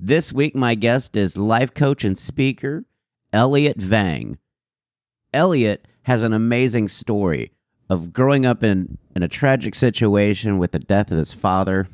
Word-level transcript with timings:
This 0.00 0.32
week, 0.32 0.54
my 0.54 0.76
guest 0.76 1.16
is 1.16 1.36
life 1.36 1.74
coach 1.74 2.04
and 2.04 2.16
speaker, 2.16 2.84
Elliott 3.32 3.78
Vang. 3.78 4.38
Elliott 5.34 5.88
has 6.02 6.22
an 6.22 6.32
amazing 6.32 6.86
story 6.86 7.50
of 7.90 8.12
growing 8.12 8.46
up 8.46 8.62
in, 8.62 8.96
in 9.16 9.24
a 9.24 9.28
tragic 9.28 9.74
situation 9.74 10.56
with 10.56 10.70
the 10.70 10.78
death 10.78 11.10
of 11.10 11.18
his 11.18 11.34
father, 11.34 11.88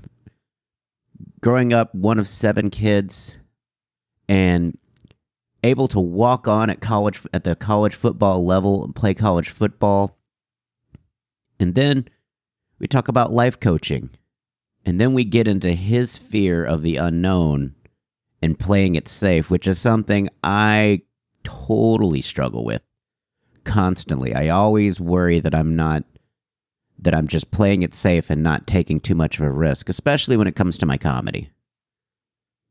growing 1.40 1.72
up 1.72 1.94
one 1.94 2.18
of 2.18 2.28
seven 2.28 2.68
kids, 2.68 3.38
and 4.28 4.76
able 5.62 5.88
to 5.88 5.98
walk 5.98 6.46
on 6.46 6.68
at 6.68 6.82
college 6.82 7.22
at 7.32 7.44
the 7.44 7.56
college 7.56 7.94
football 7.94 8.44
level 8.44 8.84
and 8.84 8.94
play 8.94 9.14
college 9.14 9.48
football. 9.48 10.18
And 11.58 11.74
then 11.74 12.06
we 12.78 12.86
talk 12.86 13.08
about 13.08 13.32
life 13.32 13.58
coaching. 13.58 14.10
And 14.84 15.00
then 15.00 15.14
we 15.14 15.24
get 15.24 15.48
into 15.48 15.72
his 15.72 16.18
fear 16.18 16.62
of 16.62 16.82
the 16.82 16.96
unknown 16.96 17.74
and 18.44 18.58
playing 18.58 18.94
it 18.94 19.08
safe, 19.08 19.50
which 19.50 19.66
is 19.66 19.78
something 19.78 20.28
I 20.42 21.00
totally 21.44 22.20
struggle 22.20 22.62
with 22.62 22.82
constantly. 23.64 24.34
I 24.34 24.50
always 24.50 25.00
worry 25.00 25.40
that 25.40 25.54
I'm 25.54 25.74
not 25.74 26.04
that 26.98 27.14
I'm 27.14 27.26
just 27.26 27.50
playing 27.50 27.82
it 27.82 27.94
safe 27.94 28.28
and 28.28 28.42
not 28.42 28.66
taking 28.66 29.00
too 29.00 29.14
much 29.14 29.40
of 29.40 29.46
a 29.46 29.50
risk, 29.50 29.88
especially 29.88 30.36
when 30.36 30.46
it 30.46 30.56
comes 30.56 30.76
to 30.78 30.86
my 30.86 30.98
comedy. 30.98 31.50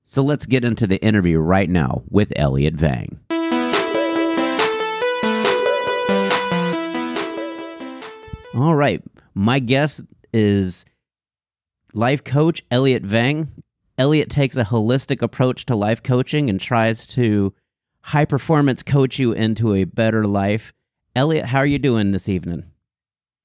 So 0.03 0.21
let's 0.21 0.45
get 0.45 0.63
into 0.63 0.85
the 0.85 1.03
interview 1.03 1.39
right 1.39 1.69
now 1.69 2.03
with 2.07 2.31
Elliott 2.35 2.75
Vang. 2.75 3.19
All 8.53 8.75
right, 8.75 9.01
my 9.33 9.57
guest 9.57 10.01
is 10.31 10.85
life 11.95 12.23
coach 12.23 12.63
Elliott 12.69 13.03
Vang. 13.03 13.49
Elliott 13.97 14.29
takes 14.29 14.55
a 14.55 14.65
holistic 14.65 15.21
approach 15.21 15.65
to 15.65 15.75
life 15.75 16.01
coaching 16.01 16.49
and 16.49 16.59
tries 16.59 17.07
to 17.07 17.53
high 18.01 18.25
performance 18.25 18.83
coach 18.83 19.19
you 19.19 19.31
into 19.31 19.73
a 19.73 19.83
better 19.83 20.25
life. 20.25 20.73
Elliott, 21.15 21.45
how 21.45 21.59
are 21.59 21.65
you 21.65 21.79
doing 21.79 22.11
this 22.11 22.27
evening? 22.27 22.63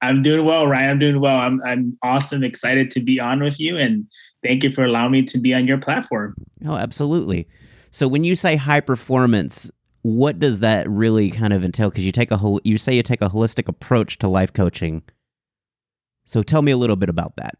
I'm 0.00 0.22
doing 0.22 0.44
well, 0.44 0.66
Ryan. 0.66 0.90
I'm 0.90 0.98
doing 0.98 1.20
well. 1.20 1.36
I'm 1.36 1.60
I'm 1.64 1.98
awesome, 2.02 2.44
excited 2.44 2.90
to 2.92 3.00
be 3.00 3.18
on 3.18 3.42
with 3.42 3.58
you, 3.58 3.76
and 3.76 4.06
thank 4.44 4.62
you 4.62 4.70
for 4.70 4.84
allowing 4.84 5.12
me 5.12 5.22
to 5.24 5.38
be 5.38 5.52
on 5.52 5.66
your 5.66 5.78
platform. 5.78 6.34
Oh, 6.64 6.76
absolutely. 6.76 7.48
So 7.90 8.06
when 8.06 8.22
you 8.22 8.36
say 8.36 8.56
high 8.56 8.80
performance, 8.80 9.70
what 10.02 10.38
does 10.38 10.60
that 10.60 10.88
really 10.88 11.30
kind 11.30 11.52
of 11.52 11.64
entail? 11.64 11.90
Because 11.90 12.06
you 12.06 12.12
take 12.12 12.30
a 12.30 12.36
whole, 12.36 12.60
you 12.64 12.78
say 12.78 12.94
you 12.94 13.02
take 13.02 13.22
a 13.22 13.28
holistic 13.28 13.68
approach 13.68 14.18
to 14.18 14.28
life 14.28 14.52
coaching. 14.52 15.02
So 16.24 16.42
tell 16.42 16.62
me 16.62 16.72
a 16.72 16.76
little 16.76 16.96
bit 16.96 17.08
about 17.08 17.36
that. 17.36 17.56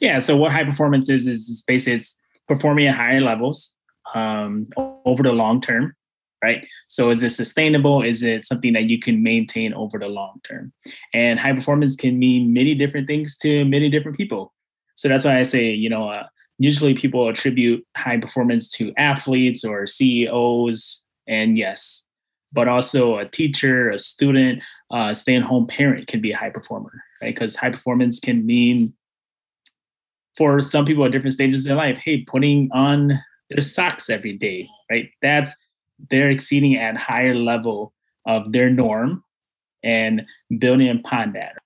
Yeah. 0.00 0.18
So 0.18 0.36
what 0.36 0.52
high 0.52 0.64
performance 0.64 1.08
is 1.08 1.26
is 1.26 1.62
basically 1.66 1.94
it's 1.94 2.18
performing 2.48 2.86
at 2.86 2.96
higher 2.96 3.20
levels 3.20 3.74
um, 4.14 4.66
over 5.04 5.22
the 5.22 5.32
long 5.32 5.60
term, 5.60 5.94
right? 6.42 6.66
So 6.88 7.10
is 7.10 7.22
it 7.22 7.30
sustainable? 7.30 8.02
Is 8.02 8.22
it 8.22 8.44
something 8.44 8.72
that 8.74 8.84
you 8.84 8.98
can 8.98 9.22
maintain 9.22 9.72
over 9.74 9.98
the 9.98 10.08
long 10.08 10.40
term? 10.44 10.72
And 11.14 11.38
high 11.38 11.52
performance 11.52 11.96
can 11.96 12.18
mean 12.18 12.52
many 12.52 12.74
different 12.74 13.06
things 13.06 13.36
to 13.38 13.64
many 13.64 13.88
different 13.88 14.16
people. 14.16 14.52
So 14.94 15.08
that's 15.08 15.24
why 15.24 15.38
I 15.38 15.42
say, 15.42 15.70
you 15.70 15.88
know, 15.88 16.08
uh, 16.08 16.26
usually 16.58 16.94
people 16.94 17.28
attribute 17.28 17.84
high 17.96 18.18
performance 18.18 18.68
to 18.70 18.92
athletes 18.96 19.64
or 19.64 19.86
CEOs, 19.86 21.02
and 21.26 21.56
yes, 21.56 22.04
but 22.52 22.68
also 22.68 23.16
a 23.16 23.24
teacher, 23.24 23.90
a 23.90 23.98
student, 23.98 24.62
a 24.92 25.14
stay-at-home 25.14 25.66
parent 25.66 26.06
can 26.06 26.20
be 26.20 26.32
a 26.32 26.36
high 26.36 26.50
performer, 26.50 27.02
right? 27.22 27.34
Because 27.34 27.56
high 27.56 27.70
performance 27.70 28.20
can 28.20 28.44
mean 28.44 28.94
for 30.36 30.60
some 30.60 30.84
people 30.84 31.04
at 31.04 31.12
different 31.12 31.34
stages 31.34 31.64
of 31.64 31.70
their 31.70 31.76
life, 31.76 31.98
hey, 31.98 32.22
putting 32.22 32.70
on 32.72 33.18
their 33.50 33.60
socks 33.60 34.08
every 34.08 34.36
day, 34.36 34.68
right? 34.90 35.08
That's 35.20 35.54
they're 36.10 36.30
exceeding 36.30 36.76
at 36.76 36.96
higher 36.96 37.34
level 37.34 37.92
of 38.26 38.52
their 38.52 38.70
norm 38.70 39.22
and 39.82 40.22
building 40.58 40.88
upon 40.88 41.32
that. 41.32 41.56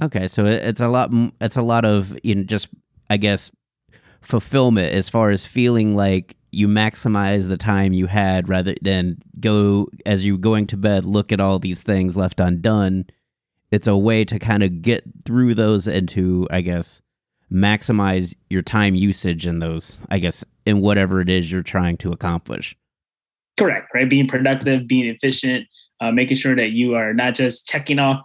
Okay, 0.00 0.26
so 0.26 0.44
it's 0.46 0.80
a 0.80 0.88
lot. 0.88 1.10
It's 1.40 1.56
a 1.56 1.62
lot 1.62 1.84
of 1.84 2.18
you 2.24 2.34
know, 2.34 2.42
just 2.42 2.68
I 3.08 3.16
guess 3.16 3.52
fulfillment 4.20 4.92
as 4.94 5.08
far 5.08 5.30
as 5.30 5.46
feeling 5.46 5.94
like 5.94 6.36
you 6.50 6.68
maximize 6.68 7.48
the 7.48 7.56
time 7.56 7.92
you 7.92 8.06
had 8.06 8.48
rather 8.48 8.74
than 8.82 9.18
go 9.40 9.88
as 10.06 10.24
you're 10.24 10.38
going 10.38 10.66
to 10.66 10.76
bed 10.76 11.04
look 11.04 11.32
at 11.32 11.40
all 11.40 11.58
these 11.58 11.82
things 11.82 12.16
left 12.16 12.38
undone 12.38 13.04
it's 13.72 13.88
a 13.88 13.96
way 13.96 14.24
to 14.24 14.38
kind 14.38 14.62
of 14.62 14.80
get 14.80 15.02
through 15.24 15.54
those 15.54 15.88
and 15.88 16.08
to 16.08 16.46
i 16.52 16.60
guess 16.60 17.02
maximize 17.52 18.34
your 18.50 18.62
time 18.62 18.94
usage 18.94 19.46
in 19.46 19.58
those 19.58 19.98
i 20.10 20.18
guess 20.18 20.44
in 20.64 20.80
whatever 20.80 21.20
it 21.20 21.28
is 21.28 21.50
you're 21.50 21.62
trying 21.62 21.96
to 21.96 22.12
accomplish 22.12 22.76
correct 23.58 23.88
right 23.94 24.08
being 24.08 24.26
productive 24.26 24.86
being 24.86 25.06
efficient 25.06 25.66
uh, 26.00 26.10
making 26.10 26.36
sure 26.36 26.56
that 26.56 26.70
you 26.70 26.94
are 26.94 27.12
not 27.12 27.34
just 27.34 27.66
checking 27.66 27.98
off 27.98 28.20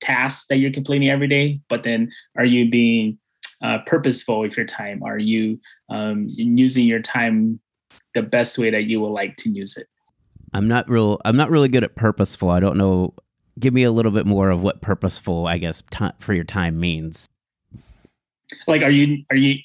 tasks 0.00 0.46
that 0.48 0.56
you're 0.56 0.72
completing 0.72 1.08
every 1.08 1.28
day 1.28 1.60
but 1.68 1.84
then 1.84 2.10
are 2.36 2.44
you 2.44 2.68
being 2.68 3.16
uh, 3.62 3.78
purposeful 3.86 4.40
with 4.40 4.56
your 4.56 4.66
time 4.66 5.02
are 5.04 5.18
you 5.18 5.58
um, 5.88 6.26
using 6.30 6.84
your 6.84 7.00
time 7.00 7.60
the 8.14 8.22
best 8.22 8.58
way 8.58 8.70
that 8.70 8.84
you 8.84 9.00
will 9.00 9.12
like 9.12 9.36
to 9.36 9.50
use 9.50 9.76
it. 9.76 9.88
I'm 10.52 10.68
not 10.68 10.88
real. 10.88 11.20
I'm 11.24 11.36
not 11.36 11.50
really 11.50 11.68
good 11.68 11.84
at 11.84 11.96
purposeful. 11.96 12.50
I 12.50 12.60
don't 12.60 12.76
know. 12.76 13.14
Give 13.58 13.74
me 13.74 13.82
a 13.84 13.90
little 13.90 14.12
bit 14.12 14.26
more 14.26 14.50
of 14.50 14.62
what 14.62 14.80
purposeful, 14.80 15.46
I 15.46 15.58
guess, 15.58 15.82
t- 15.90 16.10
for 16.18 16.32
your 16.32 16.44
time 16.44 16.78
means. 16.78 17.26
Like, 18.66 18.82
are 18.82 18.90
you 18.90 19.24
are 19.30 19.36
you 19.36 19.58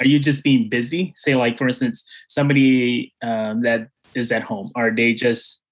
are 0.00 0.06
you 0.06 0.18
just 0.18 0.44
being 0.44 0.68
busy? 0.68 1.12
Say, 1.16 1.34
like 1.34 1.58
for 1.58 1.66
instance, 1.66 2.08
somebody 2.28 3.14
um, 3.22 3.62
that 3.62 3.88
is 4.14 4.30
at 4.32 4.42
home, 4.42 4.70
are 4.74 4.94
they 4.94 5.14
just 5.14 5.62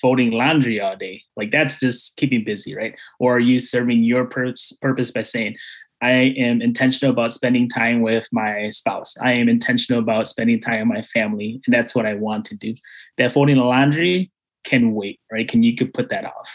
folding 0.00 0.30
laundry 0.30 0.80
all 0.80 0.96
day? 0.96 1.22
Like 1.36 1.50
that's 1.50 1.78
just 1.78 2.16
keeping 2.16 2.44
busy, 2.44 2.74
right? 2.74 2.94
Or 3.18 3.36
are 3.36 3.40
you 3.40 3.58
serving 3.58 4.02
your 4.04 4.24
pur- 4.24 4.54
purpose 4.80 5.10
by 5.10 5.22
saying, 5.22 5.56
I 6.02 6.34
am 6.38 6.62
intentional 6.62 7.12
about 7.12 7.32
spending 7.32 7.68
time 7.68 8.00
with 8.00 8.26
my 8.32 8.70
spouse. 8.70 9.14
I 9.20 9.32
am 9.32 9.48
intentional 9.48 10.02
about 10.02 10.28
spending 10.28 10.58
time 10.58 10.88
with 10.88 10.96
my 10.96 11.02
family, 11.02 11.60
and 11.66 11.74
that's 11.74 11.94
what 11.94 12.06
I 12.06 12.14
want 12.14 12.46
to 12.46 12.56
do. 12.56 12.74
That 13.18 13.32
folding 13.32 13.56
the 13.56 13.64
laundry 13.64 14.30
can 14.64 14.94
wait, 14.94 15.20
right? 15.30 15.46
Can 15.46 15.62
you 15.62 15.76
could 15.76 15.92
put 15.92 16.08
that 16.08 16.24
off? 16.24 16.48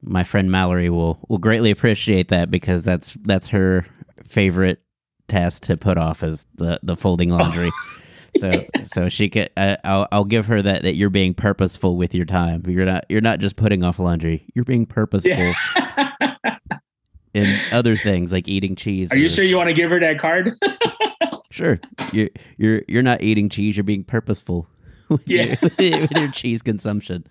My 0.00 0.24
friend 0.24 0.50
Mallory 0.50 0.88
will 0.90 1.18
will 1.28 1.38
greatly 1.38 1.70
appreciate 1.70 2.28
that 2.28 2.50
because 2.50 2.82
that's 2.82 3.14
that's 3.22 3.48
her 3.48 3.84
favorite 4.28 4.82
task 5.28 5.62
to 5.64 5.76
put 5.76 5.98
off 5.98 6.22
is 6.22 6.46
the 6.54 6.80
the 6.82 6.96
folding 6.96 7.30
laundry. 7.30 7.70
so 8.38 8.64
so 8.84 9.08
she 9.08 9.28
could 9.28 9.50
uh, 9.56 9.76
I'll 9.84 10.08
I'll 10.10 10.24
give 10.24 10.46
her 10.46 10.60
that 10.62 10.82
that 10.82 10.94
you're 10.94 11.10
being 11.10 11.34
purposeful 11.34 11.96
with 11.96 12.14
your 12.14 12.26
time. 12.26 12.64
You're 12.66 12.86
not 12.86 13.04
you're 13.08 13.20
not 13.20 13.38
just 13.38 13.56
putting 13.56 13.82
off 13.82 13.98
laundry. 13.98 14.46
You're 14.54 14.64
being 14.64 14.86
purposeful. 14.86 15.52
Yeah. 17.34 17.44
and 17.44 17.60
other 17.72 17.94
things 17.94 18.32
like 18.32 18.48
eating 18.48 18.74
cheese. 18.74 19.12
Are 19.12 19.18
you 19.18 19.28
sure 19.28 19.44
you 19.44 19.56
want 19.56 19.68
to 19.68 19.74
give 19.74 19.90
her 19.90 20.00
that 20.00 20.18
card? 20.18 20.54
sure. 21.50 21.78
You're 22.10 22.30
you're 22.56 22.82
you're 22.88 23.02
not 23.02 23.20
eating 23.20 23.48
cheese. 23.48 23.76
You're 23.76 23.84
being 23.84 24.02
purposeful 24.02 24.66
with, 25.08 25.28
yeah. 25.28 25.56
your, 25.78 26.00
with 26.00 26.10
your 26.12 26.30
cheese 26.30 26.62
consumption. 26.62 27.26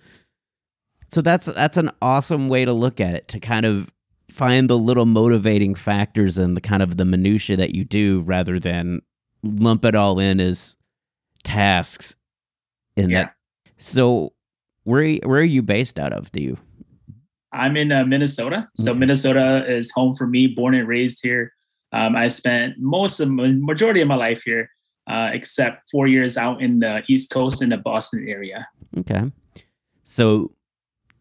So 1.11 1.21
that's 1.21 1.47
that's 1.47 1.77
an 1.77 1.89
awesome 2.01 2.47
way 2.47 2.63
to 2.63 2.73
look 2.73 3.01
at 3.01 3.15
it 3.15 3.27
to 3.29 3.39
kind 3.39 3.65
of 3.65 3.89
find 4.37 4.69
the 4.69 4.77
little 4.77 5.05
motivating 5.05 5.73
factors 5.73 6.37
and 6.37 6.55
the 6.55 6.61
kind 6.61 6.83
of 6.83 6.97
the 6.97 7.05
minutia 7.05 7.57
that 7.57 7.73
you 7.73 7.83
do 7.83 8.21
rather 8.21 8.59
than 8.59 9.01
lump 9.43 9.83
it 9.83 9.95
all 9.95 10.19
in 10.19 10.39
as 10.39 10.77
tasks 11.43 12.15
in 12.95 13.09
yeah. 13.09 13.23
that 13.23 13.35
so 13.77 14.33
where 14.83 15.15
where 15.23 15.39
are 15.39 15.43
you 15.43 15.61
based 15.61 15.97
out 15.97 16.13
of 16.13 16.31
do 16.31 16.41
you 16.41 16.57
I'm 17.53 17.77
in 17.77 17.91
uh, 17.91 18.05
Minnesota. 18.05 18.67
So 18.75 18.91
okay. 18.91 18.99
Minnesota 18.99 19.65
is 19.67 19.89
home 19.91 20.15
for 20.15 20.27
me, 20.27 20.47
born 20.47 20.75
and 20.75 20.87
raised 20.87 21.19
here. 21.23 21.53
Um, 21.91 22.15
I 22.15 22.27
spent 22.27 22.75
most 22.77 23.19
of 23.19 23.29
the 23.29 23.33
majority 23.33 24.01
of 24.01 24.07
my 24.07 24.15
life 24.15 24.43
here, 24.43 24.69
uh, 25.09 25.31
except 25.33 25.89
four 25.89 26.07
years 26.07 26.37
out 26.37 26.61
in 26.61 26.79
the 26.79 27.01
East 27.07 27.31
Coast 27.31 27.61
in 27.61 27.69
the 27.69 27.77
Boston 27.77 28.27
area. 28.27 28.67
Okay. 28.97 29.31
So 30.03 30.51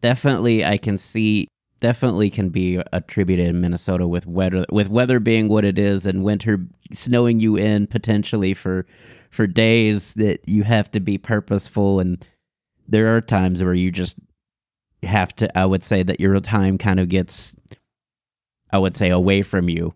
definitely 0.01 0.65
I 0.65 0.77
can 0.77 0.97
see 0.97 1.47
definitely 1.79 2.29
can 2.29 2.49
be 2.49 2.81
attributed 2.91 3.47
in 3.47 3.61
Minnesota 3.61 4.07
with 4.07 4.25
weather 4.25 4.65
with 4.71 4.89
weather 4.89 5.19
being 5.19 5.47
what 5.47 5.65
it 5.65 5.77
is 5.77 6.05
and 6.05 6.23
winter 6.23 6.65
snowing 6.91 7.39
you 7.39 7.55
in 7.55 7.87
potentially 7.87 8.53
for 8.53 8.85
for 9.29 9.45
days 9.47 10.13
that 10.13 10.39
you 10.47 10.63
have 10.63 10.89
to 10.91 10.99
be 10.99 11.17
purposeful 11.17 11.99
and 11.99 12.25
there 12.87 13.15
are 13.15 13.21
times 13.21 13.63
where 13.63 13.73
you 13.73 13.91
just 13.91 14.17
have 15.03 15.35
to 15.35 15.57
I 15.57 15.65
would 15.65 15.83
say 15.83 16.03
that 16.03 16.19
your 16.19 16.39
time 16.39 16.77
kind 16.77 16.99
of 16.99 17.09
gets 17.09 17.55
I 18.71 18.77
would 18.77 18.95
say 18.95 19.09
away 19.09 19.41
from 19.41 19.69
you 19.69 19.93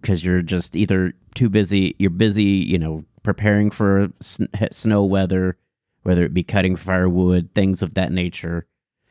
because 0.00 0.24
you're 0.24 0.42
just 0.42 0.76
either 0.76 1.14
too 1.34 1.48
busy 1.48 1.96
you're 1.98 2.10
busy, 2.10 2.42
you 2.42 2.78
know, 2.78 3.04
preparing 3.22 3.70
for 3.70 4.10
sn- 4.20 4.48
snow 4.70 5.04
weather, 5.04 5.56
whether 6.02 6.24
it 6.24 6.34
be 6.34 6.44
cutting 6.44 6.76
firewood, 6.76 7.50
things 7.54 7.82
of 7.82 7.94
that 7.94 8.12
nature. 8.12 8.66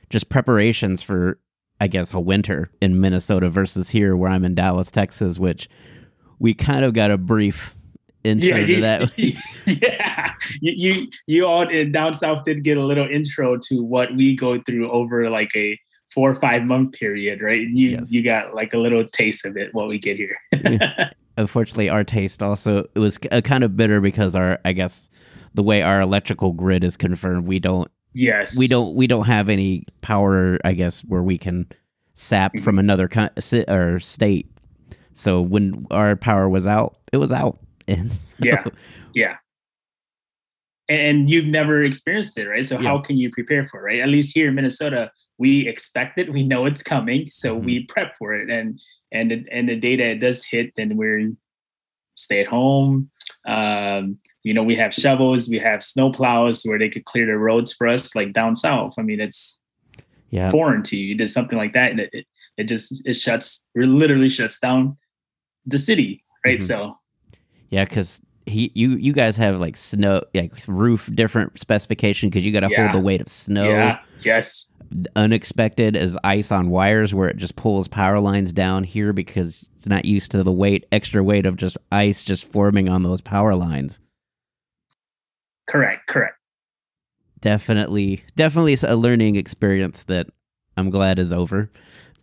Just 0.09 0.29
preparations 0.29 1.01
for 1.01 1.39
I 1.83 1.87
guess 1.87 2.13
a 2.13 2.19
winter 2.21 2.69
in 2.81 3.01
Minnesota 3.01 3.49
versus 3.49 3.89
here 3.89 4.15
where 4.15 4.31
I'm 4.31 4.45
in 4.45 4.55
Dallas, 4.55 4.89
Texas, 4.89 5.37
which 5.37 5.67
we 6.39 6.53
kind 6.53 6.85
of 6.85 6.93
got 6.93 7.11
a 7.11 7.17
brief 7.17 7.75
intro 8.23 8.55
yeah, 8.55 8.65
to 8.65 8.81
that. 8.81 9.11
yeah. 9.81 10.31
You, 10.61 10.71
you 10.77 11.07
you 11.27 11.45
all 11.45 11.67
in 11.67 11.91
down 11.91 12.15
south 12.15 12.45
did 12.45 12.63
get 12.63 12.77
a 12.77 12.85
little 12.85 13.05
intro 13.05 13.57
to 13.67 13.83
what 13.83 14.15
we 14.15 14.33
go 14.33 14.61
through 14.61 14.89
over 14.91 15.29
like 15.29 15.49
a 15.57 15.77
four 16.09 16.31
or 16.31 16.35
five 16.35 16.63
month 16.63 16.93
period, 16.93 17.41
right? 17.41 17.67
And 17.67 17.77
you 17.77 17.89
Yes. 17.89 18.13
you 18.13 18.23
got 18.23 18.55
like 18.55 18.73
a 18.73 18.77
little 18.77 19.05
taste 19.05 19.45
of 19.45 19.57
it 19.57 19.73
what 19.73 19.89
we 19.89 19.99
get 19.99 20.15
here. 20.15 20.37
Unfortunately, 21.37 21.89
our 21.89 22.05
taste 22.05 22.41
also 22.41 22.87
it 22.95 22.99
was 22.99 23.19
uh, 23.29 23.41
kind 23.41 23.65
of 23.65 23.75
bitter 23.75 23.99
because 23.99 24.37
our 24.37 24.57
I 24.63 24.71
guess 24.71 25.09
the 25.53 25.63
way 25.63 25.81
our 25.81 25.99
electrical 25.99 26.53
grid 26.53 26.85
is 26.85 26.95
confirmed, 26.95 27.45
we 27.45 27.59
don't 27.59 27.91
yes. 28.13 28.57
we 28.57 28.67
don't 28.67 28.95
we 28.95 29.07
don't 29.07 29.25
have 29.25 29.49
any 29.49 29.83
power. 30.01 30.59
I 30.63 30.73
guess 30.73 31.01
where 31.01 31.23
we 31.23 31.37
can 31.37 31.67
sap 32.13 32.57
from 32.59 32.77
another 32.79 33.09
or 33.67 33.99
state. 33.99 34.49
So 35.13 35.41
when 35.41 35.85
our 35.91 36.15
power 36.15 36.49
was 36.49 36.65
out, 36.67 36.97
it 37.11 37.17
was 37.17 37.31
out. 37.31 37.59
And 37.87 38.13
Yeah. 38.39 38.63
Yeah. 39.13 39.35
And 40.89 41.29
you've 41.29 41.45
never 41.45 41.83
experienced 41.83 42.37
it, 42.37 42.47
right? 42.47 42.65
So 42.65 42.77
how 42.77 42.97
can 42.97 43.17
you 43.17 43.29
prepare 43.29 43.65
for 43.65 43.79
it, 43.79 43.83
right? 43.83 43.99
At 44.01 44.09
least 44.09 44.33
here 44.35 44.49
in 44.49 44.55
Minnesota, 44.55 45.11
we 45.37 45.67
expect 45.67 46.17
it. 46.17 46.31
We 46.31 46.43
know 46.43 46.65
it's 46.65 46.83
coming, 46.83 47.27
so 47.29 47.57
Mhm. 47.59 47.63
we 47.65 47.85
prep 47.85 48.15
for 48.17 48.33
it. 48.33 48.49
And 48.49 48.79
and 49.11 49.47
and 49.51 49.69
the 49.69 49.75
day 49.75 49.95
that 49.97 50.07
it 50.07 50.19
does 50.19 50.45
hit, 50.45 50.73
then 50.75 50.95
we're 50.97 51.31
stay 52.15 52.41
at 52.41 52.47
home. 52.47 53.09
Um, 53.45 54.17
you 54.43 54.53
know, 54.53 54.63
we 54.63 54.75
have 54.75 54.93
shovels, 54.93 55.49
we 55.49 55.57
have 55.59 55.81
snow 55.83 56.11
plows 56.11 56.63
where 56.63 56.77
they 56.77 56.89
could 56.89 57.05
clear 57.05 57.25
the 57.25 57.37
roads 57.37 57.73
for 57.73 57.87
us, 57.87 58.13
like 58.15 58.33
down 58.33 58.55
south. 58.55 58.93
I 58.97 59.01
mean, 59.01 59.19
it's 59.21 59.59
yeah, 60.29 60.51
foreign 60.51 60.83
to 60.83 60.97
you. 60.97 61.07
You 61.07 61.15
did 61.15 61.29
something 61.29 61.57
like 61.57 61.73
that, 61.73 61.91
and 61.91 61.99
it 62.01 62.09
it, 62.13 62.25
it 62.57 62.63
just 62.65 63.01
it 63.05 63.13
shuts, 63.15 63.65
it 63.75 63.85
literally 63.87 64.29
shuts 64.29 64.59
down 64.59 64.97
the 65.65 65.77
city, 65.77 66.23
right? 66.45 66.59
Mhm. 66.59 66.63
So 66.63 66.97
yeah, 67.69 67.85
because 67.85 68.21
he 68.45 68.71
you 68.75 68.91
you 68.97 69.13
guys 69.13 69.37
have 69.37 69.59
like 69.59 69.77
snow 69.77 70.21
like 70.33 70.51
roof 70.67 71.09
different 71.13 71.57
specification 71.59 72.29
because 72.29 72.45
you 72.45 72.51
got 72.51 72.59
to 72.61 72.69
Yeah. 72.69 72.81
hold 72.83 72.95
the 72.95 72.99
weight 72.99 73.21
of 73.21 73.29
snow. 73.29 73.69
yeah, 73.69 73.99
yes, 74.21 74.67
unexpected 75.15 75.95
as 75.95 76.17
ice 76.23 76.51
on 76.51 76.69
wires 76.69 77.13
where 77.13 77.29
it 77.29 77.37
just 77.37 77.55
pulls 77.55 77.87
power 77.87 78.19
lines 78.19 78.51
down 78.51 78.83
here 78.83 79.13
because 79.13 79.65
it's 79.75 79.87
not 79.87 80.03
used 80.05 80.31
to 80.31 80.43
the 80.43 80.51
weight 80.51 80.85
extra 80.91 81.23
weight 81.23 81.45
of 81.45 81.55
just 81.55 81.77
ice 81.91 82.25
just 82.25 82.51
forming 82.51 82.89
on 82.89 83.03
those 83.03 83.21
power 83.21 83.55
lines 83.55 83.99
correct, 85.69 86.07
correct. 86.07 86.37
definitely 87.39 88.23
definitely 88.35 88.77
a 88.87 88.95
learning 88.95 89.35
experience 89.35 90.03
that 90.03 90.27
i'm 90.77 90.89
glad 90.89 91.19
is 91.19 91.31
over 91.33 91.69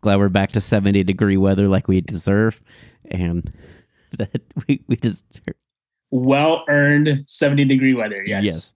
glad 0.00 0.18
we're 0.18 0.28
back 0.28 0.52
to 0.52 0.60
70 0.60 1.04
degree 1.04 1.36
weather 1.36 1.68
like 1.68 1.88
we 1.88 2.00
deserve 2.00 2.60
and 3.10 3.52
that 4.18 4.42
we, 4.66 4.82
we 4.88 4.96
deserve 4.96 5.24
well 6.10 6.64
earned 6.68 7.24
70 7.28 7.64
degree 7.66 7.94
weather. 7.94 8.22
Yes. 8.26 8.44
Yes. 8.44 8.74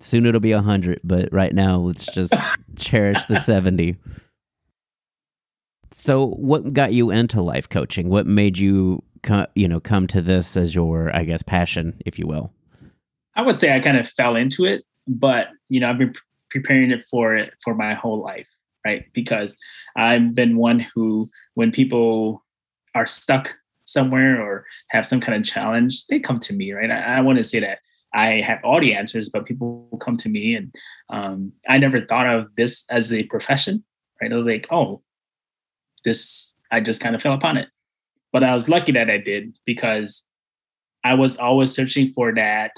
soon 0.00 0.26
it'll 0.26 0.40
be 0.40 0.52
100 0.54 1.00
but 1.04 1.28
right 1.32 1.54
now 1.54 1.78
let's 1.78 2.06
just 2.06 2.34
cherish 2.76 3.24
the 3.26 3.38
70 3.38 3.96
so 5.92 6.26
what 6.30 6.72
got 6.72 6.92
you 6.92 7.10
into 7.10 7.40
life 7.40 7.68
coaching 7.68 8.08
what 8.08 8.26
made 8.26 8.58
you 8.58 9.02
co- 9.22 9.46
you 9.54 9.66
know 9.68 9.80
come 9.80 10.06
to 10.08 10.20
this 10.20 10.56
as 10.56 10.74
your 10.74 11.14
i 11.16 11.24
guess 11.24 11.42
passion 11.42 11.94
if 12.04 12.18
you 12.18 12.26
will 12.26 12.52
I 13.36 13.42
would 13.42 13.58
say 13.58 13.74
I 13.74 13.80
kind 13.80 13.98
of 13.98 14.08
fell 14.08 14.34
into 14.34 14.64
it, 14.64 14.84
but 15.06 15.48
you 15.68 15.80
know, 15.80 15.90
I've 15.90 15.98
been 15.98 16.12
pre- 16.12 16.22
preparing 16.50 16.90
it 16.90 17.04
for 17.10 17.34
it 17.34 17.52
for 17.62 17.74
my 17.74 17.94
whole 17.94 18.22
life, 18.22 18.48
right? 18.84 19.04
Because 19.12 19.56
I've 19.96 20.34
been 20.34 20.56
one 20.56 20.86
who, 20.94 21.28
when 21.54 21.70
people 21.70 22.42
are 22.94 23.06
stuck 23.06 23.54
somewhere 23.84 24.40
or 24.42 24.64
have 24.88 25.06
some 25.06 25.20
kind 25.20 25.38
of 25.38 25.44
challenge, 25.44 26.06
they 26.06 26.18
come 26.18 26.40
to 26.40 26.52
me, 26.52 26.72
right? 26.72 26.90
I, 26.90 27.18
I 27.18 27.20
want 27.20 27.38
to 27.38 27.44
say 27.44 27.60
that 27.60 27.78
I 28.14 28.40
have 28.40 28.60
all 28.64 28.80
the 28.80 28.94
answers, 28.94 29.28
but 29.28 29.44
people 29.44 29.98
come 30.00 30.16
to 30.18 30.28
me, 30.28 30.54
and 30.54 30.74
um, 31.10 31.52
I 31.68 31.76
never 31.78 32.00
thought 32.00 32.26
of 32.26 32.48
this 32.56 32.84
as 32.90 33.12
a 33.12 33.24
profession, 33.24 33.84
right? 34.20 34.32
I 34.32 34.36
was 34.36 34.46
like, 34.46 34.66
oh, 34.70 35.02
this, 36.04 36.54
I 36.72 36.80
just 36.80 37.02
kind 37.02 37.14
of 37.14 37.20
fell 37.20 37.34
upon 37.34 37.58
it, 37.58 37.68
but 38.32 38.42
I 38.42 38.54
was 38.54 38.68
lucky 38.68 38.92
that 38.92 39.10
I 39.10 39.18
did 39.18 39.52
because 39.66 40.24
I 41.04 41.14
was 41.14 41.36
always 41.36 41.72
searching 41.72 42.12
for 42.14 42.34
that 42.34 42.72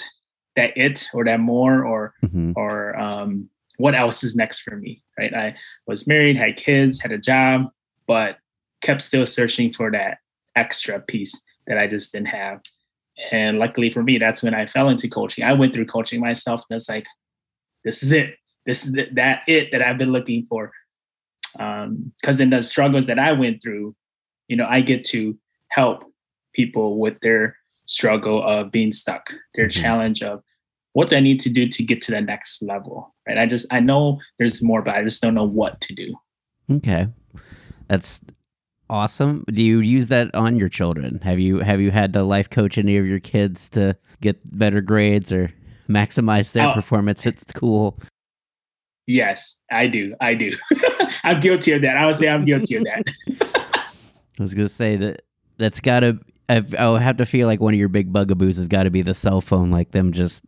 that 0.59 0.77
it 0.77 1.09
or 1.15 1.25
that 1.25 1.41
more 1.41 1.85
or 1.85 2.15
Mhm. 2.25 2.53
or 2.57 2.99
um, 2.99 3.49
what 3.79 3.95
else 3.95 4.25
is 4.25 4.35
next 4.35 4.59
for 4.65 4.77
me 4.77 5.03
right? 5.19 5.33
I 5.35 5.55
was 5.87 6.07
married 6.07 6.37
had 6.37 6.57
kids 6.57 7.01
had 7.01 7.13
a 7.13 7.19
job 7.33 7.57
but 8.07 8.39
kept 8.87 9.03
still 9.03 9.27
searching 9.27 9.73
for 9.73 9.91
that 9.93 10.19
extra 10.57 10.97
piece 11.13 11.35
that 11.67 11.79
i 11.79 11.87
just 11.87 12.13
didn't 12.13 12.29
have. 12.43 12.61
And 13.33 13.59
luckily 13.59 13.91
for 13.91 14.03
me 14.03 14.19
that's 14.19 14.43
when 14.43 14.55
i 14.55 14.65
fell 14.67 14.89
into 14.89 15.09
coaching. 15.09 15.45
I 15.45 15.53
went 15.61 15.73
through 15.73 15.87
coaching 15.97 16.21
myself 16.21 16.61
and 16.69 16.77
it's 16.77 16.89
like 16.89 17.07
this 17.85 18.03
is 18.03 18.11
it. 18.13 18.29
This 18.67 18.85
is 18.87 18.95
it, 19.03 19.15
that 19.15 19.37
it 19.47 19.71
that 19.73 19.83
i've 19.83 19.99
been 20.03 20.13
looking 20.19 20.43
for. 20.51 20.73
Because 21.57 22.41
in 22.41 22.51
the 22.51 22.63
struggles 22.63 23.07
that 23.07 23.19
i 23.19 23.33
went 23.33 23.63
through 23.63 23.95
you 24.49 24.57
know 24.57 24.67
i 24.69 24.81
get 24.81 25.05
to 25.15 25.21
help 25.69 26.05
people 26.55 26.99
with 26.99 27.17
their 27.21 27.57
struggle 27.87 28.43
of 28.43 28.71
being 28.71 28.93
stuck 28.93 29.25
their 29.55 29.69
Mhm. 29.69 29.81
challenge 29.83 30.23
of 30.23 30.43
what 30.99 31.09
do 31.11 31.17
I 31.17 31.21
need 31.21 31.39
to 31.41 31.51
do 31.51 31.67
to 31.69 31.83
get 31.85 32.03
to 32.03 32.11
the 32.13 32.21
next 32.21 32.61
level? 32.63 33.15
Right. 33.27 33.39
I 33.39 33.47
just 33.47 33.67
I 33.73 33.81
know 33.81 34.19
there's 34.39 34.63
more, 34.63 34.83
but 34.83 34.95
I 34.97 35.03
just 35.05 35.23
don't 35.23 35.35
know 35.35 35.45
what 35.61 35.81
to 35.83 35.95
do. 35.95 36.09
okay 36.79 37.07
that's 37.89 38.21
awesome 38.91 39.45
do 39.53 39.63
you 39.63 39.79
use 39.81 40.09
that 40.09 40.35
on 40.35 40.57
your 40.57 40.69
children 40.69 41.19
have 41.23 41.39
you 41.39 41.59
have 41.61 41.81
you 41.81 41.91
had 41.91 42.13
to 42.13 42.23
life 42.23 42.49
coach 42.51 42.77
any 42.79 42.97
of 42.99 43.07
your 43.07 43.21
kids 43.21 43.69
to 43.71 43.97
get 44.21 44.37
better 44.59 44.81
grades 44.83 45.31
or 45.33 45.51
maximize 45.89 46.53
their 46.53 46.69
Oh. 46.69 46.73
performance 46.75 47.27
at 47.27 47.39
school 47.49 47.99
Yes, 49.11 49.57
I 49.71 49.87
do. 49.87 50.15
I 50.21 50.35
do. 50.35 50.51
I'm 51.25 51.41
guilty 51.41 51.73
of 51.73 51.81
that. 51.81 51.97
I 51.97 52.05
would 52.05 52.15
say 52.15 52.29
I'm 52.29 52.45
guilty 52.45 52.75
of 52.77 52.85
that. 52.85 53.03
I 54.39 54.43
was 54.43 54.53
gonna 54.55 54.69
say 54.69 54.97
that 54.97 55.23
that's 55.57 55.81
gotta. 55.81 56.19
I've, 56.51 56.75
I 56.75 56.91
would 56.91 57.01
have 57.03 57.17
to 57.19 57.25
feel 57.27 57.47
like 57.47 57.59
one 57.61 57.73
of 57.73 57.81
your 57.81 57.89
big 57.89 58.13
bugaboos 58.13 58.57
has 58.57 58.69
got 58.69 58.83
to 58.83 58.91
be 58.91 59.01
the 59.01 59.15
cell 59.15 59.41
phone. 59.41 59.71
Like 59.71 59.93
them, 59.93 60.13
just 60.13 60.45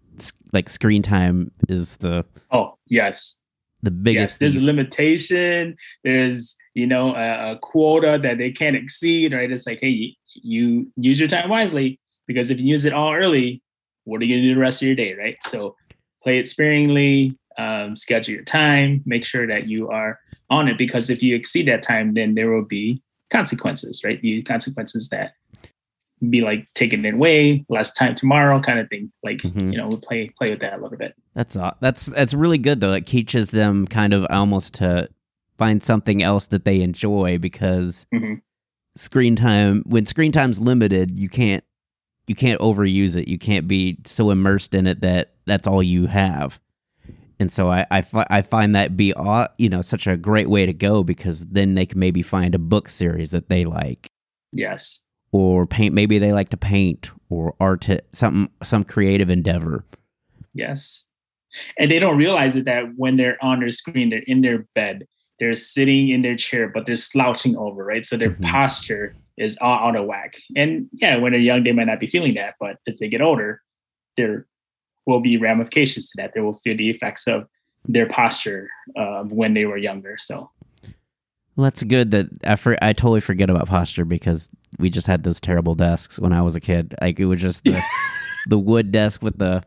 like 0.53 0.69
screen 0.69 1.03
time 1.03 1.51
is 1.69 1.97
the 1.97 2.25
Oh, 2.51 2.77
yes. 2.87 3.37
the 3.83 3.91
Yes. 3.91 4.03
biggest. 4.03 4.39
There's 4.41 4.57
a 4.57 4.61
limitation. 4.61 5.77
There's, 6.05 6.57
you 6.75 6.87
know, 6.87 7.15
a, 7.15 7.53
a 7.53 7.59
quota 7.59 8.19
that 8.23 8.39
they 8.39 8.51
can't 8.51 8.77
exceed, 8.77 9.33
right? 9.33 9.51
It's 9.51 9.67
like, 9.67 9.81
hey, 9.81 9.89
you, 9.89 10.13
you 10.43 10.93
use 10.97 11.19
your 11.19 11.29
time 11.29 11.49
wisely 11.49 11.99
because 12.27 12.51
if 12.51 12.61
you 12.61 12.67
use 12.67 12.85
it 12.85 12.93
all 12.93 13.13
early, 13.15 13.63
what 14.05 14.21
are 14.21 14.25
you 14.25 14.35
going 14.35 14.43
to 14.43 14.49
do 14.49 14.55
the 14.55 14.61
rest 14.61 14.83
of 14.83 14.87
your 14.87 14.97
day, 14.97 15.15
right? 15.15 15.37
So 15.47 15.77
play 16.23 16.39
it 16.39 16.47
sparingly, 16.47 17.37
um, 17.59 17.97
schedule 17.97 18.35
your 18.35 18.45
time, 18.45 19.03
make 19.07 19.25
sure 19.25 19.47
that 19.47 19.67
you 19.67 19.89
are 19.89 20.19
on 20.51 20.69
it 20.69 20.77
because 20.79 21.11
if 21.11 21.23
you 21.23 21.35
exceed 21.37 21.69
that 21.69 21.83
time, 21.83 22.11
then 22.11 22.35
there 22.35 22.51
will 22.51 22.65
be 22.65 23.03
consequences, 23.31 24.03
right? 24.05 24.21
The 24.21 24.43
consequences 24.43 25.09
that 25.11 25.33
be 26.29 26.43
like 26.43 26.67
taking 26.75 27.05
it 27.05 27.15
away, 27.15 27.65
less 27.71 27.93
time 27.93 28.15
tomorrow, 28.15 28.61
kind 28.61 28.79
of 28.79 28.89
thing. 28.91 29.11
Like, 29.23 29.39
Mhm. 29.39 29.73
you 29.73 29.79
know, 29.79 29.89
we'll 29.89 29.99
play 30.01 30.29
play 30.37 30.51
with 30.51 30.61
that 30.61 30.75
a 30.79 30.83
little 30.83 30.99
bit. 30.99 31.15
That's 31.35 31.57
aw- 31.57 31.75
that's 31.81 32.07
that's 32.07 32.35
really 32.35 32.59
good 32.59 32.81
though. 32.81 32.93
It 32.93 33.07
teaches 33.07 33.51
them 33.51 33.87
kind 33.87 34.13
of 34.13 34.27
almost 34.29 34.75
to 34.75 35.09
find 35.57 35.83
something 35.83 36.23
else 36.23 36.47
that 36.49 36.65
they 36.65 36.83
enjoy 36.83 37.39
because 37.39 38.07
Mhm. 38.13 38.41
screen 38.97 39.37
time 39.37 39.83
when 39.87 40.05
screen 40.07 40.33
time's 40.33 40.61
limited, 40.61 41.19
you 41.19 41.29
can't 41.29 41.65
you 42.27 42.35
can't 42.35 42.61
overuse 42.61 43.17
it. 43.17 43.27
You 43.29 43.39
can't 43.39 43.67
be 43.67 43.99
so 44.05 44.31
immersed 44.31 44.75
in 44.75 44.87
it 44.87 45.01
that 45.01 45.33
that's 45.47 45.67
all 45.67 45.83
you 45.83 46.07
have. 46.07 46.61
And 47.41 47.51
so 47.51 47.71
I 47.71 47.87
I, 47.91 48.03
fi- 48.03 48.27
I 48.31 48.43
find 48.43 48.75
that 48.75 48.97
be 48.97 49.15
aw- 49.15 49.49
you 49.59 49.69
know 49.71 49.81
such 49.83 50.07
a 50.07 50.17
great 50.19 50.49
way 50.51 50.67
to 50.67 50.73
go 50.75 51.03
because 51.03 51.47
then 51.47 51.75
they 51.75 51.87
can 51.87 51.99
maybe 51.99 52.21
find 52.23 52.55
a 52.55 52.59
book 52.59 52.89
series 52.91 53.31
that 53.31 53.49
they 53.49 53.65
like 53.65 54.11
Yes. 54.53 55.01
Or 55.33 55.67
paint 55.67 55.95
maybe 55.95 56.19
they 56.19 56.33
like 56.33 56.49
to 56.51 56.57
paint 56.57 57.11
or 57.29 57.55
art 57.61 57.87
something 58.13 58.51
some 58.63 58.85
creative 58.85 59.31
endeavor. 59.31 59.85
Yes. 60.55 61.07
And 61.79 61.91
they 61.91 61.99
don't 61.99 62.17
realize 62.17 62.57
it 62.57 62.65
that 62.65 62.85
when 62.97 63.17
they're 63.17 63.43
on 63.43 63.61
their 63.61 63.71
screen, 63.71 64.11
they're 64.11 64.23
in 64.27 64.41
their 64.41 64.67
bed, 64.75 65.07
they're 65.39 65.55
sitting 65.55 66.09
in 66.11 66.23
their 66.23 66.37
chair, 66.37 66.69
but 66.69 66.87
they're 66.87 66.97
slouching 66.97 67.57
over, 67.57 67.85
right? 67.85 68.05
So 68.05 68.17
their 68.17 68.31
Mhm. 68.31 68.43
posture 68.43 69.15
is 69.37 69.57
all 69.61 69.79
out 69.89 69.97
of 69.97 70.07
whack. 70.07 70.35
And 70.55 70.89
yeah, 70.93 71.17
when 71.17 71.33
they're 71.33 71.41
young, 71.41 71.65
they 71.65 71.73
might 71.73 71.87
not 71.87 71.99
be 72.01 72.07
feeling 72.07 72.35
that, 72.35 72.55
but 72.61 72.77
as 72.87 72.99
they 72.99 73.09
get 73.09 73.21
older, 73.23 73.63
there 74.17 74.47
will 75.07 75.21
be 75.21 75.39
ramifications 75.39 76.09
to 76.11 76.13
that. 76.19 76.33
They 76.35 76.41
will 76.41 76.53
feel 76.53 76.77
the 76.77 76.91
effects 76.91 77.27
of 77.27 77.47
their 77.89 78.07
posture 78.07 78.69
uh, 78.97 79.23
when 79.25 79.55
they 79.55 79.65
were 79.65 79.79
younger. 79.79 80.17
So 80.19 80.51
Well, 81.61 81.67
that's 81.67 81.85
good 81.85 82.11
that 82.13 82.29
I, 82.43 82.57
for, 82.57 82.79
I 82.81 82.95
totally 82.95 83.21
forget 83.21 83.51
about 83.51 83.69
posture 83.69 84.07
because 84.07 84.49
we 84.79 84.89
just 84.89 85.07
had 85.07 85.25
those 85.25 85.43
terrible 85.43 85.75
desks 85.75 86.19
when 86.19 86.33
I 86.33 86.41
was 86.41 86.57
a 86.57 86.61
kid. 86.61 86.95
Like 87.03 87.21
it 87.21 87.27
was 87.27 87.39
just 87.39 87.65
the 87.65 87.83
the 88.49 88.59
wood 88.59 88.93
desk 88.93 89.21
with 89.21 89.37
the 89.37 89.63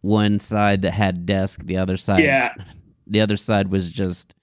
one 0.00 0.40
side 0.40 0.80
that 0.80 0.92
had 0.92 1.26
desk, 1.26 1.62
the 1.64 1.76
other 1.76 1.98
side 1.98 2.24
yeah, 2.24 2.54
the 3.06 3.20
other 3.20 3.36
side 3.36 3.70
was 3.70 3.90
just 3.90 4.34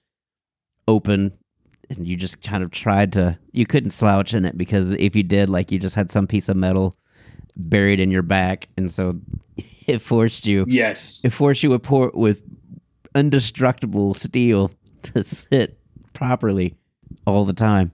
open 0.86 1.36
and 1.90 2.06
you 2.06 2.14
just 2.14 2.42
kind 2.42 2.62
of 2.62 2.70
tried 2.70 3.12
to 3.14 3.36
you 3.50 3.66
couldn't 3.66 3.90
slouch 3.90 4.32
in 4.32 4.44
it 4.44 4.56
because 4.56 4.92
if 4.92 5.16
you 5.16 5.24
did 5.24 5.50
like 5.50 5.72
you 5.72 5.80
just 5.80 5.96
had 5.96 6.12
some 6.12 6.28
piece 6.28 6.48
of 6.48 6.56
metal 6.56 6.94
buried 7.56 7.98
in 7.98 8.12
your 8.12 8.22
back 8.22 8.68
and 8.76 8.88
so 8.88 9.18
it 9.88 9.98
forced 9.98 10.46
you 10.46 10.64
yes, 10.68 11.24
it 11.24 11.30
forced 11.30 11.64
you 11.64 11.72
a 11.72 11.80
port 11.80 12.14
with 12.14 12.40
indestructible 13.16 14.14
steel 14.14 14.70
to 15.02 15.24
sit 15.24 15.77
properly 16.18 16.74
all 17.26 17.44
the 17.44 17.52
time. 17.52 17.92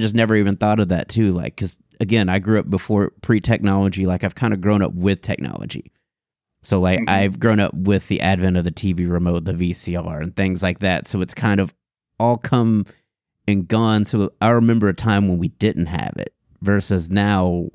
Just 0.00 0.14
never 0.14 0.36
even 0.36 0.56
thought 0.56 0.80
of 0.80 0.88
that 0.88 1.08
too 1.08 1.32
like 1.32 1.56
because 1.56 1.78
again 2.00 2.28
i 2.30 2.38
grew 2.38 2.58
up 2.58 2.70
before 2.70 3.12
pre-technology 3.20 4.06
like 4.06 4.24
i've 4.24 4.34
kind 4.34 4.54
of 4.54 4.60
grown 4.62 4.80
up 4.82 4.94
with 4.94 5.20
technology. 5.20 5.90
So 6.62 6.80
like 6.80 7.00
Mhm. 7.00 7.08
i've 7.10 7.38
grown 7.40 7.60
up 7.60 7.74
with 7.74 8.08
the 8.08 8.20
advent 8.20 8.56
of 8.56 8.64
the 8.64 8.70
tv 8.70 9.10
remote 9.10 9.44
the 9.44 9.52
vcr 9.52 10.22
and 10.22 10.34
things 10.34 10.62
like 10.62 10.78
that. 10.78 11.08
So 11.08 11.20
it's 11.20 11.34
kind 11.34 11.60
of 11.60 11.74
all 12.18 12.36
come 12.38 12.86
and 13.48 13.66
gone. 13.68 14.04
So 14.04 14.32
i 14.40 14.48
remember 14.50 14.88
a 14.88 14.94
time 14.94 15.28
when 15.28 15.38
we 15.38 15.48
didn't 15.48 15.86
have 15.86 16.14
it 16.16 16.32
versus 16.62 17.10
now 17.10 17.68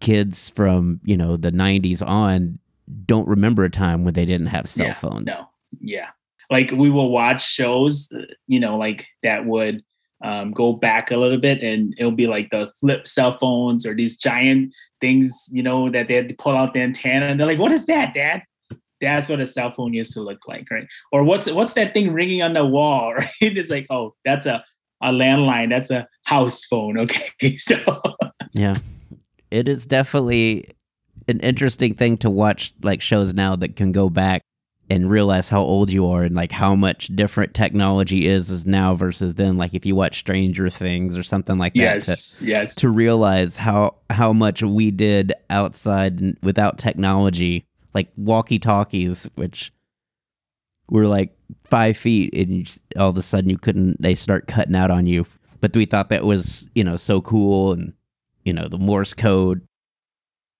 kids 0.00 0.50
from 0.50 1.00
you 1.04 1.16
know 1.16 1.36
the 1.36 1.50
90s 1.52 2.00
on 2.06 2.58
don't 3.04 3.26
remember 3.26 3.64
a 3.64 3.70
time 3.70 4.04
when 4.04 4.14
they 4.14 4.24
didn't 4.24 4.46
have 4.46 4.68
cell 4.68 4.86
Yeah, 4.86 4.92
phones. 4.94 5.26
No, 5.26 5.50
yeah. 5.80 6.10
Like 6.50 6.70
we 6.70 6.90
will 6.90 7.10
watch 7.10 7.46
shows, 7.46 8.08
uh, 8.12 8.22
you 8.46 8.60
know, 8.60 8.76
like 8.76 9.06
that 9.22 9.46
would 9.46 9.82
um, 10.22 10.52
go 10.52 10.72
back 10.72 11.10
a 11.10 11.16
little 11.16 11.38
bit, 11.38 11.62
and 11.62 11.94
it'll 11.98 12.12
be 12.12 12.26
like 12.26 12.50
the 12.50 12.72
flip 12.80 13.06
cell 13.06 13.36
phones 13.38 13.84
or 13.86 13.94
these 13.94 14.16
giant 14.16 14.74
things, 15.00 15.48
you 15.52 15.62
know, 15.62 15.90
that 15.90 16.08
they 16.08 16.14
had 16.14 16.28
to 16.28 16.34
pull 16.34 16.56
out 16.56 16.74
the 16.74 16.80
antenna, 16.80 17.26
and 17.26 17.38
they're 17.38 17.46
like, 17.46 17.58
"What 17.58 17.72
is 17.72 17.86
that, 17.86 18.14
Dad?" 18.14 18.42
That's 19.00 19.28
what 19.28 19.40
a 19.40 19.46
cell 19.46 19.74
phone 19.74 19.92
used 19.92 20.14
to 20.14 20.22
look 20.22 20.40
like, 20.48 20.70
right? 20.70 20.86
Or 21.12 21.22
what's 21.22 21.50
what's 21.50 21.74
that 21.74 21.92
thing 21.92 22.12
ringing 22.12 22.42
on 22.42 22.54
the 22.54 22.64
wall, 22.64 23.14
right? 23.18 23.30
It's 23.40 23.70
like, 23.70 23.86
oh, 23.90 24.14
that's 24.24 24.46
a 24.46 24.64
a 25.02 25.10
landline. 25.10 25.68
That's 25.70 25.90
a 25.90 26.08
house 26.24 26.64
phone. 26.64 26.98
Okay, 27.06 27.56
so 27.56 27.76
Yeah. 28.52 28.78
It 29.50 29.68
is 29.68 29.86
definitely 29.86 30.70
an 31.28 31.40
interesting 31.40 31.94
thing 31.94 32.16
to 32.18 32.30
watch 32.30 32.74
like 32.82 33.00
shows 33.00 33.34
now 33.34 33.56
that 33.56 33.76
can 33.76 33.92
go 33.92 34.10
back 34.10 34.42
and 34.88 35.10
realize 35.10 35.48
how 35.48 35.60
old 35.60 35.90
you 35.90 36.06
are 36.06 36.22
and 36.22 36.34
like 36.34 36.52
how 36.52 36.74
much 36.74 37.08
different 37.08 37.54
technology 37.54 38.26
is 38.26 38.50
is 38.50 38.66
now 38.66 38.94
versus 38.94 39.34
then. 39.34 39.56
Like 39.56 39.74
if 39.74 39.84
you 39.84 39.96
watch 39.96 40.18
Stranger 40.18 40.70
Things 40.70 41.18
or 41.18 41.22
something 41.22 41.58
like 41.58 41.74
that 41.74 42.02
to, 42.02 42.10
yes, 42.10 42.40
yes, 42.42 42.74
to 42.76 42.88
realize 42.88 43.56
how 43.56 43.96
how 44.10 44.32
much 44.32 44.62
we 44.62 44.90
did 44.90 45.32
outside 45.50 46.36
without 46.42 46.78
technology 46.78 47.66
like 47.94 48.08
walkie 48.16 48.58
talkies 48.58 49.26
which 49.36 49.72
were 50.90 51.06
like 51.06 51.34
five 51.64 51.96
feet 51.96 52.32
and 52.34 52.50
you 52.50 52.62
just, 52.62 52.82
all 52.96 53.10
of 53.10 53.16
a 53.16 53.22
sudden 53.22 53.50
you 53.50 53.58
couldn't 53.58 54.00
they 54.00 54.14
start 54.14 54.46
cutting 54.46 54.76
out 54.76 54.90
on 54.90 55.06
you. 55.06 55.26
But 55.60 55.74
we 55.74 55.86
thought 55.86 56.10
that 56.10 56.24
was 56.24 56.68
you 56.74 56.84
know 56.84 56.96
so 56.96 57.20
cool 57.20 57.72
and 57.72 57.92
you 58.44 58.52
know 58.52 58.68
the 58.68 58.78
morse 58.78 59.14
code 59.14 59.66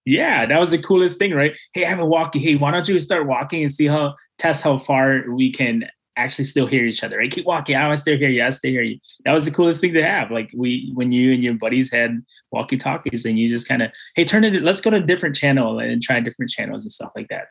Yeah, 0.07 0.47
that 0.47 0.61
was 0.61 0.71
the 0.71 0.79
coolest 0.79 1.19
thing, 1.19 1.35
right? 1.35 1.57
Hey, 1.75 1.85
I 1.85 1.89
have 1.89 1.99
a 1.99 2.07
walkie. 2.07 2.39
Hey, 2.39 2.55
why 2.55 2.71
don't 2.71 2.89
you 2.89 2.99
start 3.01 3.27
walking 3.27 3.63
and 3.63 3.73
see 3.73 3.89
how 3.89 4.15
test 4.39 4.63
how 4.63 4.79
far 4.79 5.25
we 5.29 5.53
can 5.53 5.85
actually 6.17 6.45
still 6.45 6.69
hear 6.69 6.85
each 6.87 7.03
other? 7.03 7.19
Right? 7.19 7.31
Keep 7.31 7.45
walking. 7.45 7.75
I 7.75 7.93
still 7.97 8.17
hear 8.17 8.29
you. 8.29 8.45
I 8.45 8.51
still 8.51 8.71
hear 8.71 8.83
you. 8.83 8.99
That 9.25 9.33
was 9.33 9.45
the 9.45 9.51
coolest 9.51 9.81
thing 9.81 9.93
to 9.95 10.05
have. 10.05 10.31
Like 10.31 10.53
we, 10.55 10.93
when 10.95 11.11
you 11.11 11.33
and 11.33 11.43
your 11.43 11.55
buddies 11.55 11.91
had 11.91 12.25
walkie 12.53 12.77
talkies, 12.77 13.25
and 13.25 13.37
you 13.37 13.49
just 13.49 13.67
kind 13.67 13.83
of, 13.83 13.91
hey, 14.15 14.25
turn 14.25 14.45
it. 14.45 14.63
Let's 14.63 14.81
go 14.81 14.91
to 14.91 14.99
a 14.99 15.01
different 15.01 15.35
channel 15.35 15.81
and 15.81 16.01
try 16.01 16.21
different 16.21 16.51
channels 16.53 16.85
and 16.85 16.93
stuff 16.93 17.11
like 17.17 17.27
that. 17.29 17.49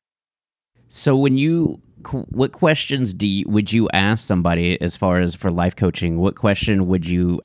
so 0.87 1.15
when 1.17 1.37
you 1.37 1.81
what 2.29 2.51
questions 2.53 3.13
do 3.13 3.27
you, 3.27 3.45
would 3.49 3.73
you 3.73 3.89
ask 3.91 4.25
somebody 4.25 4.79
as 4.79 4.95
far 4.95 5.19
as 5.19 5.33
for 5.35 5.49
life 5.49 5.75
coaching 5.75 6.19
what 6.19 6.35
question 6.35 6.87
would 6.87 7.05
you 7.05 7.41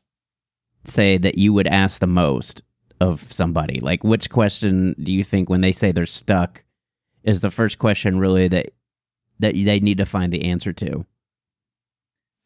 say 0.85 1.17
that 1.17 1.39
you 1.39 1.53
would 1.53 1.67
ask 1.67 1.99
the 1.99 2.07
most 2.07 2.63
of 3.01 3.33
somebody 3.33 3.81
like 3.81 4.05
which 4.05 4.29
question 4.31 4.95
do 5.03 5.13
you 5.13 5.25
think 5.25 5.49
when 5.49 5.63
they 5.63 5.73
say 5.73 5.91
they're 5.91 6.07
stuck 6.07 6.63
is 7.25 7.41
the 7.41 7.51
first 7.51 7.79
question 7.79 8.19
really 8.19 8.49
that 8.49 8.71
that 9.39 9.55
they 9.55 9.81
need 9.81 9.99
to 9.99 10.07
find 10.07 10.33
the 10.33 10.45
answer 10.45 10.73
to 10.73 11.05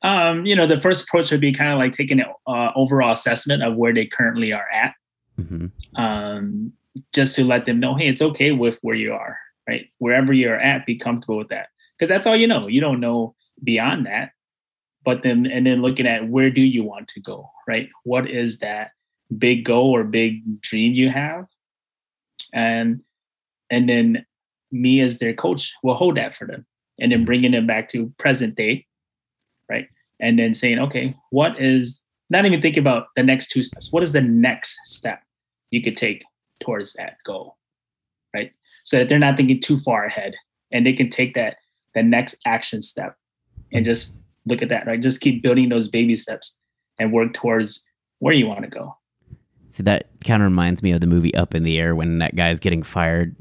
Um, 0.03 0.45
you 0.45 0.55
know, 0.55 0.67
the 0.67 0.81
first 0.81 1.05
approach 1.05 1.31
would 1.33 1.41
be 1.41 1.51
kind 1.53 1.73
of 1.73 1.79
like 1.79 1.93
taking 1.93 2.21
an 2.21 2.27
uh, 2.47 2.71
overall 2.77 3.13
assessment 3.13 3.63
of 3.63 3.75
where 3.77 3.95
they 3.95 4.07
currently 4.07 4.53
are 4.53 4.69
at. 4.71 4.95
hmm 5.37 5.67
um, 5.97 6.73
just 7.13 7.35
to 7.37 7.45
let 7.45 7.65
them 7.67 7.81
know, 7.81 7.95
hey, 7.97 8.07
it's 8.07 8.23
okay 8.23 8.53
with 8.53 8.79
where 8.83 8.95
you 8.95 9.13
are, 9.13 9.37
right? 9.69 9.87
Wherever 9.99 10.33
you're 10.33 10.61
at, 10.61 10.87
be 10.87 10.95
comfortable 10.97 11.39
with 11.39 11.49
that, 11.49 11.69
because 11.99 12.09
that's 12.09 12.27
all 12.27 12.37
you 12.37 12.47
know. 12.47 12.69
You 12.69 12.81
don't 12.81 13.01
know 13.01 13.35
beyond 13.65 14.07
that. 14.07 14.31
But 15.05 15.23
then, 15.23 15.47
and 15.47 15.67
then 15.67 15.83
looking 15.83 16.07
at 16.07 16.29
where 16.29 16.51
do 16.51 16.61
you 16.61 16.85
want 16.85 17.09
to 17.09 17.21
go, 17.21 17.51
right? 17.67 17.89
What 18.05 18.31
is 18.31 18.59
that 18.59 18.91
big 19.38 19.64
goal 19.64 19.95
or 19.95 20.05
big 20.05 20.61
dream 20.61 20.93
you 20.93 21.11
have, 21.11 21.47
and 22.53 23.00
and 23.71 23.88
then 23.88 24.25
me 24.71 25.00
as 25.00 25.19
their 25.19 25.35
coach 25.35 25.73
will 25.83 25.95
hold 25.95 26.17
that 26.17 26.35
for 26.35 26.47
them, 26.47 26.67
and 26.99 27.12
then 27.12 27.25
bringing 27.25 27.53
them 27.53 27.67
back 27.67 27.88
to 27.88 28.12
present 28.19 28.55
day, 28.55 28.87
right? 29.69 29.88
And 30.21 30.38
then 30.38 30.55
saying, 30.55 30.79
okay, 30.79 31.17
what 31.31 31.61
is 31.61 32.00
not 32.31 32.47
even 32.47 32.62
thinking 32.62 32.83
about 32.83 33.09
the 33.17 33.23
next 33.23 33.49
two 33.49 33.62
steps. 33.62 33.93
What 33.93 34.03
is 34.03 34.12
the 34.12 34.21
next 34.21 34.81
step 34.87 35.23
you 35.71 35.83
could 35.83 35.97
take 35.97 36.25
towards 36.61 36.93
that 36.95 37.17
goal, 37.25 37.57
right? 38.35 38.53
So 38.85 38.99
that 38.99 39.09
they're 39.09 39.19
not 39.19 39.37
thinking 39.37 39.61
too 39.61 39.79
far 39.79 40.05
ahead, 40.05 40.35
and 40.73 40.85
they 40.85 40.93
can 40.93 41.11
take 41.11 41.35
that 41.35 41.57
the 41.95 42.03
next 42.03 42.37
action 42.47 42.83
step 42.83 43.17
and 43.73 43.85
just 43.85 44.17
look 44.47 44.62
at 44.62 44.69
that, 44.69 44.87
right? 44.87 45.00
Just 45.00 45.21
keep 45.21 45.43
building 45.43 45.69
those 45.69 45.88
baby 45.88 46.17
steps 46.17 46.57
and 46.99 47.12
work 47.12 47.33
towards 47.35 47.85
where 48.19 48.35
you 48.35 48.47
want 48.47 48.62
to 48.62 48.69
go. 48.69 48.97
See, 49.75 49.83
that 49.83 50.07
kind 50.25 50.40
of 50.40 50.47
reminds 50.47 50.85
me 50.85 50.93
of 50.93 51.00
the 51.00 51.09
movie 51.09 51.35
Up 51.35 51.52
in 51.52 51.64
the 51.64 51.81
Air 51.81 51.97
when 51.97 52.19
that 52.19 52.37
guy's 52.37 52.61
getting 52.61 52.85
fired 52.85 53.35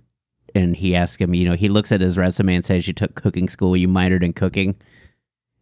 and 0.55 0.75
he 0.75 0.95
asks 0.95 1.21
him, 1.21 1.35
you 1.35 1.47
know, 1.47 1.55
he 1.55 1.69
looks 1.69 1.91
at 1.91 2.01
his 2.01 2.17
resume 2.17 2.55
and 2.55 2.65
says, 2.65 2.87
You 2.87 2.93
took 2.93 3.13
cooking 3.13 3.47
school, 3.47 3.77
you 3.77 3.87
minored 3.87 4.23
in 4.23 4.33
cooking. 4.33 4.75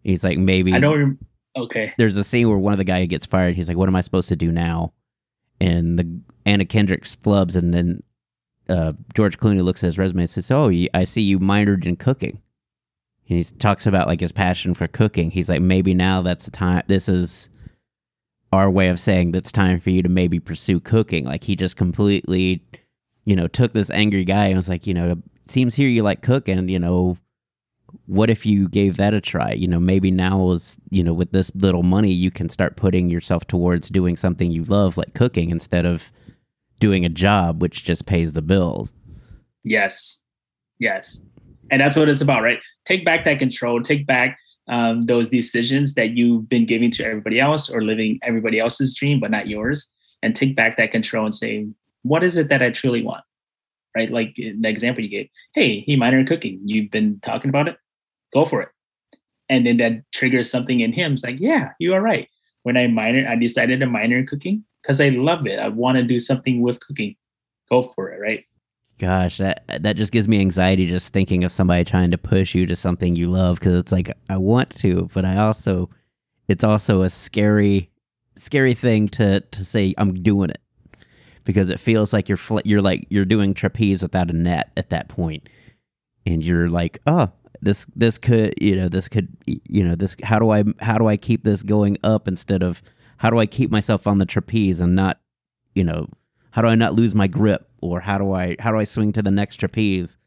He's 0.02 0.24
like, 0.24 0.38
Maybe. 0.38 0.72
I 0.72 0.80
don't. 0.80 1.20
Okay. 1.58 1.94
There's 1.98 2.16
a 2.16 2.24
scene 2.24 2.48
where 2.48 2.58
one 2.58 2.72
of 2.72 2.78
the 2.78 2.86
guy 2.86 3.06
gets 3.06 3.26
fired. 3.26 3.56
He's 3.56 3.68
like, 3.68 3.76
What 3.76 3.90
am 3.90 3.98
I 3.98 4.02
supposed 4.02 4.30
to 4.30 4.38
do 4.38 4.50
now? 4.50 4.94
And 5.60 6.00
the 6.00 6.22
Anna 6.46 6.66
Kendrick 6.66 7.04
flubs, 7.04 7.58
and 7.58 7.74
then 7.74 8.02
uh, 8.70 8.94
George 9.14 9.38
Clooney 9.38 9.62
looks 9.62 9.84
at 9.84 9.88
his 9.88 9.98
resume 9.98 10.22
and 10.22 10.30
says, 10.30 10.50
Oh, 10.52 10.72
I 10.94 11.04
see 11.04 11.22
you 11.22 11.38
minored 11.38 11.86
in 11.86 11.98
cooking. 11.98 12.42
And 13.28 13.38
he 13.38 13.44
talks 13.44 13.86
about 13.86 14.08
like 14.08 14.22
his 14.22 14.32
passion 14.32 14.74
for 14.74 14.88
cooking. 14.88 15.32
He's 15.32 15.50
like, 15.50 15.62
Maybe 15.62 15.94
now 15.94 16.22
that's 16.22 16.46
the 16.46 16.52
time. 16.52 16.84
This 16.88 17.10
is 17.10 17.50
our 18.52 18.70
way 18.70 18.90
of 18.90 19.00
saying 19.00 19.32
that's 19.32 19.52
time 19.52 19.80
for 19.80 19.90
you 19.90 20.02
to 20.02 20.10
maybe 20.10 20.40
pursue 20.40 20.80
cooking. 20.80 21.26
Like 21.26 21.44
he 21.44 21.56
just 21.56 21.78
completely, 21.78 22.64
you 23.26 23.36
know, 23.36 23.48
took 23.48 23.74
this 23.74 23.90
angry 23.90 24.26
guy 24.26 24.48
and 24.48 24.58
was 24.58 24.70
like, 24.70 24.86
you 24.86 24.94
know, 24.94 25.12
it 25.12 25.18
seems 25.50 25.76
here 25.76 25.88
you 25.88 26.04
like 26.04 26.22
cooking, 26.22 26.68
you 26.68 26.80
know, 26.80 27.18
what 28.06 28.30
if 28.30 28.46
you 28.46 28.68
gave 28.68 28.98
that 28.98 29.14
a 29.14 29.22
try? 29.22 29.54
You 29.54 29.68
know, 29.68 29.80
maybe 29.80 30.12
now 30.12 30.52
is, 30.52 30.78
you 30.90 31.04
know, 31.04 31.14
with 31.14 31.32
this 31.32 31.52
little 31.56 31.84
money, 31.84 32.12
you 32.12 32.32
can 32.32 32.50
start 32.50 32.78
putting 32.78 33.10
yourself 33.10 33.48
towards 33.48 33.90
doing 33.90 34.16
something 34.16 34.52
you 34.52 34.64
love, 34.64 34.98
like 34.98 35.14
cooking, 35.14 35.50
instead 35.50 35.86
of 35.86 36.12
doing 36.80 37.06
a 37.06 37.10
job 37.10 37.62
which 37.62 37.84
just 37.84 38.06
pays 38.06 38.34
the 38.34 38.42
bills. 38.42 38.94
Yes. 39.64 40.22
Yes. 40.80 41.20
And 41.70 41.82
that's 41.82 41.96
what 41.96 42.10
it's 42.10 42.22
about, 42.22 42.44
right? 42.44 42.60
Take 42.86 43.06
back 43.06 43.24
that 43.26 43.40
control. 43.40 43.82
Take 43.82 44.08
back 44.08 44.38
um, 44.68 45.02
those 45.04 45.28
decisions 45.28 45.94
that 45.96 46.12
you've 46.12 46.48
been 46.48 46.66
giving 46.66 46.92
to 46.92 47.06
everybody 47.06 47.40
else 47.40 47.70
or 47.70 47.82
living 47.82 48.20
everybody 48.24 48.60
else's 48.60 48.96
dream, 48.96 49.20
but 49.20 49.32
not 49.32 49.48
yours. 49.48 49.90
And 50.24 50.36
take 50.36 50.56
back 50.56 50.78
that 50.78 50.92
control 50.92 51.26
and 51.26 51.34
say, 51.34 51.68
what 52.04 52.24
is 52.24 52.38
it 52.38 52.50
that 52.50 52.62
I 52.62 52.70
truly 52.70 53.02
want? 53.02 53.24
Right? 53.96 54.10
Like 54.10 54.36
the 54.36 54.70
example 54.70 55.04
you 55.04 55.10
gave. 55.10 55.30
Hey, 55.56 55.82
he 55.82 55.96
minor 55.96 56.20
in 56.20 56.26
cooking. 56.26 56.62
You've 56.66 56.92
been 56.92 57.20
talking 57.22 57.50
about 57.50 57.68
it. 57.68 57.78
Go 58.34 58.46
for 58.46 58.62
it. 58.62 58.70
And 59.50 59.66
then 59.66 59.78
that 59.78 60.04
triggers 60.14 60.50
something 60.50 60.80
in 60.80 60.94
him. 60.94 61.14
It's 61.14 61.24
like, 61.24 61.40
yeah, 61.40 61.72
you 61.80 61.94
are 61.94 62.02
right. 62.02 62.30
When 62.64 62.78
I 62.78 62.88
minor, 62.88 63.28
I 63.28 63.36
decided 63.36 63.80
to 63.80 63.88
minor 63.88 64.20
in 64.20 64.28
cooking 64.28 64.64
because 64.82 65.02
I 65.02 65.10
love 65.10 65.46
it. 65.48 65.60
I 65.60 65.68
want 65.68 65.98
to 65.98 66.04
do 66.04 66.20
something 66.20 66.62
with 66.62 66.80
cooking. 66.80 67.16
Go 67.70 67.84
for 67.84 68.12
it, 68.12 68.20
right? 68.20 68.46
Gosh, 69.02 69.38
that 69.38 69.64
that 69.82 69.96
just 69.96 70.12
gives 70.12 70.28
me 70.28 70.40
anxiety 70.40 70.86
just 70.86 71.12
thinking 71.12 71.44
of 71.44 71.52
somebody 71.52 71.84
trying 71.84 72.12
to 72.12 72.20
push 72.20 72.54
you 72.54 72.68
to 72.68 72.76
something 72.76 73.16
you 73.16 73.32
love 73.32 73.58
because 73.58 73.74
it's 73.74 73.92
like 73.92 74.16
I 74.30 74.38
want 74.38 74.70
to, 74.78 75.10
but 75.12 75.26
I 75.26 75.38
also 75.38 75.90
it's 76.48 76.64
also 76.64 77.02
a 77.02 77.10
scary 77.10 77.90
scary 78.36 78.76
thing 78.76 79.10
to 79.10 79.40
to 79.40 79.66
say 79.66 79.96
I'm 79.98 80.22
doing 80.22 80.52
it. 80.52 80.62
Because 81.46 81.72
it 81.72 81.80
feels 81.80 82.14
like 82.14 82.30
you're 82.30 82.38
fl- 82.38 82.60
you're 82.64 82.84
like 82.84 83.08
you're 83.10 83.26
doing 83.26 83.56
trapeze 83.56 84.04
without 84.04 84.30
a 84.30 84.34
net 84.34 84.72
at 84.78 84.92
that 84.92 85.12
and 85.18 86.46
you're 86.46 86.70
like, 86.70 87.00
oh, 87.08 87.32
this 87.60 87.88
this 87.96 88.20
could 88.20 88.54
you 88.62 88.76
know 88.76 88.88
this 88.88 89.10
could 89.10 89.36
you 89.48 89.84
know 89.84 89.96
this 89.96 90.16
how 90.22 90.38
do 90.38 90.52
I 90.52 90.64
how 90.80 91.00
do 91.00 91.08
I 91.08 91.18
keep 91.18 91.44
this 91.44 91.64
going 91.64 91.98
up 92.04 92.28
instead 92.28 92.62
of 92.62 92.84
how 93.18 93.32
do 93.32 93.40
I 93.40 93.48
keep 93.48 93.72
myself 93.72 94.06
on 94.06 94.20
the 94.20 94.28
trapeze 94.28 94.80
and 94.80 94.96
not 94.96 95.20
you 95.74 95.84
know 95.84 96.08
how 96.52 96.62
do 96.62 96.68
I 96.68 96.76
not 96.76 96.94
lose 96.94 97.16
my 97.16 97.26
grip 97.26 97.68
or 97.82 98.00
how 98.00 98.18
do 98.18 98.34
I 98.34 98.56
how 98.60 98.72
do 98.72 98.78
I 98.78 98.84
swing 98.86 99.12
to 99.14 99.22
the 99.22 99.32
next 99.32 99.58
trapeze? 99.58 100.18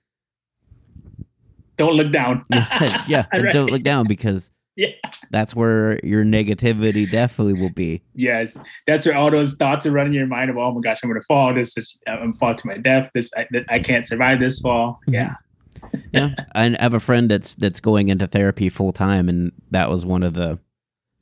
Don't 1.77 1.95
look 1.95 2.13
down. 2.13 2.45
yeah, 2.51 3.05
yeah 3.09 3.25
Right. 3.33 3.53
don't 3.53 3.71
look 3.71 3.83
down 3.83 4.07
because 4.07 4.51
Yeah. 4.77 4.89
that's 5.31 5.55
where 5.57 5.99
your 6.05 6.25
negativity 6.25 7.11
definitely 7.11 7.55
will 7.55 7.71
be. 7.73 8.03
Yes, 8.15 8.61
that's 8.87 9.07
where 9.07 9.17
all 9.17 9.31
those 9.31 9.55
thoughts 9.55 9.85
are 9.87 9.91
running 9.91 10.13
in 10.13 10.19
your 10.19 10.27
mind 10.29 10.51
of, 10.51 10.57
oh 10.57 10.73
my 10.73 10.81
gosh, 10.81 11.01
I'm 11.03 11.11
going 11.11 11.21
to 11.21 11.27
fall. 11.27 11.53
This 11.55 11.77
is, 11.77 11.99
I'm 12.07 12.19
going 12.19 12.33
to 12.33 12.39
fall 12.39 12.55
to 12.55 12.67
my 12.67 12.77
death. 12.79 13.11
This, 13.15 13.31
I, 13.37 13.47
I 13.69 13.79
can't 13.81 14.07
survive 14.07 14.39
this 14.41 14.61
fall. 14.61 15.01
Mhm. 15.09 15.15
Yeah. 15.15 15.35
yeah, 16.13 16.29
I 16.55 16.77
have 16.81 16.95
a 16.95 17.01
friend 17.01 17.29
that's 17.31 17.55
that's 17.57 17.81
going 17.81 18.09
into 18.09 18.27
therapy 18.29 18.69
full 18.69 18.93
time, 18.93 19.29
and 19.29 19.51
that 19.73 19.91
was 19.91 20.07
one 20.07 20.23
of 20.23 20.35
the 20.35 20.59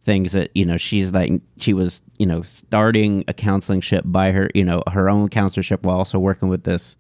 things 0.05 0.33
that 0.33 0.51
you 0.55 0.65
know 0.67 0.77
she's 0.77 1.13
like 1.13 1.31
she 1.59 1.73
was 1.73 2.03
you 2.19 2.27
know 2.27 2.43
starting 2.43 3.25
a 3.29 3.33
counseling 3.35 3.81
ship 3.81 4.03
by 4.07 4.33
her 4.33 4.51
you 4.55 4.65
know 4.65 4.83
her 4.91 5.09
own 5.09 5.29
counselorship 5.29 5.83
while 5.83 5.97
also 5.99 6.19
working 6.19 6.49
with 6.49 6.65
this, 6.65 6.97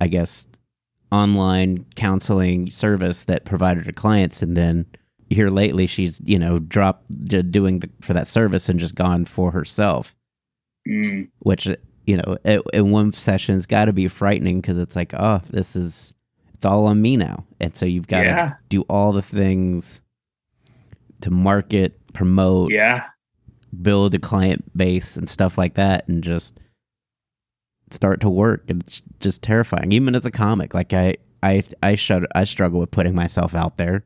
I 0.00 0.08
guess, 0.08 0.46
online 1.12 1.84
counseling 1.96 2.70
service 2.70 3.24
that 3.24 3.44
provided 3.44 3.86
her 3.86 3.92
clients, 3.92 4.42
and 4.42 4.56
then 4.56 4.86
here 5.28 5.48
lately 5.48 5.86
she's 5.86 6.20
you 6.24 6.38
know 6.38 6.58
dropped 6.58 7.06
doing 7.50 7.78
the, 7.80 7.90
for 8.00 8.12
that 8.14 8.26
service 8.28 8.68
and 8.68 8.80
just 8.80 8.94
gone 8.94 9.24
for 9.24 9.50
herself, 9.52 10.14
Mm. 10.88 11.28
which 11.40 11.68
you 12.06 12.16
know 12.16 12.38
in, 12.44 12.62
in 12.72 12.90
one 12.90 13.12
session's 13.12 13.66
got 13.66 13.84
to 13.84 13.92
be 13.92 14.08
frightening 14.08 14.60
because 14.60 14.78
it's 14.78 14.96
like 14.96 15.12
oh 15.14 15.40
this 15.50 15.76
is 15.76 16.14
it's 16.54 16.64
all 16.64 16.86
on 16.86 17.00
me 17.02 17.16
now 17.16 17.44
and 17.60 17.76
so 17.76 17.84
you've 17.86 18.06
got 18.08 18.22
to 18.22 18.28
Yeah. 18.28 18.52
do 18.70 18.80
all 18.88 19.12
the 19.12 19.22
things 19.22 20.00
to 21.20 21.30
market 21.30 21.99
promote 22.12 22.72
Yeah. 22.72 23.04
build 23.82 24.14
a 24.14 24.18
client 24.18 24.76
base 24.76 25.16
and 25.16 25.28
stuff 25.28 25.56
like 25.58 25.74
that 25.74 26.06
and 26.08 26.22
just 26.24 26.58
start 27.90 28.20
to 28.20 28.28
work. 28.30 28.64
And 28.68 28.82
it's 28.82 29.02
just 29.20 29.42
terrifying. 29.42 29.92
Even 29.92 30.14
as 30.14 30.26
a 30.26 30.30
comic 30.30 30.74
like 30.74 30.92
i 30.92 31.14
i 31.42 31.62
i 31.82 31.94
shud- 31.94 32.26
i 32.34 32.44
struggle 32.44 32.80
with 32.80 32.90
putting 32.90 33.14
myself 33.14 33.54
out 33.54 33.76
there 33.78 34.04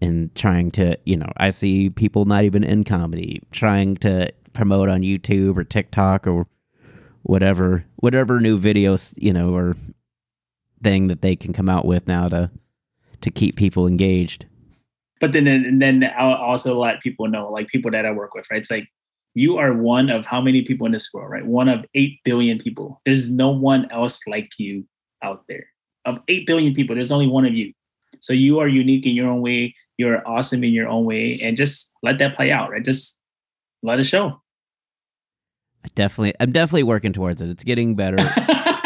and 0.00 0.32
trying 0.34 0.70
to 0.72 0.96
you 1.04 1.16
know 1.16 1.30
i 1.38 1.50
see 1.50 1.88
people 1.90 2.24
not 2.26 2.44
even 2.44 2.62
in 2.62 2.84
comedy 2.84 3.40
trying 3.50 3.96
to 3.96 4.30
promote 4.52 4.88
on 4.88 5.00
youtube 5.00 5.56
or 5.56 5.64
tiktok 5.64 6.26
or 6.26 6.46
whatever 7.22 7.84
whatever 7.96 8.38
new 8.38 8.60
videos 8.60 9.12
you 9.16 9.32
know 9.32 9.54
or 9.54 9.74
thing 10.82 11.06
that 11.08 11.22
they 11.22 11.34
can 11.34 11.52
come 11.52 11.68
out 11.68 11.84
with 11.86 12.06
now 12.06 12.28
to 12.28 12.50
to 13.22 13.30
keep 13.30 13.56
people 13.56 13.86
engaged 13.88 14.44
But 15.20 15.32
then, 15.32 15.46
and 15.46 15.80
then 15.82 16.08
I'll 16.16 16.34
also 16.34 16.78
let 16.78 17.00
people 17.00 17.28
know, 17.28 17.48
like 17.48 17.68
people 17.68 17.90
that 17.90 18.06
I 18.06 18.10
work 18.10 18.34
with, 18.34 18.46
right? 18.50 18.60
It's 18.60 18.70
like, 18.70 18.86
you 19.34 19.58
are 19.58 19.72
one 19.72 20.10
of 20.10 20.26
how 20.26 20.40
many 20.40 20.62
people 20.62 20.86
in 20.86 20.92
this 20.92 21.12
world, 21.12 21.30
right? 21.30 21.46
One 21.46 21.68
of 21.68 21.84
8 21.94 22.18
billion 22.24 22.58
people. 22.58 23.00
There's 23.04 23.30
no 23.30 23.50
one 23.50 23.90
else 23.90 24.20
like 24.26 24.50
you 24.58 24.86
out 25.22 25.44
there. 25.48 25.66
Of 26.04 26.20
8 26.28 26.46
billion 26.46 26.74
people, 26.74 26.94
there's 26.94 27.12
only 27.12 27.28
one 27.28 27.44
of 27.44 27.54
you. 27.54 27.72
So 28.20 28.32
you 28.32 28.58
are 28.58 28.68
unique 28.68 29.06
in 29.06 29.12
your 29.12 29.28
own 29.28 29.42
way. 29.42 29.74
You're 29.96 30.26
awesome 30.26 30.64
in 30.64 30.72
your 30.72 30.88
own 30.88 31.04
way. 31.04 31.40
And 31.42 31.56
just 31.56 31.92
let 32.02 32.18
that 32.18 32.34
play 32.34 32.50
out, 32.50 32.70
right? 32.70 32.84
Just 32.84 33.18
let 33.82 34.00
it 34.00 34.04
show. 34.04 34.40
I 35.84 35.88
definitely 35.94 36.34
i'm 36.40 36.50
definitely 36.50 36.82
working 36.82 37.12
towards 37.12 37.40
it 37.40 37.48
it's 37.48 37.62
getting 37.62 37.94
better. 37.94 38.18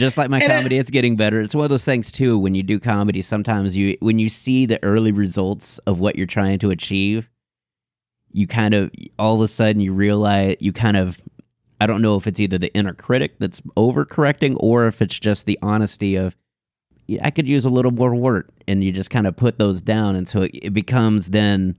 just 0.00 0.16
like 0.16 0.28
my 0.30 0.38
And 0.38 0.44
it- 0.50 0.54
comedy 0.54 0.78
it's 0.78 0.90
getting 0.90 1.14
better. 1.14 1.40
It's 1.40 1.54
one 1.54 1.64
of 1.64 1.70
those 1.70 1.84
things 1.84 2.10
too 2.10 2.38
when 2.38 2.54
you 2.56 2.62
do 2.64 2.80
comedy 2.80 3.22
sometimes 3.22 3.76
you 3.76 3.96
when 4.00 4.18
you 4.18 4.28
see 4.28 4.66
the 4.66 4.82
early 4.82 5.12
results 5.12 5.78
of 5.86 6.00
what 6.00 6.16
you're 6.16 6.26
trying 6.26 6.58
to 6.60 6.70
achieve 6.70 7.28
you 8.32 8.46
kind 8.46 8.74
of 8.74 8.90
all 9.18 9.36
of 9.36 9.40
a 9.42 9.48
sudden 9.48 9.80
you 9.80 9.92
realize 9.92 10.56
you 10.60 10.72
kind 10.72 10.96
of 10.96 11.20
i 11.80 11.86
don't 11.86 12.00
know 12.00 12.14
if 12.16 12.26
it's 12.28 12.38
either 12.38 12.58
the 12.58 12.72
inner 12.74 12.94
critic 12.94 13.34
that's 13.40 13.60
overcorrecting 13.76 14.56
or 14.60 14.86
if 14.86 15.02
it's 15.02 15.18
just 15.18 15.46
the 15.46 15.58
honesty 15.62 16.14
of 16.14 16.36
i 17.22 17.30
could 17.30 17.48
use 17.48 17.64
a 17.64 17.68
little 17.68 17.90
more 17.90 18.14
work 18.14 18.48
and 18.68 18.84
you 18.84 18.92
just 18.92 19.10
kind 19.10 19.26
of 19.26 19.34
put 19.36 19.58
those 19.58 19.82
down. 19.82 20.14
And 20.14 20.28
so 20.28 20.42
it, 20.42 20.50
it 20.54 20.72
becomes 20.72 21.30
then 21.30 21.74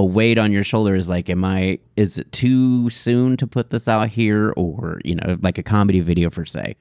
a 0.00 0.04
weight 0.04 0.36
on 0.36 0.50
your 0.50 0.64
shoulders 0.64 1.06
like 1.08 1.30
am 1.30 1.44
i 1.44 1.78
is 1.96 2.18
it 2.18 2.32
too 2.32 2.90
soon 2.90 3.36
to 3.36 3.46
put 3.46 3.70
this 3.70 3.86
out 3.86 4.08
here? 4.08 4.52
Or 4.56 5.00
you 5.04 5.14
know 5.14 5.38
like 5.42 5.58
a 5.58 5.62
comedy 5.62 6.00
video 6.00 6.28
for 6.28 6.44
say 6.44 6.74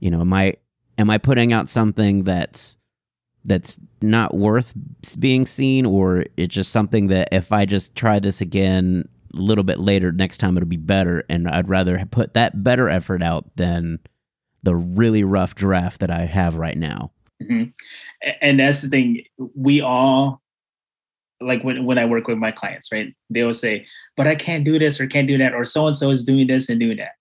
you 0.00 0.10
know 0.10 0.20
am 0.20 0.32
i 0.32 0.54
am 0.98 1.10
i 1.10 1.18
putting 1.18 1.52
out 1.52 1.68
something 1.68 2.24
that's 2.24 2.76
that's 3.44 3.78
not 4.00 4.34
worth 4.34 4.72
being 5.18 5.46
seen 5.46 5.84
or 5.84 6.24
it's 6.36 6.54
just 6.54 6.72
something 6.72 7.08
that 7.08 7.28
if 7.32 7.52
i 7.52 7.64
just 7.64 7.94
try 7.94 8.18
this 8.18 8.40
again 8.40 9.08
a 9.34 9.36
little 9.36 9.64
bit 9.64 9.78
later 9.78 10.12
next 10.12 10.38
time 10.38 10.56
it'll 10.56 10.68
be 10.68 10.76
better 10.76 11.24
and 11.28 11.48
i'd 11.48 11.68
rather 11.68 12.02
put 12.10 12.34
that 12.34 12.62
better 12.62 12.88
effort 12.88 13.22
out 13.22 13.44
than 13.56 13.98
the 14.62 14.74
really 14.74 15.24
rough 15.24 15.54
draft 15.54 16.00
that 16.00 16.10
i 16.10 16.24
have 16.24 16.54
right 16.56 16.78
now 16.78 17.10
Mhm. 17.42 17.72
And 18.40 18.60
that's 18.60 18.82
the 18.82 18.88
thing. 18.88 19.24
We 19.54 19.80
all 19.80 20.40
like 21.40 21.62
when, 21.62 21.84
when 21.84 21.98
I 21.98 22.04
work 22.04 22.26
with 22.26 22.38
my 22.38 22.52
clients, 22.52 22.90
right? 22.92 23.14
They 23.28 23.42
will 23.42 23.52
say, 23.52 23.86
but 24.16 24.26
I 24.26 24.34
can't 24.34 24.64
do 24.64 24.78
this 24.78 25.00
or 25.00 25.06
can't 25.06 25.28
do 25.28 25.36
that, 25.38 25.52
or 25.52 25.64
so 25.64 25.86
and 25.86 25.96
so 25.96 26.10
is 26.10 26.24
doing 26.24 26.46
this 26.46 26.68
and 26.68 26.80
doing 26.80 26.96
that. 26.98 27.12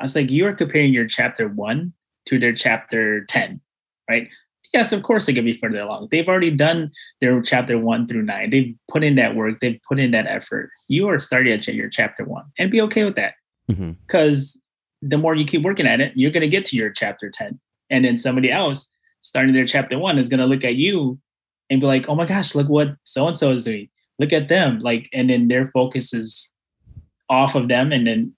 I 0.00 0.04
was 0.04 0.14
like, 0.14 0.30
you 0.30 0.46
are 0.46 0.54
comparing 0.54 0.92
your 0.92 1.06
chapter 1.06 1.48
one 1.48 1.92
to 2.26 2.38
their 2.38 2.52
chapter 2.52 3.24
10, 3.24 3.60
right? 4.08 4.28
Yes, 4.72 4.92
of 4.92 5.02
course, 5.02 5.26
they 5.26 5.32
could 5.32 5.44
be 5.44 5.56
further 5.56 5.80
along. 5.80 6.08
They've 6.10 6.28
already 6.28 6.50
done 6.50 6.90
their 7.20 7.40
chapter 7.40 7.78
one 7.78 8.06
through 8.06 8.22
nine. 8.22 8.50
They've 8.50 8.74
put 8.90 9.02
in 9.02 9.14
that 9.14 9.34
work, 9.34 9.60
they've 9.60 9.80
put 9.88 9.98
in 9.98 10.10
that 10.10 10.26
effort. 10.26 10.70
You 10.88 11.08
are 11.08 11.18
starting 11.18 11.52
at 11.52 11.66
your 11.68 11.88
chapter 11.88 12.24
one 12.24 12.44
and 12.58 12.70
be 12.70 12.80
okay 12.82 13.04
with 13.04 13.14
that 13.16 13.34
mm-hmm. 13.70 13.92
because 14.06 14.58
the 15.02 15.18
more 15.18 15.34
you 15.34 15.44
keep 15.44 15.62
working 15.62 15.86
at 15.86 16.00
it, 16.00 16.12
you're 16.14 16.30
going 16.30 16.42
to 16.42 16.48
get 16.48 16.64
to 16.66 16.76
your 16.76 16.90
chapter 16.90 17.30
10. 17.30 17.58
And 17.90 18.04
then 18.04 18.18
somebody 18.18 18.50
else 18.50 18.88
starting 19.20 19.54
their 19.54 19.66
chapter 19.66 19.98
one 19.98 20.18
is 20.18 20.28
going 20.28 20.40
to 20.40 20.46
look 20.46 20.64
at 20.64 20.74
you 20.74 21.18
and 21.70 21.80
be 21.80 21.86
like, 21.86 22.08
oh 22.08 22.14
my 22.14 22.26
gosh, 22.26 22.54
look 22.54 22.68
what 22.68 22.96
so 23.04 23.26
and 23.26 23.36
so 23.36 23.52
is 23.52 23.64
doing. 23.64 23.88
Look 24.18 24.32
at 24.32 24.48
them. 24.48 24.78
Like, 24.78 25.08
and 25.12 25.30
then 25.30 25.48
their 25.48 25.66
focus 25.66 26.12
is 26.12 26.50
off 27.28 27.54
of 27.54 27.68
them 27.68 27.92
and 27.92 28.06
then 28.06 28.34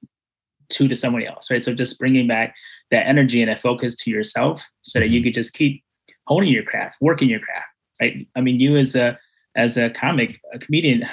to 0.71 0.89
to 0.89 0.95
somebody 0.95 1.27
else, 1.27 1.51
right? 1.51 1.65
So 1.65 1.75
just 1.75 1.99
bringing 1.99 2.27
back 2.27 2.55
that 2.91 3.07
energy 3.07 3.43
and 3.43 3.51
that 3.51 3.61
focus 3.61 3.95
to 3.97 4.11
yourself 4.11 4.69
so 4.83 4.99
that 4.99 5.09
you 5.09 5.21
mm-hmm. 5.21 5.25
could 5.25 5.35
just 5.35 5.55
keep 5.55 5.83
honing 6.27 6.53
your 6.53 6.63
craft, 6.63 6.97
working 7.01 7.29
your 7.29 7.41
craft, 7.41 7.67
right? 8.01 8.27
I 8.37 8.41
mean, 8.41 8.61
you 8.61 8.77
as 8.77 8.95
a 8.95 9.19
as 9.57 9.77
a 9.77 9.91
comic, 9.91 10.41
a 10.53 10.59
comedian, 10.59 11.05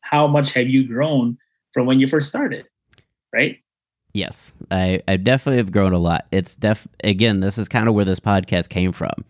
how 0.00 0.26
much 0.26 0.52
have 0.52 0.68
you 0.68 0.86
grown 0.86 1.38
from 1.72 1.86
when 1.86 2.00
you 2.00 2.08
first 2.08 2.28
started, 2.28 2.66
right? 3.32 3.58
Yes, 4.12 4.52
I, 4.70 5.02
I 5.08 5.16
definitely 5.16 5.58
have 5.58 5.72
grown 5.72 5.92
a 5.92 5.98
lot. 5.98 6.26
It's 6.30 6.54
def 6.54 6.86
again, 7.02 7.40
this 7.40 7.58
is 7.58 7.68
kind 7.68 7.88
of 7.88 7.94
where 7.94 8.04
this 8.04 8.20
podcast 8.20 8.68
came 8.68 8.92
from. 8.92 9.24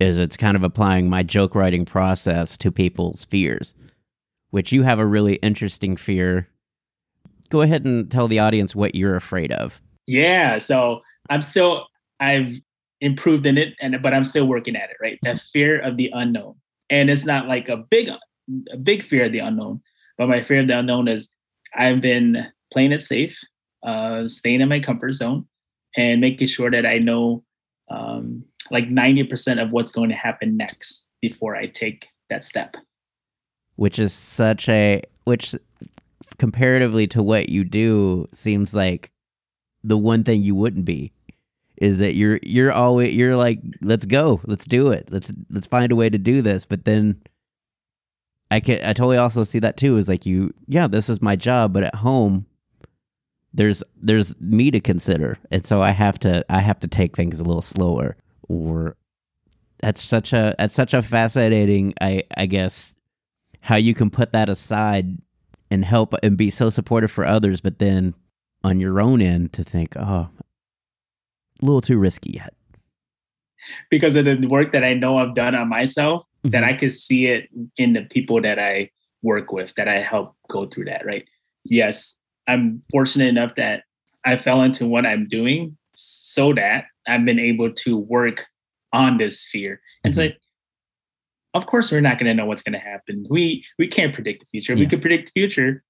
Is 0.00 0.18
it's 0.18 0.36
kind 0.36 0.56
of 0.56 0.64
applying 0.64 1.08
my 1.08 1.22
joke 1.22 1.54
writing 1.54 1.84
process 1.84 2.58
to 2.58 2.72
people's 2.72 3.24
fears, 3.24 3.74
which 4.50 4.72
you 4.72 4.82
have 4.82 4.98
a 4.98 5.06
really 5.06 5.36
interesting 5.36 5.96
fear. 5.96 6.48
Go 7.54 7.60
ahead 7.60 7.84
and 7.84 8.10
tell 8.10 8.26
the 8.26 8.40
audience 8.40 8.74
what 8.74 8.96
you're 8.96 9.14
afraid 9.14 9.52
of. 9.52 9.80
Yeah. 10.08 10.58
So 10.58 11.02
I'm 11.30 11.40
still 11.40 11.86
I've 12.18 12.52
improved 13.00 13.46
in 13.46 13.56
it 13.56 13.74
and 13.80 14.02
but 14.02 14.12
I'm 14.12 14.24
still 14.24 14.46
working 14.46 14.74
at 14.74 14.90
it, 14.90 14.96
right? 15.00 15.20
That 15.22 15.38
fear 15.38 15.78
of 15.78 15.96
the 15.96 16.10
unknown. 16.12 16.56
And 16.90 17.10
it's 17.10 17.24
not 17.24 17.46
like 17.46 17.68
a 17.68 17.76
big 17.76 18.08
a 18.08 18.76
big 18.76 19.04
fear 19.04 19.26
of 19.26 19.30
the 19.30 19.38
unknown, 19.38 19.82
but 20.18 20.28
my 20.28 20.42
fear 20.42 20.62
of 20.62 20.66
the 20.66 20.76
unknown 20.76 21.06
is 21.06 21.28
I've 21.76 22.00
been 22.00 22.44
playing 22.72 22.90
it 22.90 23.02
safe, 23.02 23.38
uh, 23.86 24.26
staying 24.26 24.60
in 24.60 24.68
my 24.68 24.80
comfort 24.80 25.12
zone 25.12 25.46
and 25.96 26.20
making 26.20 26.48
sure 26.48 26.72
that 26.72 26.84
I 26.84 26.98
know 26.98 27.44
um, 27.88 28.44
like 28.72 28.88
90% 28.88 29.62
of 29.62 29.70
what's 29.70 29.92
going 29.92 30.08
to 30.10 30.16
happen 30.16 30.56
next 30.56 31.06
before 31.22 31.54
I 31.54 31.66
take 31.66 32.08
that 32.30 32.42
step. 32.42 32.76
which 33.76 34.00
is 34.00 34.12
such 34.12 34.68
a 34.68 35.02
which 35.22 35.54
comparatively 36.38 37.06
to 37.08 37.22
what 37.22 37.48
you 37.48 37.64
do 37.64 38.26
seems 38.32 38.74
like 38.74 39.12
the 39.82 39.98
one 39.98 40.24
thing 40.24 40.42
you 40.42 40.54
wouldn't 40.54 40.84
be 40.84 41.12
is 41.76 41.98
that 41.98 42.14
you're 42.14 42.38
you're 42.42 42.72
always 42.72 43.14
you're 43.14 43.36
like 43.36 43.60
let's 43.82 44.06
go 44.06 44.40
let's 44.44 44.64
do 44.64 44.92
it 44.92 45.08
let's 45.10 45.32
let's 45.50 45.66
find 45.66 45.92
a 45.92 45.96
way 45.96 46.08
to 46.08 46.18
do 46.18 46.42
this. 46.42 46.66
But 46.66 46.84
then 46.84 47.20
i 48.50 48.60
can 48.60 48.84
i 48.84 48.92
totally 48.92 49.16
also 49.16 49.42
see 49.42 49.58
that 49.58 49.76
too 49.76 49.96
is 49.96 50.08
like 50.08 50.26
you 50.26 50.52
yeah 50.68 50.86
this 50.86 51.08
is 51.08 51.22
my 51.22 51.34
job 51.34 51.72
but 51.72 51.82
at 51.82 51.94
home 51.94 52.44
there's 53.54 53.82
there's 53.96 54.38
me 54.40 54.70
to 54.70 54.80
consider. 54.80 55.38
And 55.50 55.66
so 55.66 55.82
i 55.82 55.90
have 55.90 56.18
to 56.20 56.44
i 56.48 56.60
have 56.60 56.80
to 56.80 56.88
take 56.88 57.16
things 57.16 57.40
a 57.40 57.44
little 57.44 57.62
slower. 57.62 58.16
Or 58.48 58.96
that's 59.80 60.02
such 60.02 60.32
a 60.32 60.54
that's 60.58 60.74
such 60.74 60.94
a 60.94 61.02
fascinating 61.02 61.94
i 62.00 62.24
i 62.36 62.46
guess 62.46 62.94
how 63.60 63.76
you 63.76 63.94
can 63.94 64.10
put 64.10 64.32
that 64.32 64.48
aside 64.48 65.18
and 65.74 65.84
help 65.84 66.14
and 66.22 66.38
be 66.38 66.48
so 66.50 66.70
supportive 66.70 67.10
for 67.10 67.24
others 67.24 67.60
but 67.60 67.78
then 67.78 68.14
on 68.62 68.80
your 68.80 69.00
own 69.00 69.20
end 69.20 69.52
to 69.52 69.62
think 69.62 69.94
oh 69.96 70.28
a 71.62 71.64
little 71.64 71.80
too 71.82 71.98
risky 71.98 72.30
yet 72.34 72.54
because 73.90 74.16
of 74.16 74.24
the 74.24 74.36
work 74.46 74.72
that 74.72 74.84
I 74.84 74.94
know 74.94 75.16
I've 75.18 75.34
done 75.34 75.54
on 75.54 75.68
myself, 75.68 76.26
that 76.44 76.62
Mhm. 76.62 76.66
I 76.66 76.72
could 76.74 76.92
see 76.92 77.26
it 77.26 77.48
in 77.78 77.94
the 77.94 78.02
people 78.02 78.40
that 78.42 78.58
I 78.58 78.90
work 79.22 79.52
with, 79.52 79.74
that 79.76 79.88
I 79.88 80.02
help 80.02 80.36
go 80.50 80.66
through 80.66 80.84
that, 80.86 81.06
right? 81.06 81.24
Yes, 81.64 82.14
I'm 82.46 82.82
fortunate 82.90 83.28
enough 83.28 83.54
that 83.54 83.84
I 84.26 84.36
fell 84.36 84.60
into 84.62 84.86
what 84.86 85.06
I'm 85.06 85.26
doing 85.26 85.78
so 85.94 86.52
that 86.54 86.84
I've 87.08 87.24
been 87.24 87.38
able 87.38 87.72
to 87.72 87.96
work 87.96 88.44
on 88.92 89.16
this 89.16 89.46
fear. 89.46 89.80
And 90.04 90.10
it's 90.10 90.18
like, 90.18 90.36
of 91.54 91.66
course, 91.66 91.90
we're 91.92 92.00
not 92.00 92.18
going 92.18 92.26
to 92.26 92.34
know 92.34 92.46
what's 92.46 92.62
going 92.62 92.72
to 92.74 92.78
happen. 92.78 93.26
We 93.30 93.64
we 93.78 93.86
can't 93.86 94.12
predict 94.14 94.40
the 94.40 94.46
future. 94.46 94.72
If 94.72 94.78
we 94.78 94.84
Yeah. 94.84 94.90
could 94.90 95.00
predict 95.00 95.26
the 95.32 95.40
future, 95.40 95.80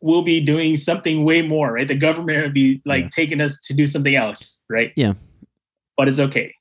we'll 0.00 0.22
be 0.22 0.40
doing 0.40 0.76
something 0.76 1.24
way 1.24 1.42
more, 1.42 1.72
right? 1.72 1.86
The 1.88 1.94
government 1.94 2.42
would 2.42 2.54
be 2.54 2.80
like 2.84 3.04
Yeah. 3.04 3.08
taking 3.12 3.40
us 3.40 3.60
to 3.64 3.74
do 3.74 3.86
something 3.86 4.14
else, 4.16 4.62
right? 4.68 4.92
Yeah. 4.96 5.14
But 5.96 6.08
it's 6.08 6.18
okay. 6.18 6.52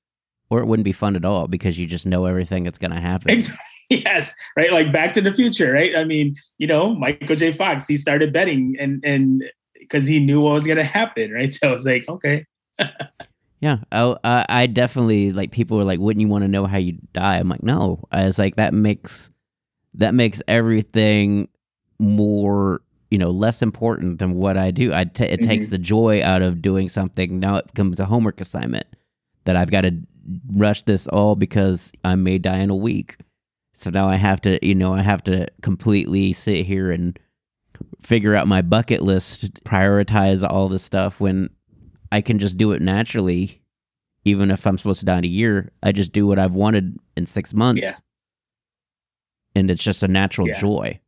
or 0.49 0.59
it 0.59 0.65
wouldn't 0.65 0.83
be 0.83 0.91
fun 0.91 1.15
at 1.15 1.25
all 1.25 1.47
because 1.47 1.79
you 1.79 1.87
just 1.87 2.05
know 2.05 2.25
everything 2.25 2.63
that's 2.63 2.77
going 2.77 2.91
to 2.91 2.99
happen. 2.99 3.31
Ex- 3.31 3.49
yes, 3.89 4.35
right. 4.55 4.71
Like 4.71 4.91
Back 4.91 5.11
to 5.13 5.21
the 5.21 5.31
Future, 5.31 5.71
right? 5.71 5.95
I 5.97 6.03
mean, 6.03 6.35
you 6.59 6.67
know, 6.67 6.93
Michael 6.93 7.35
J. 7.35 7.51
Fox, 7.51 7.87
he 7.87 7.97
started 7.97 8.31
betting 8.31 8.75
and 8.79 9.03
and 9.03 9.43
because 9.79 10.05
he 10.05 10.19
knew 10.19 10.41
what 10.41 10.53
was 10.53 10.65
going 10.65 10.77
to 10.77 10.83
happen, 10.83 11.31
right? 11.31 11.51
So 11.57 11.69
I 11.69 11.71
was 11.71 11.85
like, 11.85 12.05
okay, 12.07 12.45
Yeah, 13.63 13.77
I, 13.93 14.17
I 14.25 14.45
I 14.49 14.67
definitely 14.67 15.31
like 15.31 15.51
people 15.51 15.77
were 15.77 15.85
like, 15.85 16.01
"Wouldn't 16.01 16.19
you 16.19 16.27
want 16.27 16.41
to 16.43 16.49
know 16.49 16.65
how 16.65 16.75
you 16.75 16.97
die?" 17.13 17.37
I'm 17.37 17.47
like, 17.47 17.63
"No." 17.63 18.03
I 18.11 18.25
was 18.25 18.37
like, 18.37 18.57
"That 18.57 18.73
makes 18.73 19.31
that 19.93 20.13
makes 20.13 20.41
everything 20.49 21.47
more, 21.97 22.81
you 23.09 23.17
know, 23.17 23.29
less 23.29 23.61
important 23.61 24.19
than 24.19 24.33
what 24.33 24.57
I 24.57 24.71
do. 24.71 24.93
I 24.93 25.05
ta 25.05 25.23
it 25.23 25.43
takes 25.43 25.67
mm-hmm. 25.67 25.75
the 25.75 25.77
joy 25.77 26.21
out 26.21 26.41
of 26.41 26.61
doing 26.61 26.89
something. 26.89 27.39
Now 27.39 27.55
it 27.55 27.67
becomes 27.67 28.01
a 28.01 28.05
homework 28.05 28.41
assignment 28.41 28.85
that 29.45 29.55
I've 29.55 29.71
got 29.71 29.81
to 29.81 29.93
rush 30.53 30.83
this 30.83 31.07
all 31.07 31.37
because 31.37 31.93
I 32.03 32.15
may 32.15 32.39
die 32.39 32.57
in 32.57 32.69
a 32.69 32.75
week. 32.75 33.15
So 33.75 33.89
now 33.89 34.09
I 34.09 34.17
have 34.17 34.41
to, 34.41 34.59
you 34.65 34.75
know, 34.75 34.93
I 34.93 35.03
have 35.03 35.23
to 35.23 35.47
completely 35.61 36.33
sit 36.33 36.65
here 36.65 36.91
and 36.91 37.17
figure 38.01 38.35
out 38.35 38.45
my 38.45 38.61
bucket 38.61 39.01
list, 39.01 39.63
prioritize 39.63 40.45
all 40.45 40.67
this 40.67 40.83
stuff 40.83 41.21
when 41.21 41.49
I 42.13 42.21
can 42.21 42.37
just 42.37 42.57
do 42.59 42.71
it 42.73 42.81
naturally. 42.81 43.59
Even 44.23 44.51
if 44.51 44.65
I'm 44.67 44.77
supposed 44.77 44.99
to 45.01 45.05
die 45.05 45.17
in 45.17 45.25
a 45.25 45.27
year, 45.27 45.71
I 45.81 45.91
just 45.91 46.11
do 46.13 46.27
what 46.27 46.37
I've 46.39 46.53
wanted 46.53 46.97
in 47.17 47.25
six 47.25 47.53
months. 47.53 47.81
Yeah. 47.81 47.93
And 49.55 49.69
it's 49.71 49.83
just 49.83 50.03
a 50.03 50.07
natural 50.07 50.47
Yeah. 50.47 50.59
joy. 50.59 50.99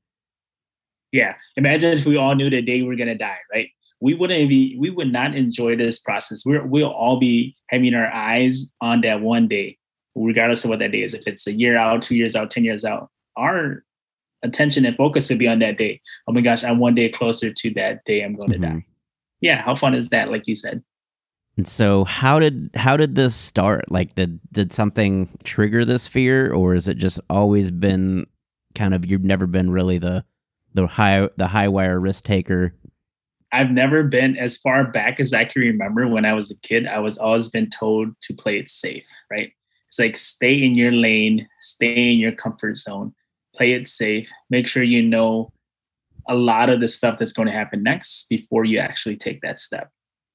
yeah. 1.11 1.35
Imagine 1.55 1.93
if 1.97 2.05
we 2.05 2.17
all 2.17 2.35
knew 2.35 2.49
the 2.49 2.61
day 2.61 2.81
we 2.81 2.93
are 2.93 2.97
going 2.97 3.07
to 3.07 3.15
die, 3.15 3.37
right? 3.53 3.69
We 4.01 4.13
wouldn't 4.15 4.49
be, 4.49 4.75
we 4.77 4.89
would 4.89 5.11
not 5.13 5.33
enjoy 5.35 5.77
this 5.77 5.97
process. 5.99 6.45
We're, 6.45 6.65
we'll 6.65 6.91
all 6.91 7.17
be 7.19 7.55
having 7.69 7.93
our 7.93 8.07
eyes 8.11 8.65
on 8.81 8.99
that 9.01 9.21
one 9.21 9.47
day, 9.47 9.77
regardless 10.15 10.65
of 10.65 10.71
what 10.71 10.79
that 10.79 10.91
day 10.91 11.03
is. 11.03 11.13
If 11.13 11.25
it's 11.27 11.47
a 11.47 11.53
year 11.53 11.77
out, 11.77 12.01
two 12.01 12.15
years 12.17 12.35
out, 12.35 12.49
10 12.51 12.65
years 12.65 12.83
out, 12.83 13.09
our 13.37 13.85
attention 14.43 14.85
and 14.85 14.97
focus 14.97 15.29
would 15.29 15.39
be 15.39 15.47
on 15.47 15.59
that 15.59 15.77
day. 15.77 16.01
Oh 16.27 16.33
my 16.33 16.41
gosh, 16.41 16.63
I'm 16.65 16.79
one 16.79 16.95
day 16.95 17.07
closer 17.07 17.53
to 17.53 17.73
that 17.75 18.03
day 18.03 18.21
I'm 18.21 18.35
going 18.35 18.51
to 18.51 18.57
Mhm. 18.57 18.61
die. 18.73 18.85
Yeah. 19.39 19.61
How 19.61 19.73
fun 19.75 19.93
is 19.95 20.09
that? 20.09 20.29
Like 20.31 20.47
you 20.47 20.55
said. 20.55 20.83
And 21.57 21.67
so 21.67 22.03
how 22.03 22.39
did 22.39 22.69
how 22.75 22.97
did 22.97 23.15
this 23.15 23.35
start? 23.35 23.89
Like 23.89 24.15
did 24.15 24.39
did 24.51 24.73
something 24.73 25.29
trigger 25.43 25.85
this 25.85 26.07
fear 26.07 26.53
or 26.53 26.75
is 26.75 26.87
it 26.87 26.97
just 26.97 27.19
always 27.29 27.71
been 27.71 28.27
kind 28.73 28.93
of 28.93 29.05
you've 29.05 29.23
never 29.23 29.47
been 29.47 29.71
really 29.71 29.97
the 29.97 30.25
the 30.73 30.85
high 30.85 31.29
the 31.37 31.47
high 31.47 31.69
wire 31.69 31.99
risk 31.99 32.25
taker? 32.25 32.73
I've 33.53 33.71
never 33.71 34.03
been 34.03 34.37
as 34.37 34.57
far 34.57 34.83
back 34.83 35.19
as 35.21 35.33
I 35.33 35.45
can 35.45 35.61
remember 35.61 36.07
when 36.07 36.25
I 36.25 36.33
was 36.33 36.51
a 36.51 36.55
kid. 36.55 36.87
I 36.87 36.99
was 36.99 37.17
always 37.17 37.47
been 37.47 37.69
told 37.69 38.09
to 38.23 38.33
play 38.33 38.59
it 38.59 38.67
safe, 38.67 39.05
right? 39.31 39.51
It's 39.87 39.97
like 39.97 40.17
stay 40.17 40.61
in 40.61 40.75
your 40.75 40.91
lane, 40.91 41.47
stay 41.61 42.11
in 42.11 42.17
your 42.19 42.33
comfort 42.33 42.75
zone, 42.75 43.13
play 43.55 43.71
it 43.71 43.87
safe, 43.87 44.29
make 44.49 44.67
sure 44.67 44.83
you 44.83 45.01
know 45.01 45.53
a 46.27 46.35
lot 46.35 46.69
of 46.69 46.81
the 46.81 46.87
stuff 46.87 47.17
that's 47.17 47.31
going 47.31 47.47
to 47.47 47.53
happen 47.53 47.81
next 47.81 48.27
before 48.27 48.65
you 48.65 48.77
actually 48.77 49.15
take 49.15 49.39
that 49.41 49.59
step. 49.59 49.89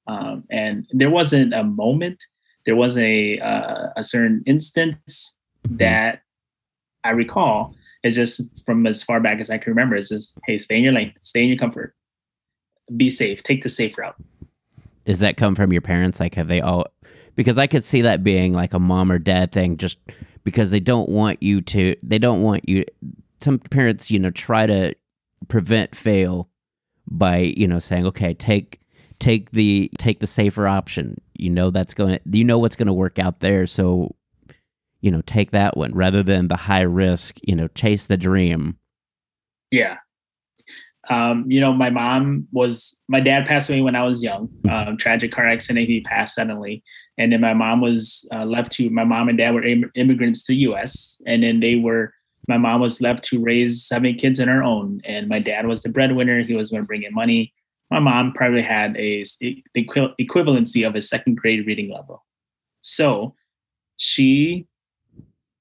Um, 0.07 0.43
and 0.49 0.87
there 0.91 1.09
wasn't 1.09 1.53
a 1.53 1.63
moment, 1.63 2.23
there 2.65 2.75
was 2.75 2.97
a 2.97 3.39
uh, 3.39 3.87
a 3.95 4.03
certain 4.03 4.43
instance 4.45 5.35
that 5.69 6.21
I 7.03 7.11
recall. 7.11 7.75
It's 8.03 8.15
just 8.15 8.65
from 8.65 8.87
as 8.87 9.03
far 9.03 9.19
back 9.19 9.39
as 9.39 9.49
I 9.49 9.57
can 9.57 9.71
remember. 9.71 9.95
It's 9.95 10.09
just, 10.09 10.37
hey, 10.47 10.57
stay 10.57 10.77
in 10.77 10.83
your 10.83 10.93
lane, 10.93 11.13
stay 11.21 11.43
in 11.43 11.49
your 11.49 11.57
comfort, 11.57 11.95
be 12.97 13.09
safe, 13.09 13.43
take 13.43 13.61
the 13.61 13.69
safe 13.69 13.97
route. 13.97 14.15
Does 15.05 15.19
that 15.19 15.37
come 15.37 15.55
from 15.55 15.71
your 15.71 15.81
parents? 15.81 16.19
Like 16.19 16.35
have 16.35 16.47
they 16.47 16.61
all 16.61 16.87
because 17.35 17.57
I 17.57 17.67
could 17.67 17.85
see 17.85 18.01
that 18.01 18.23
being 18.23 18.53
like 18.53 18.73
a 18.73 18.79
mom 18.79 19.11
or 19.11 19.19
dad 19.19 19.51
thing 19.51 19.77
just 19.77 19.97
because 20.43 20.71
they 20.71 20.79
don't 20.79 21.09
want 21.09 21.41
you 21.41 21.61
to 21.61 21.95
they 22.03 22.19
don't 22.19 22.41
want 22.41 22.67
you 22.67 22.85
some 23.39 23.59
parents, 23.59 24.11
you 24.11 24.19
know, 24.19 24.29
try 24.29 24.67
to 24.67 24.93
prevent 25.47 25.95
fail 25.95 26.49
by, 27.07 27.37
you 27.37 27.67
know, 27.67 27.79
saying, 27.79 28.05
"Okay, 28.05 28.33
take 28.33 28.80
take 29.21 29.51
the 29.51 29.89
take 29.97 30.19
the 30.19 30.27
safer 30.27 30.67
option. 30.67 31.21
You 31.33 31.49
know 31.49 31.69
that's 31.69 31.93
going 31.93 32.19
to 32.19 32.37
you 32.37 32.43
know 32.43 32.59
what's 32.59 32.75
going 32.75 32.87
to 32.87 32.93
work 32.93 33.19
out 33.19 33.39
there, 33.39 33.65
so 33.65 34.15
you 34.99 35.09
know, 35.09 35.21
take 35.25 35.51
that 35.51 35.77
one 35.77 35.93
rather 35.93 36.21
than 36.21 36.47
the 36.47 36.55
high 36.55 36.81
risk, 36.81 37.37
you 37.41 37.55
know, 37.55 37.69
chase 37.69 38.05
the 38.05 38.17
dream." 38.17 38.77
Yeah. 39.71 39.97
Um, 41.09 41.45
you 41.47 41.59
know, 41.59 41.73
my 41.73 41.89
mom 41.89 42.47
was 42.51 42.95
my 43.07 43.19
dad 43.19 43.47
passed 43.47 43.69
away 43.69 43.81
when 43.81 43.95
I 43.95 44.03
was 44.03 44.21
young. 44.21 44.49
Um, 44.69 44.97
tragic 44.97 45.31
car 45.31 45.47
accident. 45.47 45.87
He 45.87 46.01
passed 46.01 46.35
suddenly, 46.35 46.83
and 47.17 47.31
then 47.31 47.41
my 47.41 47.53
mom 47.53 47.81
was 47.81 48.27
uh, 48.33 48.45
left 48.45 48.71
to. 48.73 48.89
My 48.89 49.03
mom 49.03 49.29
and 49.29 49.37
dad 49.37 49.53
were 49.53 49.63
Im- 49.63 49.91
immigrants 49.95 50.43
to 50.43 50.53
the 50.53 50.57
U.S., 50.57 51.21
and 51.25 51.43
then 51.43 51.59
they 51.59 51.75
were. 51.75 52.13
My 52.47 52.57
mom 52.57 52.81
was 52.81 53.01
left 53.01 53.23
to 53.25 53.39
raise 53.39 53.85
seven 53.85 54.15
kids 54.15 54.39
on 54.39 54.47
her 54.47 54.63
own, 54.63 55.01
and 55.03 55.27
my 55.27 55.39
dad 55.39 55.67
was 55.67 55.83
the 55.83 55.89
breadwinner. 55.89 56.41
He 56.41 56.55
was 56.55 56.71
going 56.71 56.83
to 56.83 56.87
bring 56.87 57.03
in 57.03 57.13
money. 57.13 57.53
My 57.91 57.99
mom 57.99 58.31
probably 58.33 58.61
had 58.61 58.95
a 58.97 59.23
the 59.41 59.63
equi- 59.75 60.15
equivalency 60.19 60.87
of 60.87 60.95
a 60.95 61.01
second 61.01 61.35
grade 61.35 61.67
reading 61.67 61.91
level, 61.91 62.25
so 62.79 63.35
she 63.97 64.65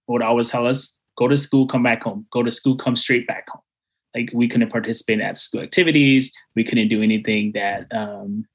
would 0.06 0.22
always 0.22 0.48
tell 0.48 0.66
us, 0.66 0.98
"Go 1.18 1.28
to 1.28 1.36
school, 1.36 1.66
come 1.66 1.82
back 1.82 2.04
home. 2.04 2.26
Go 2.30 2.42
to 2.42 2.50
school, 2.50 2.76
come 2.76 2.96
straight 2.96 3.26
back 3.26 3.48
home." 3.48 3.62
like 4.14 4.30
we 4.34 4.48
couldn't 4.48 4.70
participate 4.70 5.20
in 5.20 5.26
after 5.26 5.40
school 5.40 5.60
activities. 5.60 6.32
We 6.54 6.64
couldn't 6.64 6.88
do 6.88 7.02
anything 7.02 7.52
that 7.52 7.86
um, 7.92 8.46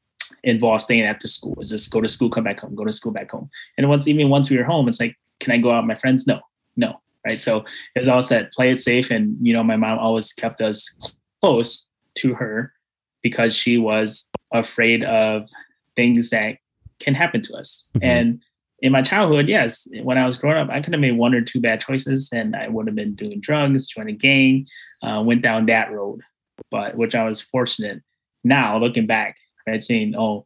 involved 0.44 0.84
staying 0.84 1.04
after 1.04 1.28
school. 1.28 1.56
It's 1.60 1.70
just 1.70 1.92
go 1.92 2.02
to 2.02 2.08
school, 2.08 2.30
come 2.30 2.44
back 2.44 2.60
home, 2.60 2.76
go 2.76 2.86
to 2.86 2.92
school, 2.92 3.12
back 3.12 3.32
home. 3.32 3.50
And 3.78 3.90
once 3.90 4.08
even 4.08 4.30
once 4.30 4.50
we 4.50 4.58
were 4.58 4.64
home, 4.64 4.88
it's 4.88 5.00
like, 5.00 5.16
can 5.40 5.54
I 5.54 5.58
go 5.58 5.72
out 5.72 5.84
with 5.84 5.88
my 5.88 5.96
friends? 5.96 6.28
No, 6.28 6.42
no. 6.76 7.02
Right. 7.26 7.40
So 7.40 7.60
it 7.96 8.00
was 8.00 8.08
all 8.08 8.22
said, 8.22 8.52
play 8.52 8.72
it 8.72 8.80
safe. 8.80 9.10
And 9.10 9.36
you 9.42 9.54
know, 9.54 9.64
my 9.64 9.76
mom 9.76 9.98
always 9.98 10.32
kept 10.34 10.62
us 10.62 10.94
close 11.42 11.88
to 12.16 12.36
her 12.36 12.74
because 13.26 13.56
she 13.56 13.76
was 13.80 14.30
afraid 14.54 15.04
of 15.04 15.50
things 15.96 16.30
that 16.30 16.58
can 17.00 17.16
happen 17.16 17.42
to 17.42 17.56
us. 17.56 17.88
Mhm. 17.96 18.04
And 18.04 18.42
in 18.84 18.92
my 18.92 19.02
childhood, 19.02 19.48
yes, 19.48 19.88
when 20.04 20.20
I 20.20 20.26
was 20.26 20.38
growing 20.38 20.58
up, 20.58 20.70
I 20.70 20.80
could 20.80 20.94
have 20.94 21.02
made 21.02 21.18
one 21.18 21.34
or 21.34 21.42
two 21.42 21.60
bad 21.60 21.80
choices 21.80 22.30
and 22.32 22.56
I 22.56 22.68
would 22.68 22.86
have 22.86 22.96
been 22.96 23.16
doing 23.16 23.40
drugs, 23.40 23.88
joined 23.88 24.10
a 24.10 24.14
gang, 24.14 24.68
uh, 25.02 25.24
went 25.26 25.42
down 25.42 25.66
that 25.66 25.92
road, 25.92 26.22
but 26.70 26.96
which 26.96 27.16
I 27.16 27.28
was 27.28 27.42
fortunate. 27.42 28.04
Now 28.44 28.78
looking 28.78 29.08
back, 29.08 29.38
right, 29.66 29.84
saying, 29.84 30.14
"Oh, 30.16 30.46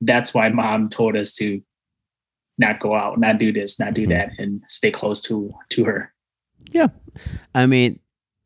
that's 0.00 0.32
why 0.32 0.48
mom 0.50 0.88
told 0.88 1.16
us 1.16 1.32
to 1.34 1.60
not 2.58 2.78
go 2.78 2.94
out, 2.94 3.18
not 3.18 3.38
do 3.38 3.52
this, 3.52 3.80
not 3.80 3.94
do 3.94 4.06
Mhm. 4.06 4.10
that, 4.10 4.30
and 4.38 4.62
stay 4.68 4.92
close 4.92 5.20
to 5.22 5.52
to 5.70 5.82
her." 5.84 6.12
Yeah, 6.70 6.88
I 7.56 7.66
mean, 7.66 7.98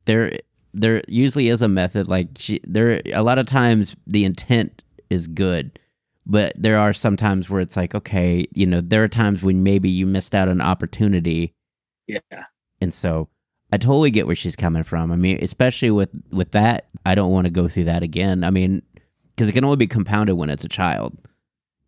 there 0.06 0.38
there 0.74 1.02
usually 1.08 1.48
is 1.48 1.62
a 1.62 1.68
method 1.68 2.08
like 2.08 2.28
she, 2.36 2.60
there 2.64 3.00
a 3.12 3.22
lot 3.22 3.38
of 3.38 3.46
times 3.46 3.96
the 4.06 4.24
intent 4.24 4.82
is 5.10 5.26
good, 5.28 5.78
but 6.26 6.52
there 6.56 6.78
are 6.78 6.92
some 6.92 7.16
times 7.16 7.48
where 7.48 7.60
it's 7.60 7.76
like, 7.76 7.94
okay, 7.94 8.46
you 8.54 8.66
know, 8.66 8.80
there 8.80 9.02
are 9.04 9.08
times 9.08 9.42
when 9.42 9.62
maybe 9.62 9.88
you 9.88 10.06
missed 10.06 10.34
out 10.34 10.48
on 10.48 10.56
an 10.56 10.60
opportunity 10.60 11.54
Yeah, 12.06 12.18
and 12.80 12.92
so 12.92 13.28
I 13.72 13.78
totally 13.78 14.10
get 14.10 14.26
where 14.26 14.36
she's 14.36 14.56
coming 14.56 14.82
from. 14.82 15.10
I 15.12 15.16
mean, 15.16 15.38
especially 15.42 15.90
with 15.90 16.10
with 16.30 16.50
that, 16.52 16.88
I 17.06 17.14
don't 17.14 17.32
want 17.32 17.46
to 17.46 17.50
go 17.50 17.68
through 17.68 17.84
that 17.84 18.02
again. 18.02 18.44
I 18.44 18.50
mean, 18.50 18.82
because 19.34 19.48
it 19.48 19.52
can 19.52 19.64
only 19.64 19.76
be 19.76 19.86
compounded 19.86 20.36
when 20.36 20.50
it's 20.50 20.64
a 20.64 20.68
child. 20.68 21.16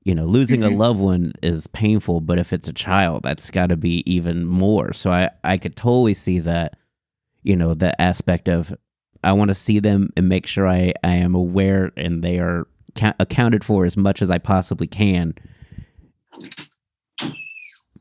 You 0.05 0.14
know, 0.14 0.25
losing 0.27 0.61
Mhm. 0.61 0.66
a 0.72 0.77
loved 0.77 1.01
one 1.01 1.33
is 1.42 1.66
painful, 1.66 2.20
but 2.20 2.38
if 2.38 2.53
it's 2.53 2.68
a 2.68 2.72
child, 2.72 3.25
that's 3.25 3.51
got 3.51 3.66
to 3.68 3.77
be 3.77 4.03
even 4.11 4.44
more. 4.46 4.92
So 4.92 5.11
I 5.11 5.31
I 5.44 5.59
could 5.59 5.77
totally 5.77 6.14
see 6.14 6.38
that. 6.40 6.77
You 7.47 7.55
know, 7.55 7.75
the 7.75 7.99
aspect 8.03 8.49
of 8.49 8.75
I 9.23 9.31
want 9.33 9.49
to 9.51 9.55
see 9.55 9.79
them 9.79 10.11
and 10.17 10.29
make 10.29 10.49
sure 10.49 10.67
I 10.67 10.93
I 11.05 11.15
am 11.15 11.37
aware 11.37 11.93
and 11.97 12.23
they 12.23 12.41
are 12.41 12.67
ca- 12.97 13.15
accounted 13.21 13.63
for 13.63 13.85
as 13.85 13.97
much 13.97 14.21
as 14.21 14.31
I 14.31 14.39
possibly 14.39 14.89
can. 14.89 15.33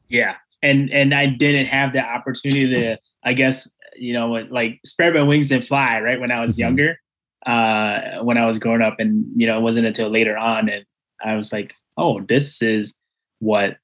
yeah, 0.10 0.38
and 0.64 0.90
and 0.92 1.14
I 1.14 1.28
didn't 1.28 1.68
have 1.68 1.94
the 1.94 2.00
opportunity 2.04 2.68
to, 2.70 2.98
I 3.24 3.34
guess, 3.34 3.72
you 3.96 4.14
know, 4.14 4.32
like 4.50 4.80
spread 4.84 5.14
my 5.14 5.22
wings 5.22 5.52
and 5.52 5.64
fly. 5.64 6.00
Right 6.02 6.20
when 6.20 6.32
I 6.32 6.42
was 6.42 6.56
Mhm. 6.56 6.60
younger, 6.60 7.00
uh, 7.46 8.24
when 8.24 8.40
I 8.40 8.48
was 8.48 8.58
growing 8.58 8.82
up, 8.82 8.96
and 9.00 9.26
you 9.36 9.46
know, 9.46 9.60
it 9.60 9.62
wasn't 9.62 9.86
until 9.86 10.10
later 10.10 10.36
on, 10.36 10.70
and 10.70 10.86
I 11.24 11.36
was 11.36 11.54
like, 11.54 11.76
"Oh, 11.98 12.20
this 12.22 12.64
is 12.64 12.96
what 13.40 13.78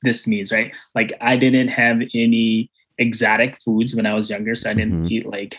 this 0.00 0.26
means, 0.26 0.50
right? 0.52 0.74
Like 0.94 1.12
I 1.20 1.36
didn't 1.36 1.68
have 1.68 2.00
any 2.14 2.70
exotic 2.98 3.60
foods 3.62 3.94
when 3.94 4.06
I 4.06 4.14
was 4.14 4.30
younger, 4.30 4.54
so 4.54 4.70
I 4.70 4.74
didn't 4.74 5.04
Mhm. 5.04 5.10
eat 5.10 5.26
like 5.26 5.58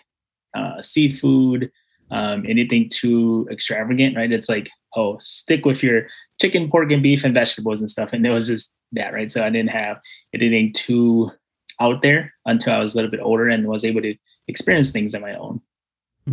uh, 0.56 0.80
seafood, 0.82 1.72
um, 2.12 2.46
anything 2.48 2.88
too 2.88 3.48
extravagant, 3.52 4.15
right? 4.15 4.32
It's 4.32 4.48
like, 4.50 4.69
oh, 4.96 5.17
stick 5.19 5.65
with 5.65 5.82
your 5.82 6.08
chicken, 6.39 6.69
pork, 6.69 6.91
and 6.91 7.02
beef 7.02 7.24
and 7.24 7.34
vegetables 7.34 7.82
and 7.82 7.89
stuff. 7.89 8.13
And 8.13 8.24
it 8.24 8.30
was 8.30 8.46
just 8.46 8.76
that, 8.91 9.13
right? 9.13 9.32
So 9.32 9.43
I 9.43 9.50
didn't 9.50 9.72
have 9.72 10.00
anything 10.32 10.72
too 10.74 11.32
out 11.80 12.04
there 12.04 12.32
until 12.46 12.74
I 12.74 12.80
was 12.80 12.93
a 12.93 12.98
little 12.98 13.10
bit 13.10 13.19
older 13.19 13.50
and 13.50 13.65
was 13.67 13.84
able 13.84 14.02
to 14.04 14.13
experience 14.48 14.91
things 14.91 15.15
on 15.15 15.22
my 15.22 15.34
own. 15.34 15.60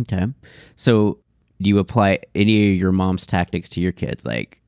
Okay. 0.01 0.27
So, 0.75 1.17
do 1.59 1.69
you 1.69 1.79
apply 1.79 2.19
any 2.35 2.71
of 2.71 2.77
your 2.77 2.91
mom's 2.91 3.25
tactics 3.25 3.67
to 3.69 3.81
your 3.81 3.91
kids? 3.91 4.23
Like, 4.23 4.61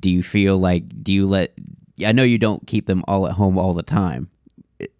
do 0.00 0.10
you 0.10 0.22
feel 0.22 0.56
like, 0.58 1.02
do 1.02 1.12
you 1.12 1.26
let, 1.26 1.52
I 2.04 2.12
know 2.12 2.22
you 2.22 2.38
don't 2.38 2.66
keep 2.66 2.86
them 2.86 3.04
all 3.06 3.26
at 3.26 3.32
home 3.32 3.58
all 3.58 3.74
the 3.74 3.82
time, 3.82 4.30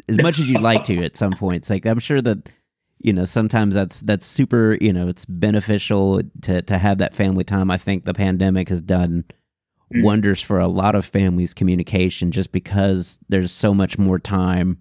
as 0.08 0.22
much 0.22 0.38
as 0.38 0.48
you'd 0.48 0.60
like 0.60 0.84
to 0.84 1.02
at 1.04 1.16
some 1.16 1.32
points. 1.32 1.70
Like, 1.70 1.86
I'm 1.86 1.98
sure 1.98 2.20
that, 2.22 2.48
you 2.98 3.12
know, 3.12 3.24
sometimes 3.24 3.74
that's, 3.74 4.00
that's 4.00 4.26
super, 4.26 4.76
you 4.80 4.92
know, 4.92 5.08
it's 5.08 5.24
beneficial 5.26 6.22
to, 6.42 6.62
to 6.62 6.78
have 6.78 6.98
that 6.98 7.14
family 7.14 7.44
time. 7.44 7.70
I 7.70 7.78
think 7.78 8.04
the 8.04 8.14
pandemic 8.14 8.68
has 8.68 8.82
done 8.82 9.24
Mm. 9.94 10.02
wonders 10.02 10.40
for 10.40 10.58
a 10.58 10.66
lot 10.66 10.96
of 10.96 11.06
families' 11.06 11.54
communication 11.54 12.32
just 12.32 12.50
because 12.50 13.20
there's 13.28 13.52
so 13.52 13.72
much 13.72 13.98
more 13.98 14.18
time 14.18 14.78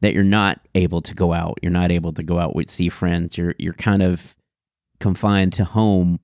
that 0.00 0.12
you're 0.12 0.24
not 0.24 0.60
able 0.74 1.00
to 1.02 1.14
go 1.14 1.32
out. 1.32 1.60
You're 1.62 1.70
not 1.70 1.92
able 1.92 2.12
to 2.14 2.24
go 2.24 2.40
out 2.40 2.56
with 2.56 2.68
see 2.68 2.88
friends. 2.88 3.38
You're 3.38 3.54
you're 3.60 3.74
kind 3.74 4.02
of 4.02 4.36
confined 4.98 5.52
to 5.52 5.64
home, 5.64 6.18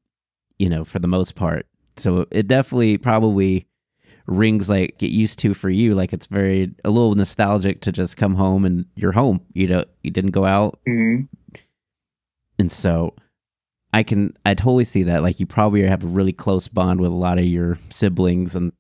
you 0.59 0.69
know, 0.69 0.85
for 0.85 0.99
the 0.99 1.07
most 1.07 1.37
part. 1.37 1.67
So 1.97 2.27
it 2.33 2.49
definitely 2.49 2.99
probably 2.99 3.69
rings 4.27 4.69
like 4.69 4.99
get 4.99 5.11
used 5.11 5.39
to 5.41 5.55
for 5.55 5.71
you. 5.71 5.95
Like 5.95 6.13
it's 6.13 6.27
very 6.27 6.73
a 6.85 6.91
little 6.91 7.15
nostalgic 7.15 7.81
to 7.83 7.93
just 7.93 8.17
come 8.17 8.35
home 8.35 8.65
and 8.65 8.85
you're 8.97 9.13
home. 9.13 9.41
You 9.55 9.69
know, 9.69 9.85
you 10.03 10.11
didn't 10.11 10.33
go 10.33 10.45
out, 10.45 10.79
Mhm. 10.87 11.29
and 12.59 12.71
so 12.73 13.15
I 13.93 14.03
can 14.03 14.37
I 14.45 14.55
totally 14.55 14.85
see 14.85 15.05
that. 15.05 15.23
Like 15.23 15.41
you 15.41 15.47
probably 15.47 15.83
have 15.83 16.05
a 16.05 16.09
really 16.09 16.33
close 16.33 16.69
bond 16.69 17.01
with 17.01 17.11
a 17.11 17.15
lot 17.15 17.39
of 17.39 17.45
your 17.45 17.79
siblings 17.91 18.57
and 18.57 18.73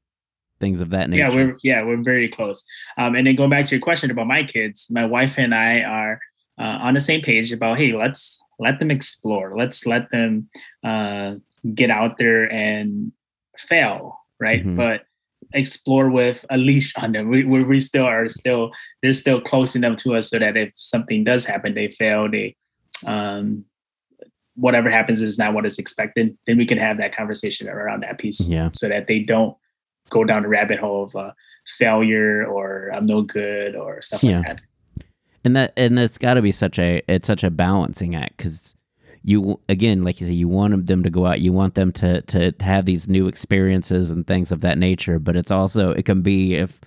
things 0.60 0.80
of 0.80 0.90
that 0.90 1.08
nature. 1.10 1.28
Yeah, 1.28 1.34
we're 1.34 1.56
yeah 1.62 1.82
we're 1.84 2.02
very 2.02 2.28
close. 2.28 2.62
Um, 2.98 3.14
and 3.14 3.26
then 3.26 3.36
going 3.36 3.50
back 3.50 3.64
to 3.66 3.74
your 3.74 3.82
question 3.82 4.10
about 4.10 4.26
my 4.26 4.42
kids, 4.42 4.88
my 4.90 5.04
wife 5.06 5.38
and 5.38 5.54
I 5.54 5.80
are 5.82 6.18
uh, 6.58 6.78
on 6.80 6.94
the 6.94 7.00
same 7.00 7.20
page 7.20 7.52
about 7.52 7.78
hey, 7.78 7.92
let's 7.92 8.40
let 8.58 8.78
them 8.78 8.90
explore. 8.90 9.56
Let's 9.56 9.84
let 9.86 10.10
them 10.10 10.48
uh, 10.82 11.34
get 11.74 11.90
out 11.90 12.16
there 12.18 12.50
and 12.50 13.12
fail, 13.58 14.18
right? 14.40 14.64
Mhm. 14.64 14.76
But 14.76 15.02
explore 15.56 16.10
with 16.10 16.44
a 16.50 16.56
leash 16.56 16.94
on 16.96 17.12
them. 17.12 17.28
We, 17.28 17.44
we 17.44 17.64
we 17.64 17.80
still 17.80 18.04
are 18.04 18.28
still 18.28 18.70
they're 19.02 19.12
still 19.12 19.40
close 19.40 19.74
enough 19.74 19.96
to 19.98 20.14
us 20.16 20.30
so 20.30 20.38
that 20.38 20.56
if 20.56 20.70
something 20.76 21.24
does 21.24 21.44
happen, 21.46 21.74
they 21.74 21.88
fail, 21.88 22.30
they 22.30 22.54
um 23.06 23.64
whatever 24.54 24.88
happens 24.88 25.20
is 25.20 25.36
not 25.38 25.52
what 25.52 25.66
is 25.66 25.78
expected, 25.78 26.36
then 26.46 26.56
we 26.56 26.64
can 26.64 26.78
have 26.78 26.96
that 26.98 27.14
conversation 27.14 27.68
around 27.68 28.02
that 28.02 28.18
piece 28.18 28.48
Yeah. 28.48 28.70
so 28.72 28.88
that 28.88 29.06
they 29.06 29.18
don't 29.18 29.54
go 30.08 30.24
down 30.24 30.42
the 30.42 30.48
rabbit 30.48 30.78
hole 30.78 31.04
of 31.04 31.14
uh, 31.16 31.32
failure 31.78 32.46
or 32.46 32.90
I'm 32.94 33.04
no 33.06 33.20
good 33.22 33.76
or 33.76 34.00
stuff 34.00 34.22
Yeah. 34.22 34.38
like 34.38 34.46
that. 34.46 34.60
and 35.44 35.56
that 35.56 35.72
and 35.76 35.98
that's 35.98 36.16
got 36.18 36.34
to 36.34 36.42
be 36.42 36.52
such 36.52 36.78
a 36.78 37.02
it's 37.08 37.26
such 37.26 37.44
a 37.44 37.50
balancing 37.50 38.14
act 38.14 38.36
because 38.38 38.74
you 39.28 39.58
again 39.68 40.04
like 40.04 40.20
you 40.20 40.26
said 40.28 40.36
you 40.36 40.46
want 40.48 40.86
them 40.86 41.02
to 41.02 41.10
go 41.10 41.26
out. 41.26 41.40
You 41.40 41.52
want 41.52 41.74
them 41.74 41.90
to 41.92 42.22
to 42.22 42.54
have 42.60 42.84
these 42.86 43.08
new 43.08 43.26
experiences 43.26 44.10
and 44.12 44.24
things 44.26 44.52
of 44.52 44.60
that 44.60 44.78
nature. 44.78 45.18
But 45.18 45.34
it's 45.36 45.50
also 45.50 45.90
it 45.90 46.04
can 46.04 46.22
be 46.22 46.54
if 46.54 46.80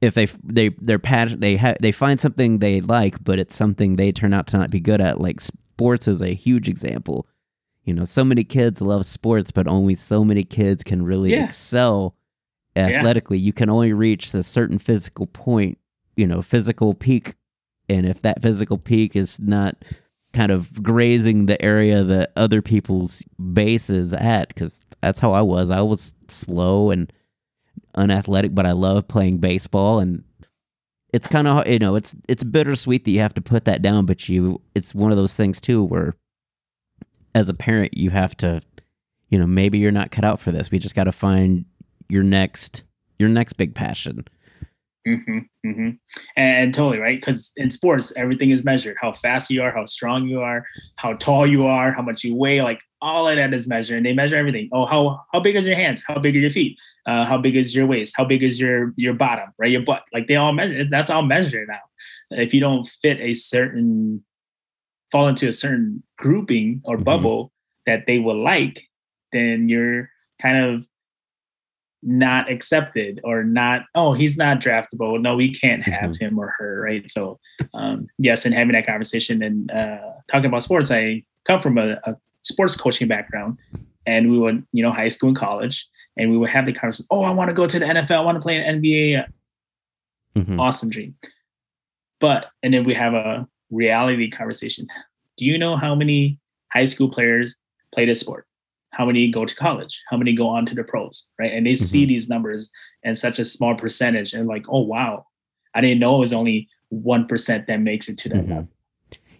if 0.00 0.14
they 0.14 0.26
they 0.42 0.70
they're 0.80 0.98
passionate 0.98 1.40
they 1.40 1.56
ha- 1.56 1.76
they 1.80 1.92
find 1.92 2.20
something 2.20 2.58
they 2.58 2.80
like 2.80 3.22
but 3.22 3.38
it's 3.38 3.54
something 3.54 3.94
they 3.96 4.10
turn 4.10 4.34
out 4.34 4.48
to 4.48 4.58
not 4.58 4.70
be 4.70 4.80
good 4.80 5.00
at. 5.00 5.20
Like 5.20 5.40
sports 5.40 6.08
is 6.08 6.20
a 6.20 6.34
huge 6.34 6.68
example. 6.68 7.24
You 7.84 7.94
know 7.94 8.04
so 8.04 8.24
many 8.24 8.42
kids 8.42 8.80
love 8.80 9.06
sports 9.06 9.52
but 9.52 9.68
only 9.68 9.94
so 9.94 10.24
many 10.24 10.42
kids 10.42 10.82
can 10.82 11.04
really 11.04 11.30
Yeah. 11.30 11.44
excel 11.44 12.16
Yeah. 12.74 12.88
athletically. 12.88 13.38
You 13.38 13.52
can 13.52 13.70
only 13.70 13.92
reach 13.92 14.34
a 14.34 14.42
certain 14.42 14.78
physical 14.78 15.26
point 15.28 15.78
you 16.16 16.26
know 16.26 16.42
physical 16.42 16.94
peak. 16.94 17.36
And 17.88 18.04
if 18.06 18.20
that 18.22 18.42
physical 18.42 18.76
peak 18.78 19.14
is 19.14 19.38
not 19.38 19.76
kind 20.36 20.52
of 20.52 20.82
grazing 20.82 21.46
the 21.46 21.60
area 21.62 22.04
that 22.04 22.32
other 22.36 22.62
people's 22.62 23.22
base 23.52 23.90
is 23.90 24.12
at 24.12 24.48
because 24.48 24.80
that's 25.00 25.20
how 25.20 25.32
i 25.32 25.40
was. 25.40 25.70
I 25.70 25.80
was 25.80 26.14
slow 26.28 26.90
and 26.90 27.12
unathletic 27.94 28.54
but 28.54 28.66
i 28.66 28.72
love 28.72 29.08
playing 29.08 29.38
baseball 29.38 30.00
and 30.00 30.22
it's 31.14 31.26
kind 31.26 31.48
of 31.48 31.66
you 31.66 31.78
know 31.78 31.96
it's 31.96 32.14
it's 32.28 32.44
bittersweet 32.44 33.04
that 33.04 33.10
you 33.10 33.20
have 33.20 33.32
to 33.32 33.40
put 33.40 33.64
that 33.64 33.80
down 33.80 34.04
but 34.04 34.28
you 34.28 34.60
it's 34.74 34.94
one 34.94 35.10
of 35.10 35.16
those 35.16 35.34
things 35.34 35.62
too 35.62 35.82
where 35.82 36.14
as 37.34 37.48
a 37.48 37.54
parent 37.54 37.96
you 37.96 38.10
have 38.10 38.36
to 38.36 38.60
you 39.28 39.38
know 39.38 39.46
maybe 39.46 39.78
you're 39.78 39.92
not 39.92 40.10
cut 40.10 40.24
out 40.24 40.40
for 40.40 40.50
this. 40.50 40.70
We 40.70 40.78
just 40.78 40.94
got 40.94 41.04
to 41.04 41.12
find 41.12 41.64
your 42.08 42.22
next 42.22 42.82
your 43.18 43.28
next 43.28 43.54
big 43.54 43.74
passion 43.74 44.24
hmm 45.06 45.38
mm-hmm. 45.64 45.90
And 46.36 46.74
totally 46.74 46.98
right, 46.98 47.20
because 47.20 47.52
in 47.56 47.70
sports 47.70 48.12
everything 48.16 48.50
is 48.50 48.64
measured: 48.64 48.96
how 49.00 49.12
fast 49.12 49.50
you 49.50 49.62
are, 49.62 49.70
how 49.70 49.86
strong 49.86 50.26
you 50.26 50.40
are, 50.40 50.64
how 50.96 51.14
tall 51.14 51.46
you 51.46 51.66
are, 51.66 51.92
how 51.92 52.02
much 52.02 52.24
you 52.24 52.34
weigh. 52.34 52.60
Like 52.62 52.80
all 53.00 53.28
of 53.28 53.36
that 53.36 53.54
is 53.54 53.68
measured, 53.68 53.98
and 53.98 54.06
they 54.06 54.12
measure 54.12 54.36
everything. 54.36 54.68
Oh, 54.72 54.84
how 54.84 55.20
how 55.32 55.38
big 55.40 55.54
is 55.54 55.66
your 55.66 55.76
hands? 55.76 56.02
How 56.06 56.18
big 56.18 56.34
are 56.34 56.40
your 56.40 56.50
feet? 56.50 56.76
Uh, 57.06 57.24
how 57.24 57.38
big 57.38 57.54
is 57.56 57.74
your 57.74 57.86
waist? 57.86 58.14
How 58.16 58.24
big 58.24 58.42
is 58.42 58.60
your 58.60 58.92
your 58.96 59.14
bottom? 59.14 59.52
Right, 59.58 59.70
your 59.70 59.82
butt. 59.82 60.02
Like 60.12 60.26
they 60.26 60.36
all 60.36 60.52
measure. 60.52 60.84
That's 60.90 61.10
all 61.10 61.22
measured 61.22 61.68
now. 61.68 61.80
If 62.32 62.52
you 62.52 62.60
don't 62.60 62.84
fit 63.00 63.20
a 63.20 63.32
certain, 63.34 64.24
fall 65.12 65.28
into 65.28 65.46
a 65.46 65.52
certain 65.52 66.02
grouping 66.18 66.80
or 66.84 66.96
Mhm. 66.96 67.04
bubble 67.04 67.52
that 67.86 68.06
they 68.08 68.18
will 68.18 68.42
like, 68.42 68.82
then 69.32 69.68
you're 69.68 70.10
kind 70.42 70.56
of 70.58 70.88
not 72.08 72.48
accepted 72.50 73.20
or 73.24 73.42
not 73.42 73.82
oh 73.96 74.12
he's 74.12 74.36
not 74.38 74.60
draftable. 74.60 75.20
No 75.20 75.34
we 75.34 75.52
can't 75.52 75.82
have 75.82 76.16
him 76.16 76.38
or 76.38 76.54
her 76.56 76.80
right? 76.80 77.10
So 77.10 77.38
um 77.74 78.06
yes 78.18 78.44
and 78.46 78.54
having 78.54 78.72
that 78.72 78.86
conversation 78.86 79.42
and 79.42 79.70
uh 79.72 79.98
talking 80.28 80.46
about 80.46 80.62
sports 80.62 80.90
i 80.90 81.22
come 81.44 81.60
from 81.60 81.76
a, 81.78 81.98
a 82.04 82.16
sports 82.42 82.76
coaching 82.76 83.08
background 83.08 83.58
and 84.06 84.30
we 84.30 84.38
would 84.38 84.64
you 84.72 84.82
know 84.82 84.92
high 84.92 85.08
school 85.08 85.28
and 85.28 85.36
college 85.36 85.86
and 86.16 86.30
we 86.30 86.38
would 86.38 86.48
have 86.50 86.64
the 86.64 86.72
conversation 86.72 87.06
oh 87.10 87.22
i 87.24 87.30
want 87.30 87.48
to 87.48 87.54
go 87.54 87.66
to 87.66 87.78
the 87.78 87.84
nfl 87.84 88.16
i 88.16 88.20
want 88.20 88.36
to 88.36 88.40
play 88.40 88.56
in 88.56 88.80
nba 88.80 89.26
Mhm. 90.36 90.60
awesome 90.60 90.90
dream. 90.90 91.14
But 92.20 92.46
and 92.62 92.72
then 92.72 92.84
we 92.84 92.94
have 92.94 93.14
a 93.14 93.48
reality 93.70 94.30
conversation. 94.30 94.86
Do 95.38 95.44
you 95.46 95.58
know 95.58 95.76
how 95.76 95.94
many 95.94 96.38
high 96.72 96.84
school 96.84 97.08
players 97.10 97.56
play 97.92 98.04
this 98.06 98.20
sport 98.20 98.46
how 98.96 99.04
many 99.06 99.30
go 99.30 99.44
to 99.44 99.54
college 99.54 99.94
how 100.10 100.16
many 100.16 100.32
go 100.42 100.46
on 100.56 100.64
to 100.66 100.74
the 100.74 100.84
pros 100.84 101.26
right? 101.38 101.52
And 101.52 101.66
they 101.66 101.74
see 101.74 102.04
these 102.12 102.28
numbers 102.34 102.70
and 103.04 103.16
such 103.16 103.38
a 103.38 103.44
small 103.44 103.74
percentage 103.74 104.32
and 104.32 104.46
like 104.54 104.64
oh 104.68 104.84
wow. 104.94 105.26
I 105.74 105.80
didn't 105.82 106.00
know 106.00 106.16
it 106.16 106.20
was 106.20 106.32
only 106.32 106.68
1% 106.92 107.66
that 107.66 107.80
makes 107.90 108.08
it 108.08 108.16
to 108.22 108.28
that 108.30 108.44
Mhm. 108.44 108.48
level. 108.50 108.68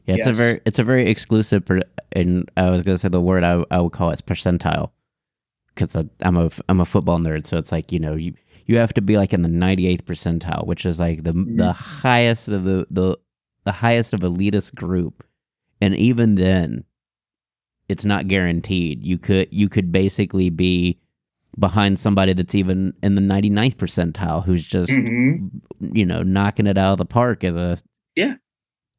Yeah, 0.06 0.16
it's 0.16 0.26
a 0.26 0.32
very 0.32 0.60
it's 0.66 0.78
a 0.78 0.84
very 0.84 1.08
exclusive, 1.14 1.64
per, 1.64 1.80
and 2.12 2.48
I 2.56 2.70
was 2.70 2.82
gonna 2.84 2.98
say 2.98 3.08
the 3.08 3.20
word 3.30 3.42
I 3.42 3.64
I 3.70 3.78
would 3.80 3.92
call 3.92 4.10
it 4.10 4.22
percentile, 4.26 4.90
because 5.74 5.96
I'm 6.20 6.36
a 6.36 6.50
I'm 6.68 6.80
a 6.80 6.84
football 6.84 7.18
nerd, 7.18 7.46
so 7.46 7.56
it's 7.58 7.72
like 7.72 7.90
you 7.90 7.98
know 7.98 8.14
you 8.14 8.34
you 8.66 8.76
have 8.76 8.92
to 8.94 9.00
be 9.00 9.16
like 9.16 9.32
in 9.32 9.42
the 9.42 9.48
98th 9.48 10.04
percentile, 10.04 10.66
which 10.66 10.84
is 10.86 11.00
like 11.00 11.24
the 11.24 11.32
the 11.32 11.72
highest 11.72 12.48
of 12.48 12.62
the 12.64 12.86
the 12.90 13.18
the 13.64 13.72
highest 13.72 14.12
of 14.12 14.20
elitist 14.20 14.74
group, 14.76 15.24
and 15.80 15.94
even 15.96 16.36
then, 16.36 16.84
it's 17.88 18.04
not 18.04 18.28
guaranteed. 18.28 19.02
You 19.04 19.18
could 19.18 19.48
you 19.50 19.68
could 19.68 19.92
basically 19.92 20.50
be 20.50 20.98
behind 21.58 21.98
somebody 21.98 22.32
that's 22.34 22.54
even 22.54 22.92
in 23.02 23.14
the 23.14 23.22
99th 23.22 23.76
percentile 23.76 24.44
who's 24.44 24.62
just 24.64 24.90
Mhm. 24.92 25.50
you 25.80 26.04
know 26.04 26.22
knocking 26.22 26.66
it 26.66 26.76
out 26.76 26.92
of 26.92 26.98
the 26.98 27.06
park 27.06 27.44
as 27.44 27.56
a 27.56 27.76
Yeah. 28.14 28.34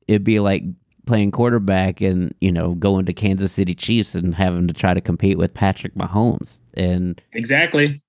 it'd 0.07 0.23
be 0.23 0.39
like 0.39 0.63
playing 1.05 1.29
quarterback 1.31 2.01
and 2.01 2.33
you 2.41 2.51
know 2.51 2.73
going 2.73 3.05
to 3.05 3.13
Kansas 3.13 3.51
City 3.51 3.75
Chiefs 3.75 4.15
and 4.15 4.33
having 4.33 4.67
to 4.67 4.73
try 4.73 4.93
to 4.95 5.01
compete 5.01 5.37
with 5.37 5.53
Patrick 5.53 5.93
Mahomes 5.95 6.57
and 6.73 7.21
exactly 7.33 8.01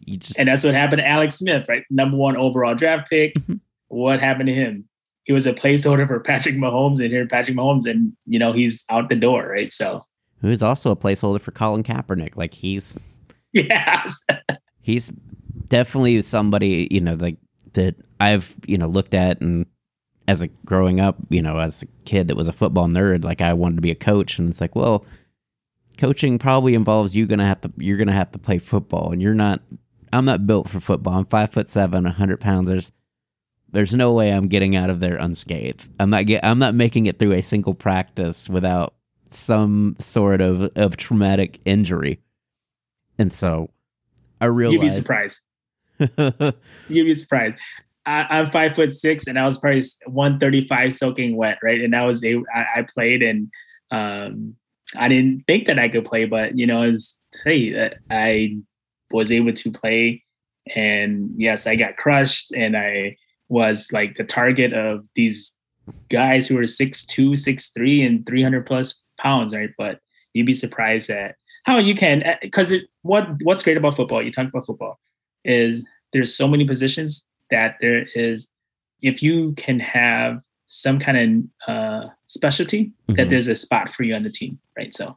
you 0.00 0.16
just 0.18 0.36
and 0.38 0.48
that's 0.48 0.64
what 0.64 0.74
happened 0.74 0.98
to 1.00 1.06
alex 1.06 1.34
smith 1.36 1.68
right 1.68 1.82
number 1.90 2.16
one 2.16 2.36
overall 2.36 2.74
draft 2.74 3.08
pick 3.08 3.34
Mhm. 3.34 3.60
what 3.88 4.20
happened 4.20 4.48
to 4.48 4.54
him 4.54 4.84
he 5.26 5.32
was 5.32 5.46
a 5.46 5.52
placeholder 5.52 6.06
for 6.06 6.20
patrick 6.20 6.56
mahomes 6.56 6.98
and 7.00 7.10
here 7.10 7.26
patrick 7.26 7.56
mahomes 7.56 7.88
and 7.88 8.12
you 8.26 8.38
know 8.38 8.52
he's 8.52 8.84
out 8.90 9.08
the 9.08 9.16
door 9.16 9.48
right 9.48 9.72
so 9.72 10.00
who's 10.40 10.62
also 10.62 10.90
a 10.90 10.96
placeholder 10.96 11.40
for 11.40 11.50
Colin 11.50 11.82
Kaepernick 11.82 12.36
like 12.36 12.54
he's 12.54 12.96
yes 13.52 14.24
he's 14.80 15.10
definitely 15.68 16.20
somebody 16.22 16.88
you 16.90 17.00
know 17.00 17.14
like 17.14 17.36
that 17.72 17.96
I've 18.20 18.54
you 18.66 18.78
know 18.78 18.86
looked 18.86 19.14
at 19.14 19.40
and 19.40 19.66
as 20.28 20.42
a 20.42 20.48
growing 20.64 21.00
up 21.00 21.16
you 21.28 21.42
know 21.42 21.58
as 21.58 21.82
a 21.82 21.86
kid 22.04 22.28
that 22.28 22.36
was 22.36 22.48
a 22.48 22.52
football 22.52 22.86
nerd 22.86 23.24
like 23.24 23.40
I 23.40 23.52
wanted 23.52 23.76
to 23.76 23.82
be 23.82 23.90
a 23.90 23.96
coach 23.96 24.38
and 24.38 24.48
it's 24.48 24.60
like 24.60 24.74
well 24.74 25.04
coaching 25.98 26.38
probably 26.38 26.74
involves 26.74 27.16
you 27.16 27.26
gonna 27.26 27.46
have 27.46 27.60
to 27.62 27.72
you're 27.76 27.98
gonna 27.98 28.12
have 28.12 28.32
to 28.32 28.38
play 28.38 28.58
football 28.58 29.12
and 29.12 29.22
you're 29.22 29.34
not 29.34 29.60
I'm 30.12 30.24
not 30.24 30.46
built 30.46 30.68
for 30.68 30.80
football. 30.80 31.14
I'm 31.14 31.26
five 31.26 31.52
foot 31.52 31.68
seven, 31.68 32.04
hundred 32.04 32.40
pounds. 32.40 32.68
There's 32.68 32.92
there's 33.76 33.94
no 33.94 34.14
way 34.14 34.32
I'm 34.32 34.48
getting 34.48 34.74
out 34.74 34.88
of 34.88 35.00
there 35.00 35.16
unscathed. 35.16 35.86
I'm 36.00 36.08
not 36.08 36.24
get 36.24 36.42
I'm 36.42 36.58
not 36.58 36.74
making 36.74 37.04
it 37.04 37.18
through 37.18 37.32
a 37.32 37.42
single 37.42 37.74
practice 37.74 38.48
without 38.48 38.94
some 39.28 39.96
sort 39.98 40.40
of 40.40 40.62
of 40.76 40.96
traumatic 40.96 41.60
injury. 41.66 42.18
And 43.18 43.30
so 43.30 43.68
I 44.40 44.46
realized 44.46 44.72
You'd 44.72 44.80
be 44.80 44.88
surprised. 44.88 45.42
You'd 46.88 47.04
be 47.04 47.12
surprised. 47.12 47.56
I, 48.06 48.38
am 48.38 48.50
five 48.50 48.74
foot 48.74 48.92
six, 48.92 49.26
and 49.26 49.38
I 49.38 49.44
was 49.44 49.58
probably 49.58 49.82
135 50.06 50.94
soaking 50.94 51.36
wet, 51.36 51.58
right? 51.62 51.82
And 51.82 51.94
I 51.94 52.06
was 52.06 52.24
a, 52.24 52.36
I, 52.54 52.64
I 52.76 52.82
played, 52.82 53.22
and 53.22 53.50
um, 53.90 54.54
I 54.96 55.08
didn't 55.08 55.44
think 55.46 55.66
that 55.66 55.78
I 55.78 55.90
could 55.90 56.06
play, 56.06 56.24
but 56.24 56.56
you 56.56 56.66
know, 56.66 56.82
as 56.82 57.18
hey, 57.44 57.90
I 58.10 58.56
was 59.10 59.30
able 59.30 59.52
to 59.52 59.70
play, 59.70 60.24
and 60.74 61.30
yes, 61.36 61.66
I 61.66 61.76
got 61.76 61.98
crushed, 61.98 62.52
and 62.52 62.74
I 62.74 63.16
was 63.48 63.88
like 63.92 64.16
the 64.16 64.24
target 64.24 64.72
of 64.72 65.04
these 65.14 65.54
guys 66.08 66.46
who 66.46 66.56
were 66.56 66.66
six 66.66 67.04
two, 67.04 67.36
six 67.36 67.70
three, 67.70 68.02
and 68.02 68.26
300 68.26 68.66
plus 68.66 68.94
pounds, 69.18 69.54
right? 69.54 69.70
But 69.78 70.00
you'd 70.32 70.46
be 70.46 70.52
surprised 70.52 71.10
at 71.10 71.36
how 71.64 71.78
you 71.78 71.94
can, 71.94 72.22
because 72.42 72.74
what 73.02 73.28
what's 73.42 73.62
great 73.62 73.76
about 73.76 73.96
football? 73.96 74.22
You 74.22 74.32
talk 74.32 74.48
about 74.48 74.66
football 74.66 74.98
is 75.44 75.84
there's 76.12 76.34
so 76.34 76.48
many 76.48 76.64
positions 76.64 77.24
that 77.50 77.76
there 77.80 78.06
is 78.14 78.48
if 79.02 79.22
you 79.22 79.52
can 79.56 79.78
have 79.80 80.42
some 80.66 80.98
kind 80.98 81.50
of 81.68 81.72
uh, 81.72 82.08
specialty 82.26 82.86
mm-hmm. 82.86 83.14
that 83.14 83.30
there's 83.30 83.48
a 83.48 83.54
spot 83.54 83.90
for 83.90 84.02
you 84.02 84.14
on 84.14 84.22
the 84.22 84.30
team 84.30 84.58
right 84.76 84.92
so 84.92 85.16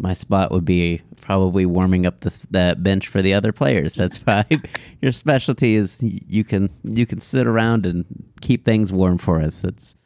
my 0.00 0.12
spot 0.12 0.50
would 0.50 0.64
be 0.64 1.02
probably 1.20 1.66
warming 1.66 2.06
up 2.06 2.20
the, 2.20 2.46
the 2.50 2.76
bench 2.78 3.06
for 3.08 3.22
the 3.22 3.34
other 3.34 3.52
players. 3.52 3.94
That's 3.94 4.18
fine 4.30 4.62
your 5.00 5.12
specialty 5.12 5.76
is 5.76 5.98
you 6.02 6.44
can 6.44 6.70
you 6.82 7.06
can 7.06 7.20
sit 7.20 7.46
around 7.46 7.86
and 7.86 8.04
keep 8.40 8.64
things 8.64 8.92
warm 8.92 9.18
for 9.18 9.40
us. 9.40 9.62
It's 9.64 9.96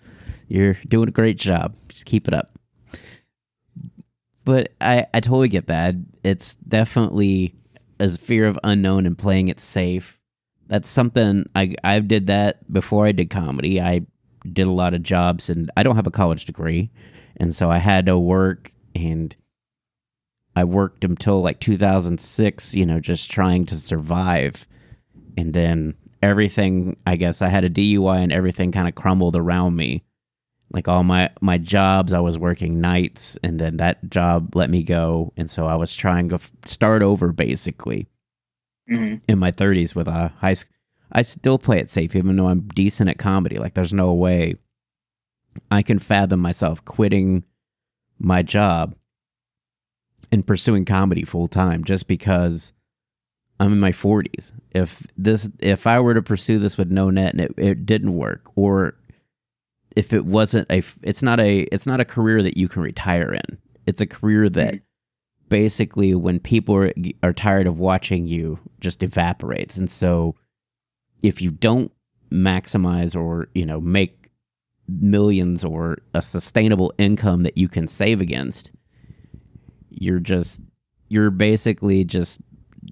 you're 0.49 0.75
doing 0.89 1.09
a 1.09 1.13
great 1.13 1.39
job. 1.39 1.77
Just 1.89 2.07
keep 2.07 2.29
it 2.29 2.35
up. 2.35 2.59
But 4.45 4.73
i 4.81 5.07
i 5.15 5.21
totally 5.21 5.49
get 5.49 5.69
that. 5.69 5.95
It's 6.23 6.57
definitely 6.57 7.55
as 8.01 8.17
fear 8.17 8.47
of 8.47 8.59
unknown 8.65 9.07
and 9.07 9.17
playing 9.17 9.49
it 9.49 9.61
safe 9.61 10.21
that's 10.67 10.89
something 10.89 11.49
I 11.55 11.75
I 11.85 12.01
did 12.01 12.27
that 12.29 12.73
before 12.73 13.07
I 13.07 13.13
did 13.13 13.31
comedy. 13.31 13.81
I 13.81 14.07
did 14.51 14.67
a 14.67 14.73
lot 14.73 14.95
of 14.95 15.03
jobs 15.03 15.49
and 15.51 15.71
I 15.77 15.83
don't 15.83 15.97
have 15.97 16.07
a 16.07 16.13
college 16.13 16.45
degree. 16.45 16.91
And 17.37 17.55
so 17.55 17.71
I 17.71 17.79
had 17.79 18.07
to 18.07 18.19
work 18.19 18.71
and 18.95 19.35
I 20.57 20.65
worked 20.65 21.05
until 21.05 21.41
like 21.43 21.61
2006, 21.61 22.75
you 22.75 22.87
know, 22.87 23.01
just 23.01 23.31
trying 23.31 23.67
to 23.67 23.77
survive. 23.77 24.67
And 25.37 25.53
then 25.53 25.95
everything, 26.23 26.97
I 27.07 27.17
guess 27.17 27.43
I 27.43 27.49
had 27.49 27.65
a 27.65 27.71
DUI 27.71 28.23
and 28.23 28.33
everything 28.33 28.73
kind 28.73 28.89
of 28.89 28.95
crumbled 28.95 29.37
around 29.37 29.77
me. 29.77 30.05
Like 30.73 30.89
all 30.89 31.05
my 31.05 31.31
my 31.41 31.59
jobs, 31.59 32.13
I 32.13 32.21
was 32.21 32.39
working 32.39 32.81
nights 32.81 33.39
and 33.43 33.61
then 33.61 33.77
that 33.77 34.11
job 34.11 34.57
let 34.57 34.71
me 34.71 34.83
go 34.83 35.33
and 35.37 35.49
so 35.51 35.67
I 35.67 35.77
was 35.77 35.95
trying 35.95 36.31
to 36.31 36.41
start 36.65 37.03
over 37.03 37.33
basically 37.33 38.09
mm-hmm. 38.91 39.17
in 39.29 39.39
my 39.39 39.53
30s 39.53 39.95
with 39.95 40.09
a 40.09 40.33
high 40.39 40.55
school. 40.55 40.75
I 41.13 41.23
still 41.23 41.59
play 41.59 41.79
it 41.79 41.91
safe, 41.91 42.17
even 42.17 42.37
though 42.37 42.49
I'm 42.49 42.63
decent 42.69 43.09
at 43.09 43.19
comedy. 43.19 43.59
Like, 43.59 43.75
there's 43.75 43.93
no 43.93 44.13
way 44.13 44.57
I 45.71 45.83
can 45.83 46.01
fathom 46.01 46.41
myself 46.41 46.85
quitting 46.85 47.45
my 48.19 48.43
job 48.43 48.97
and 50.35 50.47
pursuing 50.47 50.85
comedy 50.85 51.25
full 51.25 51.49
time 51.49 51.85
just 51.85 52.07
because 52.07 52.73
I'm 53.59 53.73
in 53.73 53.81
my 53.81 53.93
40s. 53.93 54.53
If 54.73 55.07
this, 55.17 55.49
if 55.61 55.87
I 55.87 56.01
were 56.01 56.15
to 56.15 56.23
pursue 56.23 56.59
this 56.59 56.77
with 56.77 56.91
no 56.91 57.09
net 57.09 57.33
and 57.33 57.41
it, 57.41 57.55
it 57.57 57.87
didn't 57.87 58.15
work, 58.15 58.51
or 58.57 58.97
if 59.97 60.13
it 60.13 60.27
wasn't 60.27 60.71
a, 60.71 60.83
it's 61.03 61.23
not 61.23 61.41
a, 61.41 61.61
it's 61.61 61.87
not 61.87 62.01
a 62.01 62.05
career 62.05 62.43
that 62.43 62.57
you 62.57 62.69
can 62.69 62.83
retire 62.83 63.33
in. 63.33 63.59
It's 63.87 64.01
a 64.01 64.07
career 64.07 64.49
that 64.51 64.81
basically 65.49 66.15
when 66.15 66.41
people 66.41 66.75
are, 66.75 66.93
are 67.23 67.33
tired 67.33 67.67
of 67.67 67.79
watching 67.79 68.27
you 68.27 68.59
just 68.81 69.03
evaporates 69.03 69.77
and 69.77 69.91
so 69.91 70.35
if 71.23 71.41
you 71.41 71.51
don't 71.51 71.93
maximize 72.33 73.15
or 73.15 73.49
you 73.55 73.65
know 73.65 73.81
make 73.81 74.31
millions 74.89 75.65
or 75.65 75.99
a 76.13 76.23
sustainable 76.23 76.93
income 76.99 77.43
that 77.43 77.57
you 77.57 77.69
can 77.69 77.87
save 77.87 78.21
against 78.21 78.71
you're 80.01 80.21
just 80.21 80.61
you're 81.09 81.31
basically 81.31 82.05
just 82.05 82.39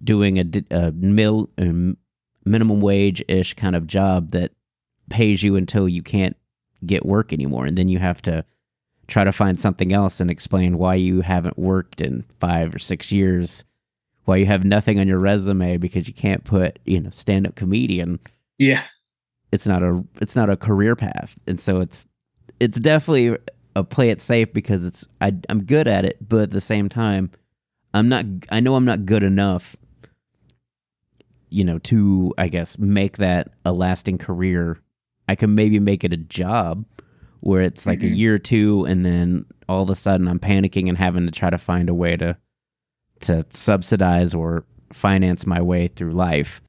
doing 0.05 0.39
a, 0.39 0.45
a, 0.71 0.93
mil, 0.93 1.49
a 1.59 1.95
minimum 2.45 2.81
wage 2.81 3.23
ish 3.29 3.55
kind 3.55 3.75
of 3.75 3.87
job 3.87 4.31
that 4.31 4.53
pays 5.11 5.43
you 5.43 5.57
until 5.57 5.89
you 5.89 6.03
can't 6.03 6.37
get 6.85 7.07
work 7.07 7.33
anymore 7.33 7.65
and 7.67 7.79
then 7.79 7.89
you 7.89 7.99
have 7.99 8.21
to 8.23 8.45
try 9.09 9.25
to 9.25 9.33
find 9.33 9.61
something 9.61 9.93
else 9.93 10.21
and 10.21 10.31
explain 10.31 10.79
why 10.79 10.95
you 10.95 11.21
haven't 11.21 11.59
worked 11.59 12.01
in 12.01 12.25
five 12.41 12.75
or 12.75 12.79
six 12.79 13.13
years, 13.13 13.65
why 14.25 14.37
you 14.37 14.47
have 14.47 14.65
nothing 14.65 14.99
on 14.99 15.09
your 15.09 15.19
resume 15.19 15.77
because 15.77 16.09
you 16.09 16.15
can't 16.15 16.45
put, 16.45 16.79
you 16.85 17.01
know, 17.01 17.11
stand 17.11 17.47
up 17.47 17.55
comedian. 17.55 18.19
Yeah. 18.59 18.85
It's 19.51 19.67
not 19.67 19.83
a 19.83 20.03
it's 20.21 20.35
not 20.35 20.49
a 20.49 20.57
career 20.57 20.97
path. 20.97 21.39
And 21.47 21.61
so 21.61 21.81
it's 21.81 22.07
it's 22.59 22.81
definitely 22.81 23.37
a 23.75 23.85
play 23.85 24.11
it 24.11 24.21
safe 24.21 24.53
because 24.53 24.85
it's 24.85 25.07
I 25.21 25.35
I'm 25.49 25.65
good 25.65 25.89
at 25.89 26.05
it, 26.05 26.17
but 26.27 26.43
at 26.43 26.51
the 26.51 26.61
same 26.61 26.89
time, 26.89 27.31
I'm 27.95 28.09
not 28.09 28.25
I 28.51 28.61
know 28.61 28.75
I'm 28.75 28.85
not 28.85 29.07
good 29.07 29.23
enough 29.23 29.77
you 31.51 31.65
know 31.65 31.79
to 31.79 32.33
I 32.39 32.49
guess 32.49 32.79
make 32.79 33.19
that 33.19 33.49
a 33.65 33.73
lasting 33.73 34.19
career. 34.19 34.81
I 35.29 35.35
can 35.35 35.55
maybe 35.55 35.79
make 35.79 36.03
it 36.05 36.13
a 36.13 36.17
job, 36.17 36.85
where 37.43 37.63
it's 37.63 37.87
like 37.87 37.99
mm-hmm. 37.99 38.15
a 38.15 38.17
year 38.17 38.35
or 38.37 38.39
two 38.39 38.85
and 38.85 39.05
then 39.05 39.45
all 39.69 39.83
of 39.83 39.91
a 39.91 39.97
sudden 39.97 40.29
I'm 40.29 40.39
panicking 40.39 40.89
and 40.89 40.97
having 40.97 41.27
to 41.27 41.33
try 41.33 41.51
to 41.51 41.59
find 41.59 41.89
a 41.89 41.95
way 41.95 42.17
to 42.17 42.37
to 43.23 43.45
subsidize 43.51 44.33
or 44.35 44.65
finance 44.93 45.45
my 45.47 45.61
way 45.61 45.89
through 45.89 46.13
life. 46.13 46.61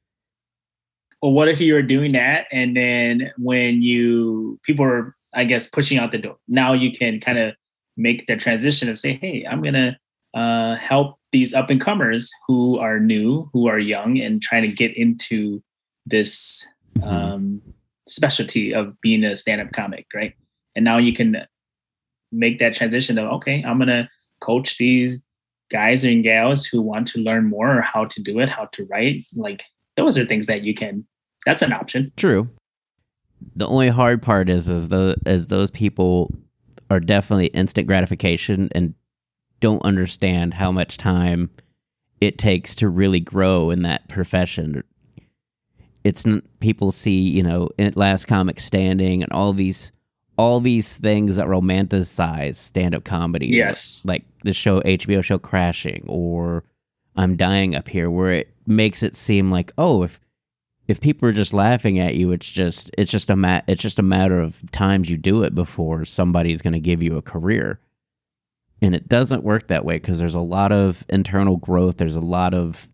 Well, 1.22 1.32
what 1.32 1.48
if 1.48 1.60
you 1.60 1.74
were 1.74 1.82
doing 1.82 2.12
that 2.12 2.46
and 2.52 2.76
then 2.76 3.32
when 3.38 3.82
you 3.82 4.58
people 4.64 4.84
are 4.84 5.16
I 5.34 5.44
guess 5.44 5.66
pushing 5.66 5.98
out 5.98 6.12
the 6.12 6.18
door, 6.18 6.36
now 6.48 6.72
you 6.72 6.92
can 6.92 7.20
kind 7.20 7.38
of 7.38 7.54
make 7.96 8.26
the 8.26 8.36
transition 8.36 8.88
and 8.88 8.98
say, 8.98 9.14
"Hey, 9.14 9.46
I'm 9.48 9.62
going 9.62 9.74
to 9.74 9.96
uh, 10.34 10.76
help 10.76 11.18
these 11.32 11.54
up 11.54 11.70
and 11.70 11.80
comers 11.80 12.30
who 12.46 12.78
are 12.78 12.98
new, 12.98 13.48
who 13.52 13.66
are 13.66 13.78
young 13.78 14.18
and 14.18 14.42
trying 14.42 14.62
to 14.62 14.68
get 14.68 14.96
into 14.96 15.62
this 16.06 16.66
mm-hmm. 16.98 17.08
um, 17.08 17.62
specialty 18.06 18.74
of 18.74 19.00
being 19.00 19.24
a 19.24 19.34
stand-up 19.34 19.72
comic, 19.72 20.06
right? 20.14 20.34
and 20.74 20.84
now 20.84 20.98
you 20.98 21.12
can 21.12 21.46
make 22.32 22.58
that 22.58 22.74
transition 22.74 23.18
of 23.18 23.30
okay 23.30 23.62
i'm 23.66 23.78
going 23.78 23.88
to 23.88 24.08
coach 24.40 24.76
these 24.78 25.22
guys 25.70 26.04
and 26.04 26.22
gals 26.22 26.64
who 26.64 26.80
want 26.80 27.06
to 27.06 27.20
learn 27.20 27.48
more 27.48 27.80
how 27.80 28.04
to 28.04 28.22
do 28.22 28.38
it 28.38 28.48
how 28.48 28.66
to 28.66 28.84
write 28.86 29.24
like 29.34 29.64
those 29.96 30.18
are 30.18 30.24
things 30.24 30.46
that 30.46 30.62
you 30.62 30.74
can 30.74 31.06
that's 31.46 31.62
an 31.62 31.72
option 31.72 32.12
true 32.16 32.48
the 33.54 33.66
only 33.66 33.88
hard 33.88 34.22
part 34.22 34.48
is 34.48 34.68
is 34.68 34.88
the 34.88 35.16
is 35.26 35.48
those 35.48 35.70
people 35.70 36.32
are 36.90 37.00
definitely 37.00 37.46
instant 37.46 37.86
gratification 37.86 38.68
and 38.72 38.94
don't 39.60 39.84
understand 39.84 40.54
how 40.54 40.70
much 40.70 40.96
time 40.96 41.50
it 42.20 42.38
takes 42.38 42.74
to 42.74 42.88
really 42.88 43.20
grow 43.20 43.70
in 43.70 43.82
that 43.82 44.08
profession 44.08 44.82
it's 46.04 46.24
people 46.60 46.92
see 46.92 47.20
you 47.20 47.42
know 47.42 47.68
last 47.94 48.26
comic 48.26 48.60
standing 48.60 49.22
and 49.22 49.32
all 49.32 49.52
these 49.52 49.90
all 50.36 50.60
these 50.60 50.96
things 50.96 51.36
that 51.36 51.46
romanticize 51.46 52.56
stand-up 52.56 53.04
comedy. 53.04 53.46
Yes. 53.46 54.02
Like 54.04 54.24
the 54.42 54.52
show 54.52 54.80
HBO 54.80 55.22
show 55.22 55.38
Crashing 55.38 56.04
or 56.06 56.64
I'm 57.16 57.36
Dying 57.36 57.74
Up 57.74 57.88
Here 57.88 58.10
where 58.10 58.32
it 58.32 58.52
makes 58.66 59.02
it 59.02 59.16
seem 59.16 59.50
like, 59.50 59.72
oh, 59.78 60.02
if 60.02 60.20
if 60.86 61.00
people 61.00 61.28
are 61.28 61.32
just 61.32 61.54
laughing 61.54 61.98
at 61.98 62.14
you, 62.14 62.32
it's 62.32 62.50
just 62.50 62.90
it's 62.98 63.10
just 63.10 63.30
a 63.30 63.36
mat 63.36 63.64
it's 63.66 63.82
just 63.82 63.98
a 63.98 64.02
matter 64.02 64.40
of 64.40 64.70
times 64.70 65.10
you 65.10 65.16
do 65.16 65.42
it 65.42 65.54
before 65.54 66.04
somebody's 66.04 66.62
going 66.62 66.74
to 66.74 66.80
give 66.80 67.02
you 67.02 67.16
a 67.16 67.22
career. 67.22 67.80
And 68.82 68.94
it 68.94 69.08
doesn't 69.08 69.44
work 69.44 69.68
that 69.68 69.84
way 69.84 69.94
because 69.94 70.18
there's 70.18 70.34
a 70.34 70.40
lot 70.40 70.72
of 70.72 71.04
internal 71.08 71.56
growth, 71.56 71.96
there's 71.96 72.16
a 72.16 72.20
lot 72.20 72.52
of 72.54 72.88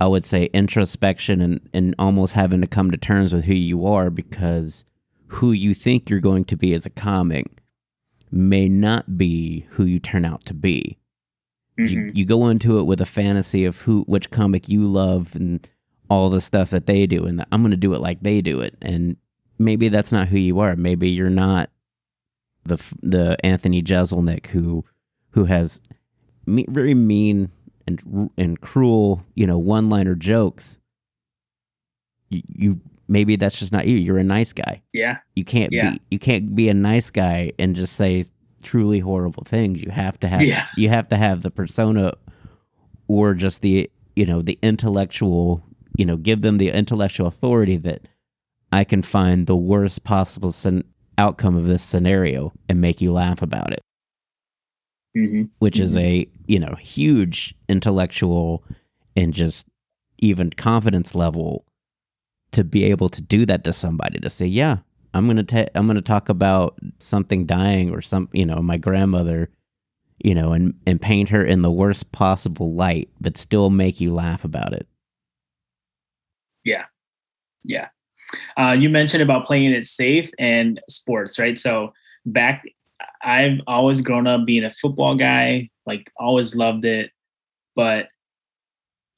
I 0.00 0.06
would 0.06 0.24
say 0.24 0.44
introspection 0.52 1.40
and 1.40 1.68
and 1.74 1.94
almost 1.98 2.34
having 2.34 2.60
to 2.62 2.66
come 2.66 2.90
to 2.90 2.96
terms 2.96 3.32
with 3.32 3.44
who 3.44 3.54
you 3.54 3.86
are 3.86 4.10
because 4.10 4.84
who 5.26 5.52
you 5.52 5.74
think 5.74 6.08
you're 6.08 6.20
going 6.20 6.44
to 6.46 6.56
be 6.56 6.72
as 6.72 6.86
a 6.86 6.90
comic 6.90 7.62
may 8.30 8.68
not 8.68 9.18
be 9.18 9.66
who 9.70 9.84
you 9.84 9.98
turn 9.98 10.24
out 10.24 10.44
to 10.46 10.54
be. 10.54 10.98
Mm-hmm. 11.78 11.86
You, 11.86 12.12
you 12.14 12.24
go 12.24 12.48
into 12.48 12.78
it 12.78 12.84
with 12.84 13.00
a 13.00 13.06
fantasy 13.06 13.64
of 13.64 13.82
who 13.82 14.02
which 14.02 14.30
comic 14.30 14.68
you 14.68 14.86
love 14.86 15.34
and 15.34 15.68
all 16.10 16.30
the 16.30 16.40
stuff 16.40 16.70
that 16.70 16.86
they 16.86 17.06
do 17.06 17.24
and 17.26 17.44
I'm 17.52 17.60
going 17.62 17.70
to 17.70 17.76
do 17.76 17.92
it 17.94 18.00
like 18.00 18.20
they 18.22 18.40
do 18.40 18.60
it 18.60 18.76
and 18.80 19.16
maybe 19.58 19.88
that's 19.88 20.12
not 20.12 20.28
who 20.28 20.38
you 20.38 20.58
are. 20.60 20.74
Maybe 20.76 21.08
you're 21.10 21.28
not 21.30 21.70
the 22.64 22.76
the 23.02 23.36
Anthony 23.44 23.82
Jeselnik 23.82 24.46
who 24.46 24.84
who 25.30 25.44
has 25.44 25.80
me, 26.46 26.64
very 26.68 26.94
mean 26.94 27.50
and 27.86 28.30
and 28.38 28.60
cruel, 28.60 29.22
you 29.34 29.46
know, 29.46 29.58
one-liner 29.58 30.14
jokes, 30.14 30.78
you, 32.30 32.42
you 32.48 32.80
maybe 33.08 33.36
that's 33.36 33.58
just 33.58 33.72
not 33.72 33.86
you. 33.86 33.96
You're 33.96 34.18
a 34.18 34.24
nice 34.24 34.52
guy. 34.52 34.82
Yeah. 34.92 35.18
You 35.34 35.44
can't 35.44 35.72
Yeah. 35.72 35.90
be 35.92 36.00
you 36.10 36.18
can't 36.18 36.54
be 36.54 36.68
a 36.68 36.74
nice 36.74 37.10
guy 37.10 37.52
and 37.58 37.74
just 37.74 37.96
say 37.96 38.24
truly 38.62 39.00
horrible 39.00 39.44
things. 39.44 39.82
You 39.82 39.90
have 39.90 40.18
to 40.20 40.28
have 40.28 40.42
Yeah. 40.42 40.66
you 40.76 40.88
have 40.88 41.08
to 41.08 41.16
have 41.16 41.42
the 41.42 41.50
persona 41.50 42.14
or 43.08 43.34
just 43.34 43.62
the 43.62 43.90
you 44.16 44.26
know 44.26 44.42
the 44.42 44.58
intellectual 44.62 45.62
you 45.98 46.06
know 46.06 46.16
give 46.16 46.40
them 46.40 46.56
the 46.56 46.70
intellectual 46.70 47.26
authority 47.26 47.76
that 47.76 48.08
I 48.72 48.84
can 48.84 49.02
find 49.02 49.46
the 49.46 49.56
worst 49.56 50.04
possible 50.04 50.52
scen- 50.52 50.84
outcome 51.18 51.56
of 51.56 51.66
this 51.66 51.82
scenario 51.82 52.52
and 52.68 52.80
make 52.80 53.00
you 53.02 53.12
laugh 53.12 53.42
about 53.42 53.72
it, 53.72 53.80
hmm 55.14 55.42
which 55.58 55.78
is 55.78 55.96
a 55.96 56.26
you 56.46 56.58
know 56.58 56.74
huge 56.80 57.54
intellectual 57.68 58.64
and 59.16 59.34
just 59.34 59.66
even 60.18 60.50
confidence 60.50 61.14
level 61.14 61.64
to 62.52 62.64
be 62.64 62.84
able 62.84 63.08
to 63.08 63.22
do 63.22 63.46
that 63.46 63.64
to 63.64 63.72
somebody 63.72 64.18
to 64.18 64.30
say 64.30 64.46
yeah 64.46 64.78
i'm 65.14 65.26
gonna 65.26 65.44
ta- 65.44 65.68
i'm 65.74 65.86
gonna 65.86 66.02
talk 66.02 66.28
about 66.28 66.76
something 66.98 67.46
dying 67.46 67.90
or 67.92 68.00
some 68.02 68.28
you 68.32 68.44
know 68.44 68.60
my 68.60 68.76
grandmother 68.76 69.48
you 70.18 70.34
know 70.34 70.52
and 70.52 70.74
and 70.86 71.00
paint 71.00 71.28
her 71.28 71.44
in 71.44 71.62
the 71.62 71.70
worst 71.70 72.10
possible 72.12 72.72
light 72.74 73.08
but 73.20 73.36
still 73.36 73.70
make 73.70 74.00
you 74.00 74.12
laugh 74.12 74.44
about 74.44 74.72
it 74.72 74.87
Yeah. 76.64 76.86
Yeah. 77.64 77.88
Uh, 78.56 78.76
you 78.78 78.88
mentioned 78.88 79.22
about 79.22 79.46
playing 79.46 79.72
it 79.72 79.86
safe 79.86 80.30
and 80.38 80.80
sports, 80.88 81.38
right? 81.38 81.58
So 81.58 81.92
back, 82.26 82.64
I've 83.22 83.60
always 83.66 84.00
grown 84.00 84.26
up 84.26 84.44
being 84.44 84.64
a 84.64 84.70
football 84.70 85.16
guy, 85.16 85.70
like 85.86 86.10
always 86.16 86.54
loved 86.54 86.84
it, 86.84 87.10
but 87.74 88.08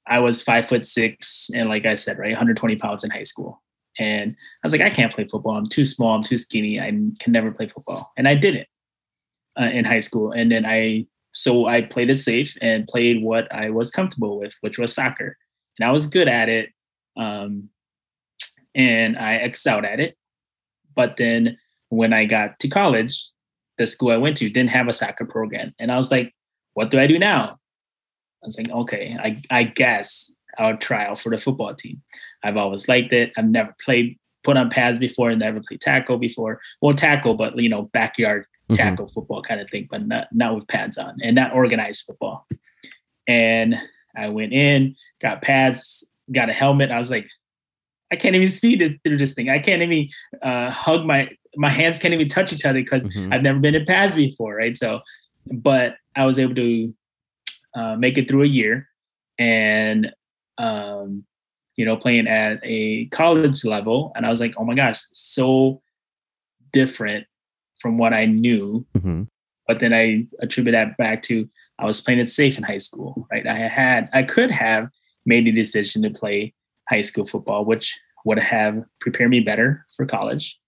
I 0.06 0.18
was 0.20 0.42
five 0.42 0.68
foot 0.68 0.86
six 0.86 1.50
and 1.54 1.68
like 1.68 1.86
I 1.86 1.94
said, 1.94 2.18
right, 2.18 2.30
120 2.30 2.76
pounds 2.76 3.04
in 3.04 3.10
high 3.10 3.22
school. 3.22 3.62
And 3.98 4.32
I 4.32 4.64
was 4.64 4.72
like, 4.72 4.80
I 4.80 4.90
can't 4.90 5.12
play 5.12 5.26
football. 5.26 5.56
I'm 5.56 5.66
too 5.66 5.84
small. 5.84 6.14
I'm 6.14 6.22
too 6.22 6.36
skinny. 6.36 6.80
I 6.80 6.90
can 6.90 7.32
never 7.32 7.50
play 7.50 7.68
football. 7.68 8.12
And 8.16 8.26
I 8.26 8.34
didn't 8.34 8.66
uh, 9.60 9.64
in 9.64 9.84
high 9.84 9.98
school. 10.00 10.32
And 10.32 10.50
then 10.50 10.64
I, 10.64 11.06
so 11.32 11.66
I 11.66 11.82
played 11.82 12.10
it 12.10 12.16
safe 12.16 12.56
and 12.60 12.86
played 12.88 13.22
what 13.22 13.52
I 13.52 13.70
was 13.70 13.90
comfortable 13.90 14.38
with, 14.38 14.54
which 14.62 14.78
was 14.78 14.94
soccer. 14.94 15.36
And 15.78 15.88
I 15.88 15.92
was 15.92 16.06
good 16.06 16.28
at 16.28 16.48
it. 16.48 16.70
Um, 17.16 17.68
and 18.74 19.18
I 19.18 19.34
excelled 19.34 19.84
at 19.84 20.00
it. 20.00 20.16
But 20.94 21.16
then 21.16 21.58
when 21.88 22.12
I 22.12 22.24
got 22.24 22.58
to 22.60 22.68
college, 22.68 23.28
the 23.78 23.86
school 23.86 24.10
I 24.10 24.16
went 24.16 24.36
to 24.38 24.48
didn't 24.50 24.70
have 24.70 24.88
a 24.88 24.92
soccer 24.92 25.24
program. 25.24 25.74
And 25.78 25.90
I 25.90 25.96
was 25.96 26.10
like, 26.10 26.34
what 26.74 26.90
do 26.90 27.00
I 27.00 27.06
do 27.06 27.18
now? 27.18 27.58
I 28.42 28.46
was 28.46 28.56
like, 28.56 28.70
okay, 28.70 29.16
I, 29.20 29.40
I 29.50 29.64
guess 29.64 30.32
I'll 30.58 30.76
try 30.76 31.06
out 31.06 31.18
for 31.18 31.30
the 31.30 31.38
football 31.38 31.74
team. 31.74 32.02
I've 32.42 32.56
always 32.56 32.88
liked 32.88 33.12
it. 33.12 33.32
I've 33.36 33.46
never 33.48 33.74
played, 33.82 34.18
put 34.44 34.56
on 34.56 34.70
pads 34.70 34.98
before, 34.98 35.30
and 35.30 35.40
never 35.40 35.60
played 35.60 35.80
tackle 35.80 36.18
before. 36.18 36.60
Well, 36.80 36.94
tackle, 36.94 37.34
but 37.34 37.56
you 37.58 37.68
know, 37.68 37.82
backyard 37.92 38.46
Mhm. 38.70 38.76
tackle 38.76 39.08
football 39.08 39.42
kind 39.42 39.60
of 39.60 39.68
thing, 39.68 39.88
but 39.90 40.06
not 40.06 40.28
not 40.32 40.54
with 40.54 40.68
pads 40.68 40.96
on 40.96 41.18
and 41.22 41.34
not 41.34 41.52
organized 41.54 42.04
football. 42.06 42.46
And 43.26 43.76
I 44.16 44.28
went 44.28 44.52
in, 44.52 44.94
got 45.20 45.42
pads, 45.42 46.04
got 46.32 46.48
a 46.50 46.52
helmet. 46.52 46.90
I 46.90 46.98
was 46.98 47.10
like, 47.10 47.26
I 48.12 48.16
can't 48.16 48.34
even 48.34 48.48
see 48.48 48.76
this 48.76 48.92
through 49.04 49.18
this 49.18 49.34
thing. 49.34 49.48
I 49.50 49.58
can't 49.58 49.82
even 49.82 50.08
uh, 50.42 50.70
hug 50.70 51.04
my 51.06 51.28
my 51.56 51.68
hands 51.70 51.98
can't 51.98 52.14
even 52.14 52.28
touch 52.28 52.52
each 52.52 52.64
other 52.64 52.80
because 52.80 53.02
Mhm. 53.02 53.32
I've 53.34 53.42
never 53.42 53.58
been 53.58 53.74
in 53.74 53.84
pads 53.84 54.14
before, 54.14 54.54
right? 54.54 54.76
So, 54.76 55.00
but 55.52 55.96
I 56.14 56.24
was 56.26 56.38
able 56.38 56.54
to 56.54 56.94
uh, 57.74 57.96
make 57.96 58.18
it 58.18 58.28
through 58.28 58.42
a 58.44 58.46
year, 58.46 58.88
and 59.38 60.12
um, 60.58 61.24
you 61.76 61.84
know, 61.84 61.96
playing 61.96 62.28
at 62.28 62.60
a 62.62 63.06
college 63.06 63.64
level, 63.64 64.12
and 64.14 64.26
I 64.26 64.28
was 64.28 64.40
like, 64.40 64.54
oh 64.58 64.64
my 64.64 64.74
gosh, 64.74 65.00
so 65.12 65.80
different 66.72 67.26
from 67.80 67.96
what 67.98 68.12
I 68.12 68.26
knew. 68.26 68.86
Mhm. 68.98 69.26
But 69.66 69.80
then 69.80 69.92
I 69.94 70.26
attribute 70.40 70.72
that 70.72 70.96
back 70.96 71.22
to 71.22 71.48
I 71.78 71.86
was 71.86 72.00
playing 72.00 72.20
it 72.20 72.28
safe 72.28 72.58
in 72.58 72.64
high 72.64 72.78
school, 72.78 73.26
right? 73.30 73.46
I 73.46 73.56
had 73.56 74.08
I 74.12 74.22
could 74.24 74.50
have 74.50 74.88
made 75.30 75.46
the 75.46 75.52
decision 75.52 76.02
to 76.02 76.10
play 76.10 76.52
high 76.90 77.00
school 77.02 77.26
football, 77.26 77.64
which 77.64 77.98
would 78.24 78.38
have 78.38 78.74
prepared 79.00 79.30
me 79.30 79.40
better 79.40 79.86
for 79.96 80.04
college, 80.04 80.58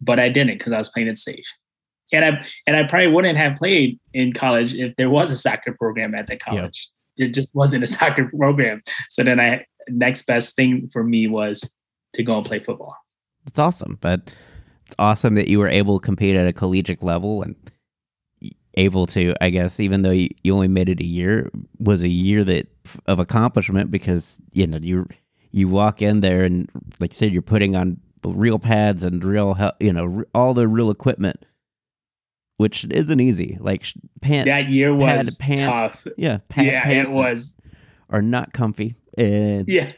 but 0.00 0.18
I 0.18 0.28
didn't 0.28 0.58
because 0.58 0.72
I 0.72 0.78
was 0.78 0.90
playing 0.90 1.08
it 1.08 1.18
safe. 1.18 1.46
And 2.12 2.24
I 2.24 2.46
and 2.66 2.76
I 2.76 2.82
probably 2.84 3.12
wouldn't 3.14 3.38
have 3.38 3.56
played 3.56 3.98
in 4.12 4.32
college 4.32 4.74
if 4.74 4.96
there 4.96 5.10
was 5.10 5.30
a 5.30 5.36
soccer 5.36 5.72
program 5.72 6.14
at 6.14 6.26
the 6.26 6.36
college. 6.36 6.88
There 7.16 7.28
just 7.28 7.50
wasn't 7.54 7.84
a 7.84 7.86
soccer 7.98 8.30
program. 8.36 8.82
So 9.08 9.22
then 9.22 9.38
I 9.40 9.64
next 9.88 10.26
best 10.26 10.56
thing 10.56 10.88
for 10.92 11.04
me 11.04 11.28
was 11.28 11.70
to 12.14 12.22
go 12.22 12.36
and 12.36 12.46
play 12.46 12.58
football. 12.58 12.96
it's 13.46 13.58
awesome 13.58 13.96
but 14.00 14.34
it's 14.86 14.96
awesome 14.98 15.34
that 15.34 15.48
you 15.48 15.58
were 15.58 15.68
able 15.68 15.98
to 15.98 16.04
compete 16.04 16.34
at 16.34 16.46
a 16.46 16.52
collegiate 16.52 17.02
level 17.02 17.42
and 17.42 17.54
able 18.78 19.06
to 19.06 19.34
i 19.40 19.50
guess 19.50 19.80
even 19.80 20.02
though 20.02 20.10
you, 20.10 20.28
you 20.44 20.54
only 20.54 20.68
made 20.68 20.88
it 20.88 21.00
a 21.00 21.04
year 21.06 21.50
was 21.78 22.02
a 22.02 22.08
year 22.08 22.44
that 22.44 22.66
of 23.06 23.18
accomplishment 23.18 23.90
because 23.90 24.38
you 24.52 24.66
know 24.66 24.78
you 24.78 25.06
you 25.50 25.66
walk 25.68 26.00
in 26.00 26.20
there 26.20 26.44
and 26.44 26.70
like 27.00 27.12
you 27.12 27.16
said 27.16 27.32
you're 27.32 27.42
putting 27.42 27.74
on 27.76 27.98
real 28.24 28.58
pads 28.58 29.04
and 29.04 29.24
real 29.24 29.56
you 29.80 29.92
know 29.92 30.24
all 30.34 30.54
the 30.54 30.66
real 30.68 30.90
equipment 30.90 31.44
which 32.58 32.84
isn't 32.90 33.20
easy. 33.20 33.56
Like 33.60 33.84
sh- 33.84 33.94
pant 34.20 34.46
That 34.46 34.68
year 34.68 34.90
pad 34.98 35.26
was 35.26 35.36
pants 35.36 35.62
tough. 35.62 36.06
yeah 36.16 36.38
pad 36.48 36.66
yeah, 36.66 36.82
pants 36.82 37.12
it 37.12 37.14
was. 37.14 37.56
are 38.10 38.20
not 38.20 38.52
comfy 38.52 38.96
and 39.16 39.68
yeah 39.68 39.92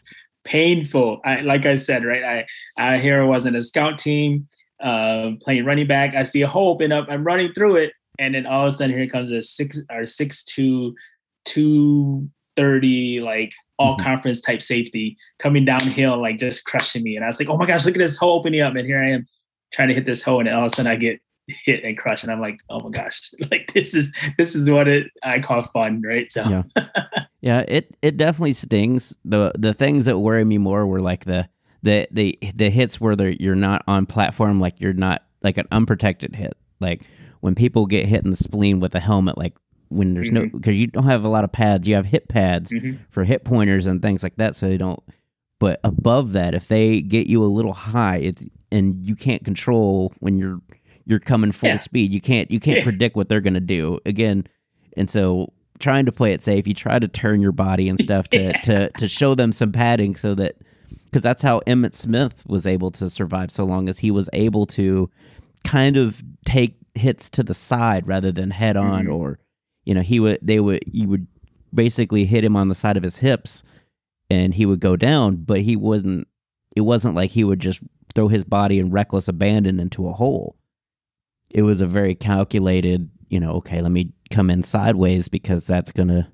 painful. 0.45 1.21
I, 1.25 1.41
like 1.41 1.65
i 1.67 1.75
said 1.75 2.05
right 2.05 2.23
i 2.23 2.47
i 2.79 2.99
here 2.99 3.23
I 3.23 3.25
was 3.27 3.47
in 3.47 3.55
a 3.57 3.63
scout 3.63 3.97
team 3.99 4.47
uh 4.83 5.31
playing 5.41 5.65
running 5.65 5.87
back. 5.87 6.15
I 6.15 6.23
see 6.23 6.43
a 6.43 6.49
hole 6.49 6.73
open 6.73 6.93
up. 6.93 7.07
I'm 7.09 7.25
running 7.25 7.53
through 7.55 7.77
it 7.77 7.93
and 8.21 8.35
then 8.37 8.47
all 8.47 8.67
of 8.67 8.73
a 8.73 8.77
sudden 8.77 8.95
here 8.97 9.09
comes 9.09 9.33
a 9.33 9.43
six 9.43 9.81
or 9.91 10.07
six 10.07 10.45
two 10.45 10.95
two 11.45 12.29
thirty 12.57 13.21
like 13.21 13.53
all 13.79 13.97
Mhm. 13.97 14.03
conference 14.05 14.41
type 14.41 14.61
safety 14.63 15.17
coming 15.39 15.65
downhill 15.65 16.21
like 16.21 16.39
just 16.39 16.65
crushing 16.67 17.03
me 17.03 17.17
and 17.17 17.25
i 17.25 17.29
was 17.29 17.39
like 17.41 17.49
oh 17.49 17.57
my 17.57 17.67
gosh 17.67 17.85
look 17.87 17.95
at 17.95 17.99
this 17.99 18.17
hole 18.17 18.39
opening 18.39 18.61
up 18.61 18.75
and 18.77 18.87
here 18.87 19.03
i 19.03 19.11
am 19.11 19.27
trying 19.73 19.89
to 19.89 19.95
hit 19.95 20.05
this 20.05 20.23
hole 20.23 20.41
and 20.41 20.49
all 20.49 20.61
of 20.65 20.67
a 20.67 20.71
sudden 20.71 20.91
i 20.93 20.97
get 20.97 21.19
hit 21.49 21.83
and 21.83 21.97
crushed 21.99 22.23
and 22.23 22.31
i'm 22.33 22.41
like 22.41 22.59
oh 22.69 22.81
my 22.81 22.91
gosh 22.91 23.31
like 23.51 23.73
this 23.73 23.95
is 23.95 24.13
this 24.37 24.55
is 24.55 24.69
what 24.71 24.87
it 24.87 25.07
i 25.23 25.39
call 25.41 25.63
fun 25.63 26.03
right 26.07 26.31
so 26.31 26.45
Yeah. 26.49 26.63
Yeah, 27.43 27.65
it 27.69 27.97
it 28.03 28.19
definitely 28.19 28.53
stings. 28.53 29.17
the 29.25 29.51
The 29.59 29.73
things 29.73 30.05
that 30.05 30.19
worry 30.19 30.45
me 30.45 30.59
more 30.59 30.87
were 30.87 31.01
like 31.01 31.25
the 31.25 31.49
the 31.83 32.07
the 32.11 32.39
the 32.55 32.69
hits 32.69 33.01
where 33.01 33.17
you're 33.31 33.55
not 33.55 33.83
on 33.89 34.05
platform, 34.05 34.61
like 34.61 34.79
you're 34.79 34.93
not 34.93 35.23
like 35.43 35.57
an 35.57 35.67
unprotected 35.73 36.37
hit, 36.37 36.53
like 36.81 37.01
when 37.41 37.55
people 37.55 37.87
get 37.87 38.07
hit 38.07 38.25
in 38.25 38.31
the 38.31 38.37
spleen 38.37 38.81
with 38.81 38.95
a 38.95 39.01
helmet, 39.01 39.37
like 39.39 39.55
when 39.89 40.15
there's 40.15 40.31
no 40.31 40.43
Mhm. 40.43 40.53
because 40.53 40.77
you 40.77 40.87
don't 40.87 41.07
have 41.07 41.25
a 41.25 41.29
lot 41.29 41.43
of 41.45 41.51
pads, 41.53 41.89
you 41.89 41.95
have 41.95 42.07
hip 42.07 42.29
pads 42.29 42.71
Mhm. 42.71 42.99
for 43.11 43.25
hip 43.25 43.45
pointers 43.45 43.87
and 43.87 44.01
things 44.03 44.23
like 44.23 44.37
that, 44.37 44.55
so 44.57 44.69
they 44.69 44.77
don't. 44.79 45.01
But 45.59 45.81
above 45.85 46.33
that, 46.33 46.55
if 46.55 46.69
they 46.69 47.03
get 47.03 47.27
you 47.27 47.43
a 47.43 47.47
little 47.47 47.73
high, 47.73 48.19
it's 48.19 48.47
and 48.73 49.05
you 49.05 49.17
can't 49.17 49.43
control 49.45 50.13
when 50.21 50.39
you're 50.39 50.61
you're 51.07 51.19
coming 51.19 51.51
full 51.51 51.71
Yeah. 51.71 51.77
speed. 51.77 52.13
You 52.13 52.21
can't 52.21 52.51
you 52.51 52.61
can't 52.61 52.79
Yeah. 52.79 52.85
predict 52.91 53.17
what 53.17 53.29
they're 53.29 53.41
gonna 53.41 53.59
do 53.61 53.99
again, 54.07 54.45
and 54.97 55.11
so 55.11 55.53
trying 55.81 56.05
to 56.07 56.13
play 56.13 56.33
it 56.33 56.43
safe, 56.43 56.69
you 56.69 56.75
try 56.75 56.99
to 56.99 57.09
turn 57.09 57.41
your 57.41 57.53
body 57.53 57.89
and 57.89 58.01
stuff 58.01 58.29
to 58.29 58.39
Yeah. 58.41 58.53
to 58.63 58.91
to 58.99 59.09
show 59.09 59.35
them 59.35 59.51
some 59.53 59.73
padding 59.73 60.15
so 60.15 60.35
that 60.37 60.53
because 61.07 61.23
that's 61.23 61.43
how 61.43 61.61
Emmitt 61.67 61.95
Smith 61.97 62.45
was 62.47 62.65
able 62.67 62.93
to 62.93 63.11
survive 63.11 63.51
so 63.51 63.65
long 63.65 63.89
as 63.89 63.99
he 63.99 64.13
was 64.13 64.31
able 64.33 64.67
to 64.67 65.11
kind 65.65 65.97
of 65.97 66.23
take 66.45 66.77
hits 67.01 67.29
to 67.31 67.43
the 67.43 67.55
side 67.55 68.07
rather 68.07 68.31
than 68.33 68.51
head 68.51 68.77
on 68.77 69.07
Mhm. 69.07 69.15
or 69.15 69.39
you 69.85 69.95
know 69.95 70.03
he 70.03 70.21
would 70.21 70.39
they 70.43 70.61
would 70.61 70.83
you 70.87 71.09
would 71.09 71.27
basically 71.75 72.25
hit 72.27 72.45
him 72.45 72.57
on 72.57 72.69
the 72.69 72.75
side 72.75 72.97
of 72.97 73.03
his 73.03 73.19
hips 73.19 73.63
and 74.29 74.55
he 74.55 74.67
would 74.67 74.81
go 74.81 74.97
down 74.97 75.37
but 75.37 75.61
he 75.63 75.77
wouldn't 75.77 76.27
it 76.77 76.83
wasn't 76.83 77.15
like 77.15 77.31
he 77.31 77.45
would 77.45 77.61
just 77.61 77.81
throw 78.15 78.29
his 78.29 78.45
body 78.45 78.79
in 78.79 78.91
reckless 78.91 79.29
abandon 79.29 79.79
into 79.81 80.09
a 80.09 80.13
hole 80.13 80.57
it 81.49 81.63
was 81.63 81.81
a 81.81 81.87
very 81.87 82.15
calculated 82.15 83.09
you 83.29 83.39
know 83.41 83.53
okay 83.53 83.81
let 83.81 83.93
me 83.93 84.13
come 84.31 84.51
in 84.51 84.63
sideways 84.63 85.29
because 85.29 85.67
that's 85.67 85.93
gonna 85.93 86.31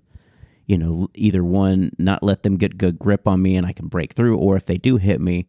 you 0.67 0.77
know 0.79 1.09
either 1.15 1.45
one 1.45 1.91
not 1.99 2.23
let 2.23 2.43
them 2.43 2.57
get 2.57 2.79
good 2.79 2.99
grip 2.99 3.27
on 3.29 3.41
me 3.43 3.57
and 3.57 3.67
i 3.67 3.73
can 3.73 3.89
break 3.89 4.13
through 4.15 4.37
or 4.37 4.57
if 4.57 4.65
they 4.67 4.79
do 4.79 4.97
hit 4.97 5.21
me 5.21 5.47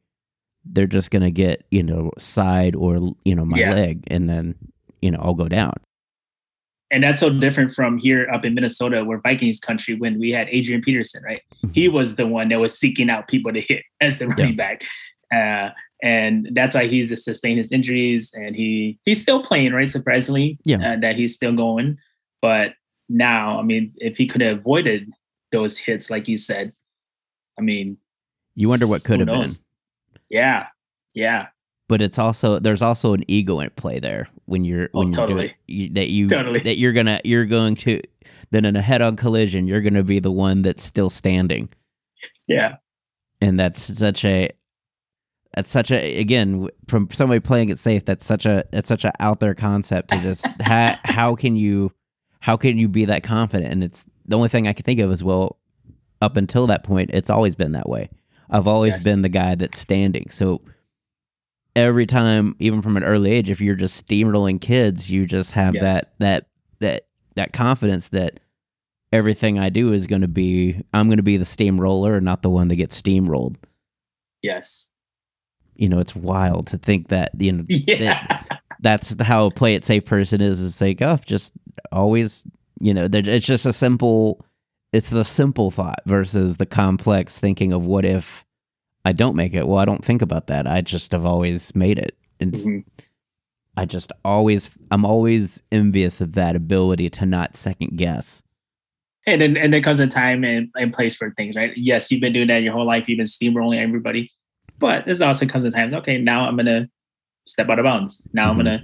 they're 0.65 0.85
just 0.85 1.11
gonna 1.11 1.31
get 1.31 1.65
you 1.71 1.81
know 1.83 2.11
side 2.17 2.75
or 2.75 3.13
you 3.23 3.33
know 3.35 3.45
my 3.45 3.57
Yeah. 3.59 3.73
leg 3.73 4.03
and 4.07 4.29
then 4.29 4.55
you 5.01 5.11
know 5.11 5.19
i'll 5.21 5.33
go 5.33 5.47
down 5.47 5.73
and 6.89 7.03
that's 7.03 7.19
so 7.19 7.29
different 7.29 7.73
from 7.73 7.97
here 7.97 8.29
up 8.31 8.45
in 8.45 8.53
Minnesota, 8.53 9.03
where 9.03 9.19
Vikings 9.19 9.59
country, 9.59 9.95
when 9.95 10.17
we 10.19 10.31
had 10.31 10.47
Adrian 10.49 10.81
Peterson, 10.81 11.21
right? 11.21 11.41
He 11.73 11.89
was 11.89 12.15
the 12.15 12.25
one 12.25 12.47
that 12.47 12.61
was 12.61 12.79
seeking 12.79 13.09
out 13.09 13.27
people 13.27 13.51
to 13.51 13.59
hit 13.59 13.83
as 13.99 14.19
the 14.19 14.27
running 14.27 14.55
back, 14.55 14.85
uh, 15.35 15.71
and 16.01 16.47
that's 16.53 16.75
why 16.75 16.87
he's 16.87 17.09
sustained 17.21 17.57
his 17.57 17.73
injuries, 17.73 18.31
and 18.33 18.55
he 18.55 18.97
he's 19.03 19.21
still 19.21 19.43
playing, 19.43 19.73
right? 19.73 19.89
Surprisingly, 19.89 20.59
Yeah. 20.63 20.93
uh, 20.93 20.95
that 21.01 21.17
he's 21.17 21.33
still 21.33 21.51
going. 21.51 21.97
But 22.41 22.71
now, 23.09 23.59
I 23.59 23.63
mean, 23.63 23.91
if 23.97 24.15
he 24.17 24.25
could 24.25 24.39
have 24.39 24.59
avoided 24.59 25.11
those 25.51 25.77
hits, 25.77 26.09
like 26.09 26.29
you 26.29 26.37
said. 26.37 26.71
I 27.59 27.63
mean, 27.63 27.97
You 28.55 28.69
wonder 28.69 28.87
what 28.87 29.03
could 29.03 29.19
have 29.19 29.27
been. 29.27 29.49
Yeah, 30.29 30.67
yeah, 31.13 31.47
But 31.89 32.01
it's 32.01 32.17
also 32.17 32.59
there's 32.59 32.81
also 32.81 33.13
an 33.13 33.25
ego 33.27 33.59
at 33.59 33.75
play 33.75 33.99
there 33.99 34.29
when 34.47 34.65
you're 34.65 34.89
Oh, 34.93 34.99
when 34.99 35.13
you're 35.13 35.27
doing 35.27 35.51
you, 35.67 35.89
that 35.93 36.09
you 36.09 36.27
Totally. 36.27 36.59
that 36.61 36.77
you're 36.77 36.93
gonna 36.93 37.21
you're 37.23 37.45
going 37.45 37.75
to 37.77 38.01
then 38.51 38.65
in 38.65 38.75
a 38.75 38.81
head 38.81 39.01
on 39.01 39.15
collision 39.15 39.67
you're 39.67 39.81
gonna 39.81 40.03
be 40.03 40.19
the 40.19 40.31
one 40.31 40.61
that's 40.63 40.83
still 40.83 41.09
standing. 41.09 41.69
yeah, 42.47 42.77
and 43.41 43.59
that's 43.59 43.81
such 43.81 44.25
a 44.25 44.49
that's 45.53 45.69
such 45.69 45.91
a 45.91 46.19
again 46.19 46.67
from 46.87 47.09
somebody 47.11 47.39
playing 47.39 47.69
it 47.69 47.79
safe 47.79 48.05
that's 48.05 48.25
such 48.25 48.45
a 48.45 48.63
it's 48.73 48.87
such 48.89 49.03
a 49.05 49.11
out 49.21 49.39
there 49.39 49.55
concept 49.55 50.09
to 50.09 50.19
just 50.19 50.45
ha, 50.61 50.99
how 51.03 51.35
can 51.35 51.55
you 51.55 51.91
how 52.39 52.55
can 52.57 52.77
you 52.77 52.87
be 52.87 53.05
that 53.05 53.23
confident 53.23 53.71
and 53.71 53.83
it's 53.83 54.05
the 54.25 54.35
only 54.35 54.49
thing 54.49 54.67
i 54.67 54.73
can 54.73 54.83
think 54.83 54.99
of 54.99 55.11
is 55.11 55.23
well 55.23 55.57
up 56.21 56.37
until 56.37 56.67
that 56.67 56.83
point 56.83 57.09
it's 57.13 57.29
always 57.29 57.55
been 57.55 57.71
that 57.71 57.89
way 57.89 58.09
i've 58.51 58.67
always 58.67 58.95
Yes. 58.95 59.03
been 59.03 59.21
the 59.23 59.29
guy 59.29 59.55
that's 59.55 59.79
standing 59.79 60.29
so 60.29 60.61
every 61.77 62.05
time 62.05 62.55
even 62.59 62.81
from 62.81 62.97
an 62.97 63.03
early 63.03 63.31
age 63.31 63.49
if 63.49 63.61
you're 63.61 63.75
just 63.75 64.05
steamrolling 64.07 64.59
kids 64.59 65.09
you 65.11 65.25
just 65.25 65.51
have 65.53 65.73
Yes. 65.75 65.83
that 65.83 66.05
that 66.19 66.47
that 66.79 67.07
that 67.35 67.53
confidence 67.53 68.09
that 68.09 68.39
everything 69.13 69.57
i 69.59 69.69
do 69.69 69.93
is 69.93 70.07
going 70.07 70.21
to 70.23 70.27
be 70.27 70.81
i'm 70.93 71.07
going 71.07 71.17
to 71.17 71.23
be 71.23 71.37
the 71.37 71.45
steamroller 71.45 72.15
and 72.15 72.25
not 72.25 72.41
the 72.41 72.49
one 72.49 72.67
that 72.67 72.75
gets 72.77 73.01
steamrolled 73.01 73.55
yes, 74.41 74.89
you 75.75 75.87
know, 75.89 75.99
it's 75.99 76.15
wild 76.15 76.67
to 76.67 76.77
think 76.77 77.09
that 77.09 77.31
you 77.39 77.51
know 77.51 77.63
yeah, 77.69 78.41
that's 78.79 79.09
the- 79.11 79.23
how 79.23 79.45
a 79.45 79.51
play 79.51 79.75
it 79.75 79.85
safe 79.85 80.05
person 80.05 80.41
is. 80.41 80.63
It's 80.63 80.81
like, 80.81 81.01
oh, 81.01 81.19
just 81.25 81.53
always, 81.91 82.43
you 82.81 82.93
know, 82.95 83.07
it's 83.11 83.45
just 83.45 83.65
a 83.67 83.73
simple. 83.73 84.43
It's 84.93 85.09
the 85.11 85.23
simple 85.25 85.69
thought 85.69 85.99
versus 86.07 86.57
the 86.57 86.65
complex 86.65 87.39
thinking 87.39 87.73
of 87.73 87.85
what 87.85 88.05
if 88.05 88.45
I 89.07 89.13
don't 89.13 89.37
make 89.37 89.53
it. 89.53 89.65
Well, 89.65 89.77
I 89.77 89.85
don't 89.85 90.03
think 90.03 90.21
about 90.21 90.47
that. 90.47 90.67
I 90.67 90.81
just 90.81 91.13
have 91.13 91.25
always 91.25 91.73
made 91.73 91.97
it, 91.97 92.17
and 92.41 92.53
s- 92.53 92.65
Mhm. 92.65 92.83
I 93.77 93.85
just 93.85 94.11
always, 94.25 94.69
I'm 94.91 95.05
always 95.05 95.63
envious 95.71 96.19
of 96.19 96.33
that 96.33 96.57
ability 96.57 97.09
to 97.11 97.25
not 97.25 97.55
second 97.55 97.95
guess. 97.97 98.43
and 99.25 99.41
then 99.41 99.55
and 99.57 99.73
there 99.73 99.81
comes 99.81 99.99
a 99.99 100.07
time 100.07 100.43
and, 100.45 100.69
and 100.77 100.91
place 100.93 101.13
for 101.15 101.31
things, 101.37 101.55
right? 101.55 101.71
Yes, 101.77 102.09
you've 102.11 102.21
been 102.21 102.31
doing 102.33 102.47
that 102.47 102.63
your 102.63 102.71
whole 102.73 102.85
life. 102.85 103.07
You've 103.09 103.17
been 103.17 103.25
steamrolling 103.27 103.77
everybody, 103.81 104.29
but 104.79 105.03
there's 105.05 105.21
also 105.21 105.45
comes 105.45 105.63
a 105.65 105.71
time. 105.71 105.93
Okay, 105.93 106.17
now 106.17 106.45
I'm 106.47 106.55
gonna 106.57 106.89
step 107.45 107.67
out 107.69 107.77
of 107.79 107.83
bounds. 107.83 108.21
Now 108.33 108.47
Mhm. 108.47 108.49
I'm 108.51 108.57
gonna 108.57 108.83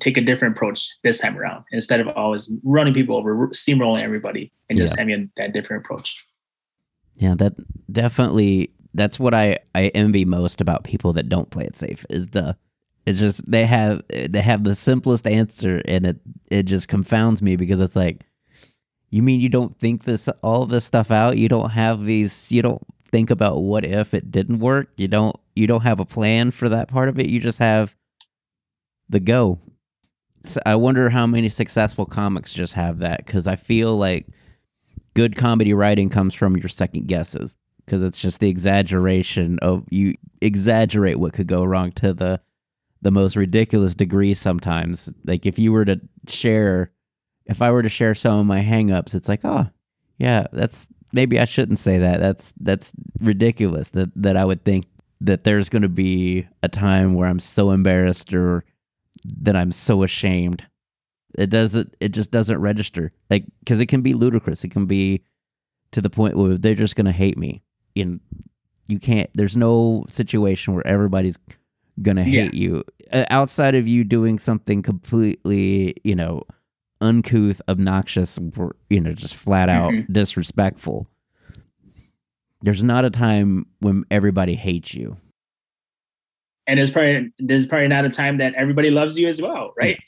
take 0.00 0.16
a 0.16 0.20
different 0.20 0.56
approach 0.56 0.88
this 1.02 1.18
time 1.18 1.36
around 1.38 1.64
instead 1.72 2.00
of 2.00 2.08
always 2.08 2.50
running 2.64 2.92
people 2.94 3.16
over, 3.16 3.48
steamrolling 3.48 4.02
everybody, 4.02 4.52
and 4.70 4.78
just 4.78 4.94
Yeah. 4.96 5.00
having 5.02 5.30
that 5.36 5.52
different 5.54 5.84
approach. 5.84 6.24
Yeah, 7.22 7.36
that 7.36 7.54
definitely 7.90 8.72
that's 8.94 9.20
what 9.20 9.32
I 9.32 9.58
I 9.76 9.88
envy 9.94 10.24
most 10.24 10.60
about 10.60 10.82
people 10.82 11.12
that 11.12 11.28
don't 11.28 11.50
play 11.50 11.64
it 11.64 11.76
safe 11.76 12.04
is 12.10 12.28
the 12.28 12.56
it's 13.06 13.20
just 13.20 13.48
they 13.48 13.64
have 13.64 14.02
they 14.08 14.40
have 14.40 14.64
the 14.64 14.74
simplest 14.74 15.24
answer 15.26 15.80
and 15.86 16.04
it 16.04 16.20
it 16.50 16.64
just 16.64 16.88
confounds 16.88 17.40
me 17.40 17.54
because 17.54 17.80
it's 17.80 17.94
like 17.94 18.26
you 19.10 19.22
mean 19.22 19.40
you 19.40 19.48
don't 19.48 19.72
think 19.72 20.02
this 20.02 20.28
all 20.42 20.66
this 20.66 20.84
stuff 20.84 21.12
out? 21.12 21.38
You 21.38 21.48
don't 21.48 21.70
have 21.70 22.04
these 22.04 22.50
you 22.50 22.60
don't 22.60 22.82
think 23.08 23.30
about 23.30 23.62
what 23.62 23.84
if 23.84 24.14
it 24.14 24.32
didn't 24.32 24.58
work? 24.58 24.88
You 24.96 25.06
don't 25.06 25.36
you 25.54 25.68
don't 25.68 25.82
have 25.82 26.00
a 26.00 26.04
plan 26.04 26.50
for 26.50 26.68
that 26.68 26.88
part 26.88 27.08
of 27.08 27.20
it? 27.20 27.28
You 27.28 27.38
just 27.38 27.60
have 27.60 27.94
the 29.08 29.20
go. 29.20 29.60
So 30.44 30.60
I 30.66 30.74
wonder 30.74 31.10
how 31.10 31.28
many 31.28 31.50
successful 31.50 32.04
comics 32.04 32.52
just 32.52 32.74
have 32.74 32.98
that 32.98 33.26
cuz 33.28 33.46
I 33.46 33.54
feel 33.54 33.96
like 33.96 34.26
good 35.14 35.36
comedy 35.36 35.74
writing 35.74 36.08
comes 36.08 36.34
from 36.34 36.56
your 36.56 36.68
second 36.68 37.06
guesses 37.06 37.56
because 37.84 38.02
it's 38.02 38.18
just 38.18 38.40
the 38.40 38.48
exaggeration 38.48 39.58
of 39.60 39.84
you 39.90 40.14
exaggerate 40.40 41.18
what 41.18 41.32
could 41.32 41.46
go 41.46 41.64
wrong 41.64 41.92
to 41.92 42.12
the 42.12 42.40
the 43.00 43.10
most 43.10 43.34
ridiculous 43.34 43.94
degree 43.94 44.32
sometimes. 44.32 45.12
Like 45.26 45.44
if 45.44 45.58
you 45.58 45.72
were 45.72 45.84
to 45.84 46.00
share 46.28 46.92
if 47.46 47.60
i 47.60 47.70
were 47.70 47.82
to 47.82 47.88
share 47.88 48.14
some 48.14 48.38
of 48.38 48.46
my 48.46 48.62
hangups 48.62 49.16
it's 49.16 49.28
like 49.28 49.40
oh 49.42 49.68
yeah 50.18 50.46
that's 50.52 50.86
maybe 51.12 51.40
i 51.40 51.44
shouldn't 51.44 51.80
say 51.80 51.98
that. 51.98 52.20
That's 52.20 52.54
that's 52.60 52.92
ridiculous 53.20 53.90
that 53.90 54.10
that 54.16 54.36
i 54.36 54.44
would 54.44 54.64
think 54.64 54.86
that 55.20 55.44
there's 55.44 55.68
going 55.68 55.82
to 55.82 55.88
be 55.88 56.46
a 56.62 56.68
time 56.68 57.14
where 57.14 57.28
i'm 57.28 57.40
so 57.40 57.70
embarrassed 57.70 58.32
or 58.32 58.64
that 59.24 59.56
i'm 59.56 59.72
so 59.72 60.02
ashamed 60.02 60.64
it 61.38 61.50
doesn't 61.50 61.94
it 62.00 62.10
just 62.10 62.30
doesn't 62.30 62.58
register. 62.60 63.12
Like 63.30 63.44
because 63.60 63.80
it 63.80 63.86
can 63.86 64.02
be 64.02 64.14
ludicrous. 64.14 64.64
It 64.64 64.70
can 64.70 64.86
be 64.86 65.22
to 65.92 66.00
the 66.00 66.10
point 66.10 66.36
where 66.36 66.56
they're 66.58 66.74
just 66.74 66.96
gonna 66.96 67.12
hate 67.12 67.36
me. 67.38 67.62
And 67.96 68.20
you 68.88 68.98
can't 68.98 69.30
there's 69.34 69.56
no 69.56 70.04
situation 70.08 70.74
where 70.74 70.86
everybody's 70.86 71.38
gonna 72.00 72.22
Yeah. 72.24 72.42
hate 72.44 72.54
you. 72.54 72.84
Uh, 73.12 73.24
outside 73.30 73.74
of 73.74 73.86
you 73.86 74.04
doing 74.04 74.38
something 74.38 74.82
completely 74.82 75.94
you 76.04 76.14
know 76.14 76.42
uncouth 77.00 77.60
obnoxious 77.68 78.38
you 78.88 79.00
know 79.00 79.12
just 79.12 79.34
flat 79.34 79.68
out 79.68 79.92
Mhm. 79.92 80.12
disrespectful 80.12 81.08
there's 82.62 82.82
not 82.82 83.04
a 83.04 83.10
time 83.10 83.66
when 83.80 84.04
everybody 84.10 84.54
hates 84.54 84.94
you 84.94 85.16
and 86.66 86.78
there's 86.78 86.90
probably 86.90 87.30
there's 87.38 87.66
probably 87.66 87.88
not 87.88 88.04
a 88.04 88.10
time 88.10 88.38
that 88.38 88.54
everybody 88.54 88.90
loves 88.90 89.18
you 89.18 89.28
as 89.28 89.40
well, 89.42 89.72
right? 89.76 89.98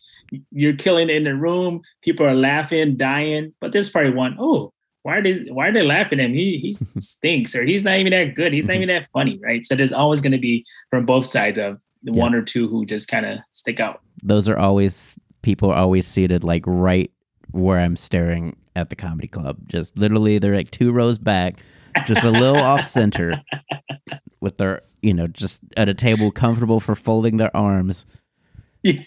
You're 0.50 0.74
killing 0.76 1.11
in 1.11 1.24
the 1.24 1.34
room, 1.34 1.82
people 2.02 2.26
are 2.26 2.34
laughing, 2.34 2.96
dying, 2.96 3.52
but 3.61 3.72
there's 3.72 3.88
probably 3.88 4.12
one, 4.12 4.36
oh, 4.40 4.72
why 5.02 5.18
are 5.18 5.22
they 5.22 5.34
why 5.52 5.68
are 5.68 5.72
they 5.72 5.82
laughing 5.82 6.18
at 6.20 6.26
him? 6.26 6.34
He 6.34 6.59
he 6.59 6.72
stinks, 7.00 7.55
or 7.55 7.64
he's 7.64 7.84
not 7.84 7.98
even 7.98 8.12
that 8.12 8.34
good, 8.34 8.52
he's 8.52 8.66
not 8.68 8.76
even 8.76 8.88
that 8.88 9.09
funny, 9.12 9.38
right? 9.42 9.64
So 9.66 9.74
there's 9.76 9.92
always 9.92 10.20
going 10.22 10.32
to 10.32 10.38
be 10.38 10.64
from 10.90 11.05
both 11.07 11.26
sides 11.26 11.59
of 11.59 11.78
the 12.02 12.12
Yeah. 12.12 12.20
one 12.20 12.34
or 12.34 12.42
two 12.42 12.68
who 12.68 12.84
just 12.86 13.09
kind 13.09 13.26
of 13.26 13.38
stick 13.50 13.80
out. 13.80 14.00
those 14.22 14.48
are 14.48 14.59
always 14.59 15.18
people 15.42 15.70
are 15.70 15.76
always 15.76 16.07
seated 16.07 16.42
like 16.44 16.62
right 16.66 17.11
where 17.50 17.78
I'm 17.78 17.96
staring 17.96 18.57
at 18.76 18.88
the 18.90 18.96
comedy 18.96 19.28
club. 19.28 19.59
Just 19.68 19.96
literally 19.98 20.38
they're 20.38 20.55
like 20.57 20.70
two 20.70 20.90
rows 20.92 21.18
back, 21.18 21.61
just 22.07 22.24
a 22.24 22.30
little 22.30 22.57
off 22.61 22.84
center 22.84 23.40
with 24.45 24.59
their 24.59 24.82
you 25.03 25.12
know, 25.12 25.26
just 25.26 25.61
at 25.76 25.88
a 25.88 25.95
table 25.95 26.30
comfortable 26.30 26.80
for 26.80 26.95
folding 26.95 27.36
their 27.38 27.55
arms. 27.57 28.07
Yeah. 28.82 29.01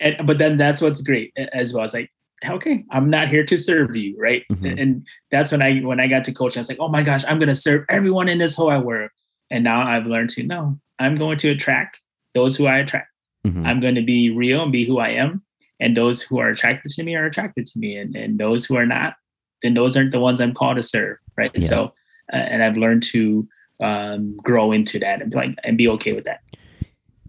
And 0.00 0.26
but 0.26 0.38
then 0.38 0.56
that's 0.58 0.82
what's 0.82 1.00
great 1.00 1.32
as 1.52 1.72
well. 1.72 1.84
It's 1.84 1.94
like, 1.94 2.10
okay, 2.44 2.84
I'm 2.90 3.08
not 3.08 3.28
here 3.28 3.44
to 3.44 3.56
serve 3.56 3.94
you, 3.94 4.16
right? 4.18 4.42
Mhm. 4.52 4.82
And 4.82 5.06
that's 5.30 5.52
when 5.52 5.62
I 5.62 5.78
when 5.78 6.00
I 6.00 6.08
got 6.08 6.24
to 6.24 6.32
coach, 6.32 6.56
I 6.56 6.60
was 6.60 6.68
like, 6.68 6.80
oh 6.80 6.88
my 6.88 7.02
gosh, 7.02 7.24
I'm 7.28 7.38
gonna 7.38 7.54
serve 7.54 7.84
everyone 7.88 8.28
in 8.28 8.38
this 8.38 8.56
whole 8.56 8.78
world. 8.80 9.10
And 9.50 9.62
now 9.62 9.86
I've 9.86 10.06
learned 10.06 10.30
to 10.30 10.42
no, 10.42 10.76
I'm 10.98 11.14
going 11.14 11.38
to 11.38 11.50
attract 11.50 12.02
those 12.34 12.56
who 12.56 12.66
I 12.66 12.78
attract. 12.78 13.08
Mhm. 13.46 13.64
I'm 13.64 13.80
going 13.80 13.94
to 13.94 14.02
be 14.02 14.30
real 14.30 14.62
and 14.64 14.72
be 14.72 14.84
who 14.84 14.98
I 14.98 15.10
am. 15.10 15.42
And 15.78 15.96
those 15.96 16.20
who 16.20 16.40
are 16.40 16.48
attracted 16.48 16.90
to 16.92 17.04
me 17.04 17.14
are 17.14 17.26
attracted 17.26 17.66
to 17.68 17.78
me. 17.78 17.96
And, 17.96 18.16
and 18.16 18.40
those 18.40 18.64
who 18.64 18.76
are 18.76 18.86
not, 18.86 19.14
then 19.62 19.74
those 19.74 19.96
aren't 19.96 20.10
the 20.10 20.18
ones 20.20 20.40
I'm 20.40 20.52
called 20.52 20.76
to 20.76 20.82
serve. 20.82 21.18
Right. 21.38 21.52
Yeah. 21.54 21.64
So, 21.64 21.94
uh, 22.32 22.36
and 22.36 22.62
I've 22.64 22.76
learned 22.76 23.04
to 23.14 23.46
um, 23.80 24.36
grow 24.38 24.72
into 24.72 24.98
that 25.00 25.20
and 25.22 25.30
be 25.30 25.36
like, 25.36 25.50
and 25.64 25.76
be 25.78 25.88
okay 25.88 26.12
with 26.12 26.24
that. 26.24 26.40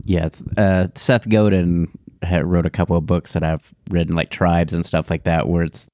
Yeah, 0.04 0.30
uh, 0.58 0.88
Seth 0.96 1.28
Godin 1.30 1.90
wrote 2.32 2.66
a 2.66 2.70
couple 2.70 2.96
of 2.96 3.06
books 3.06 3.34
that 3.34 3.44
I've 3.44 3.74
written, 3.90 4.16
like 4.16 4.30
Tribes 4.32 4.74
and 4.74 4.86
stuff 4.86 5.10
like 5.10 5.24
that, 5.26 5.48
where 5.48 5.64
it's, 5.64 5.88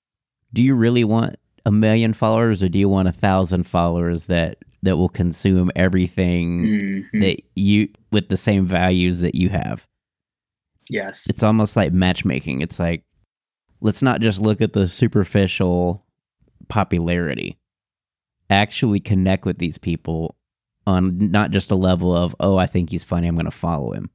do 0.54 0.62
you 0.62 0.76
really 0.76 1.04
want 1.04 1.36
a 1.66 1.72
million 1.72 2.14
followers 2.14 2.62
or 2.62 2.70
do 2.70 2.78
you 2.78 2.89
want 2.89 3.08
a 3.08 3.12
thousand 3.14 3.64
followers 3.64 4.26
that 4.26 4.58
that 4.84 4.97
will 4.97 5.08
consume 5.10 5.72
everything 5.78 6.66
Mhm. 7.14 7.22
that 7.22 7.41
you 7.56 7.88
with 8.12 8.28
the 8.28 8.36
same 8.38 8.66
values 8.66 9.22
that 9.22 9.34
you 9.34 9.47
have? 9.49 9.88
Yes. 10.89 11.26
It's 11.30 11.41
almost 11.41 11.78
like 11.78 11.93
matchmaking. 11.93 12.60
It's 12.62 12.80
like 12.80 13.04
let's 13.80 14.01
not 14.01 14.20
just 14.22 14.41
look 14.41 14.62
at 14.62 14.74
the 14.74 14.88
superficial 14.89 16.06
popularity. 16.68 17.58
Actually 18.49 18.99
connect 18.99 19.45
with 19.45 19.58
these 19.58 19.78
people 19.78 20.36
on 20.86 21.32
not 21.32 21.52
just 21.52 21.72
a 21.72 21.76
level 21.76 22.16
of, 22.16 22.36
oh, 22.40 22.58
I 22.58 22.66
think 22.66 22.90
he's 22.90 23.04
funny, 23.04 23.28
I'm 23.28 23.36
going 23.36 23.46
to 23.46 23.52
follow 23.52 23.92
him. 23.94 24.10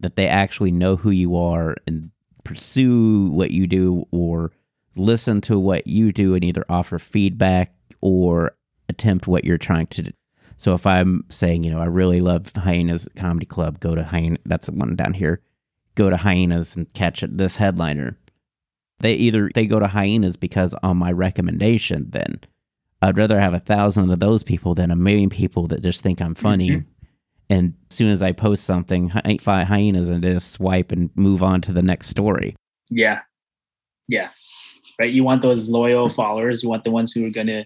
That 0.00 0.16
they 0.16 0.28
actually 0.28 0.70
know 0.70 0.96
who 0.96 1.10
you 1.10 1.36
are 1.36 1.76
and 1.86 2.10
pursue 2.44 3.28
what 3.30 3.50
you 3.50 3.66
do 3.66 4.06
or 4.10 4.52
listen 4.96 5.40
to 5.42 5.58
what 5.58 5.86
you 5.86 6.12
do 6.12 6.34
and 6.34 6.44
either 6.44 6.64
offer 6.68 6.98
feedback 6.98 7.72
or 8.00 8.56
attempt 8.88 9.26
what 9.26 9.44
you're 9.44 9.58
trying 9.58 9.86
to 9.88 10.02
do. 10.02 10.10
So 10.56 10.74
if 10.74 10.86
I'm 10.86 11.24
saying, 11.28 11.62
you 11.62 11.70
know, 11.70 11.80
I 11.80 11.84
really 11.84 12.20
love 12.20 12.52
Hyenas 12.54 13.08
Comedy 13.16 13.46
Club, 13.46 13.78
go 13.80 13.94
to 13.94 14.02
Hyena, 14.02 14.38
that's 14.44 14.66
the 14.66 14.72
one 14.72 14.96
down 14.96 15.14
here. 15.14 15.40
Go 15.94 16.10
to 16.10 16.16
Hyenas 16.16 16.74
and 16.76 16.92
catch 16.94 17.24
this 17.28 17.56
headliner. 17.56 18.18
They 19.00 19.14
either 19.14 19.50
they 19.54 19.66
go 19.66 19.78
to 19.78 19.86
Hyenas 19.86 20.36
because 20.36 20.74
on 20.82 20.96
my 20.96 21.12
recommendation, 21.12 22.10
then 22.10 22.40
I'd 23.00 23.16
rather 23.16 23.38
have 23.40 23.54
a 23.54 23.60
thousand 23.60 24.10
of 24.10 24.18
those 24.20 24.42
people 24.42 24.74
than 24.74 24.90
a 24.90 24.96
million 24.96 25.30
people 25.30 25.66
that 25.68 25.82
just 25.82 26.02
think 26.02 26.20
I'm 26.20 26.34
funny. 26.34 26.68
Mhm. 26.70 26.86
And 27.50 27.74
as 27.90 27.96
soon 27.96 28.10
as 28.10 28.22
I 28.22 28.32
post 28.32 28.64
something, 28.64 29.08
hy- 29.10 29.38
five 29.40 29.68
hyenas 29.68 30.08
and 30.08 30.22
just 30.22 30.50
swipe 30.52 30.92
and 30.92 31.08
move 31.14 31.42
on 31.42 31.60
to 31.62 31.72
the 31.72 31.82
next 31.82 32.08
story. 32.08 32.54
Yeah. 32.90 33.20
Yeah. 34.08 34.30
right? 34.98 35.12
You 35.12 35.22
want 35.22 35.42
those 35.42 35.70
loyal 35.70 36.08
followers. 36.20 36.62
You 36.64 36.68
want 36.68 36.82
the 36.82 36.90
ones 36.90 37.12
who 37.12 37.24
are 37.24 37.30
going 37.30 37.46
to 37.46 37.64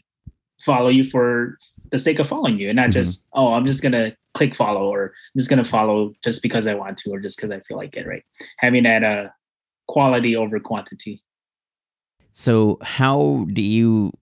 follow 0.60 0.90
you 0.90 1.02
for 1.02 1.56
the 1.90 1.98
sake 1.98 2.18
of 2.18 2.28
following 2.28 2.58
you 2.58 2.68
and 2.68 2.76
not 2.76 2.90
Mhm. 2.90 2.92
just, 2.92 3.26
oh, 3.32 3.54
I'm 3.54 3.64
just 3.66 3.80
going 3.80 3.92
to 3.92 4.14
click 4.34 4.54
follow 4.54 4.90
or 4.90 5.06
I'm 5.06 5.38
just 5.40 5.48
going 5.48 5.62
to 5.64 5.68
follow 5.68 6.12
just 6.22 6.42
because 6.42 6.66
I 6.66 6.74
want 6.74 6.98
to 6.98 7.10
or 7.10 7.20
just 7.20 7.38
because 7.38 7.50
I 7.50 7.60
feel 7.60 7.78
like 7.78 7.96
it, 7.96 8.06
right? 8.06 8.22
Having 8.58 8.82
that 8.82 9.02
uh, 9.02 9.28
quality 9.88 10.36
over 10.36 10.60
quantity. 10.60 11.22
So 12.32 12.78
how 12.82 13.46
do 13.52 13.62
you 13.62 14.12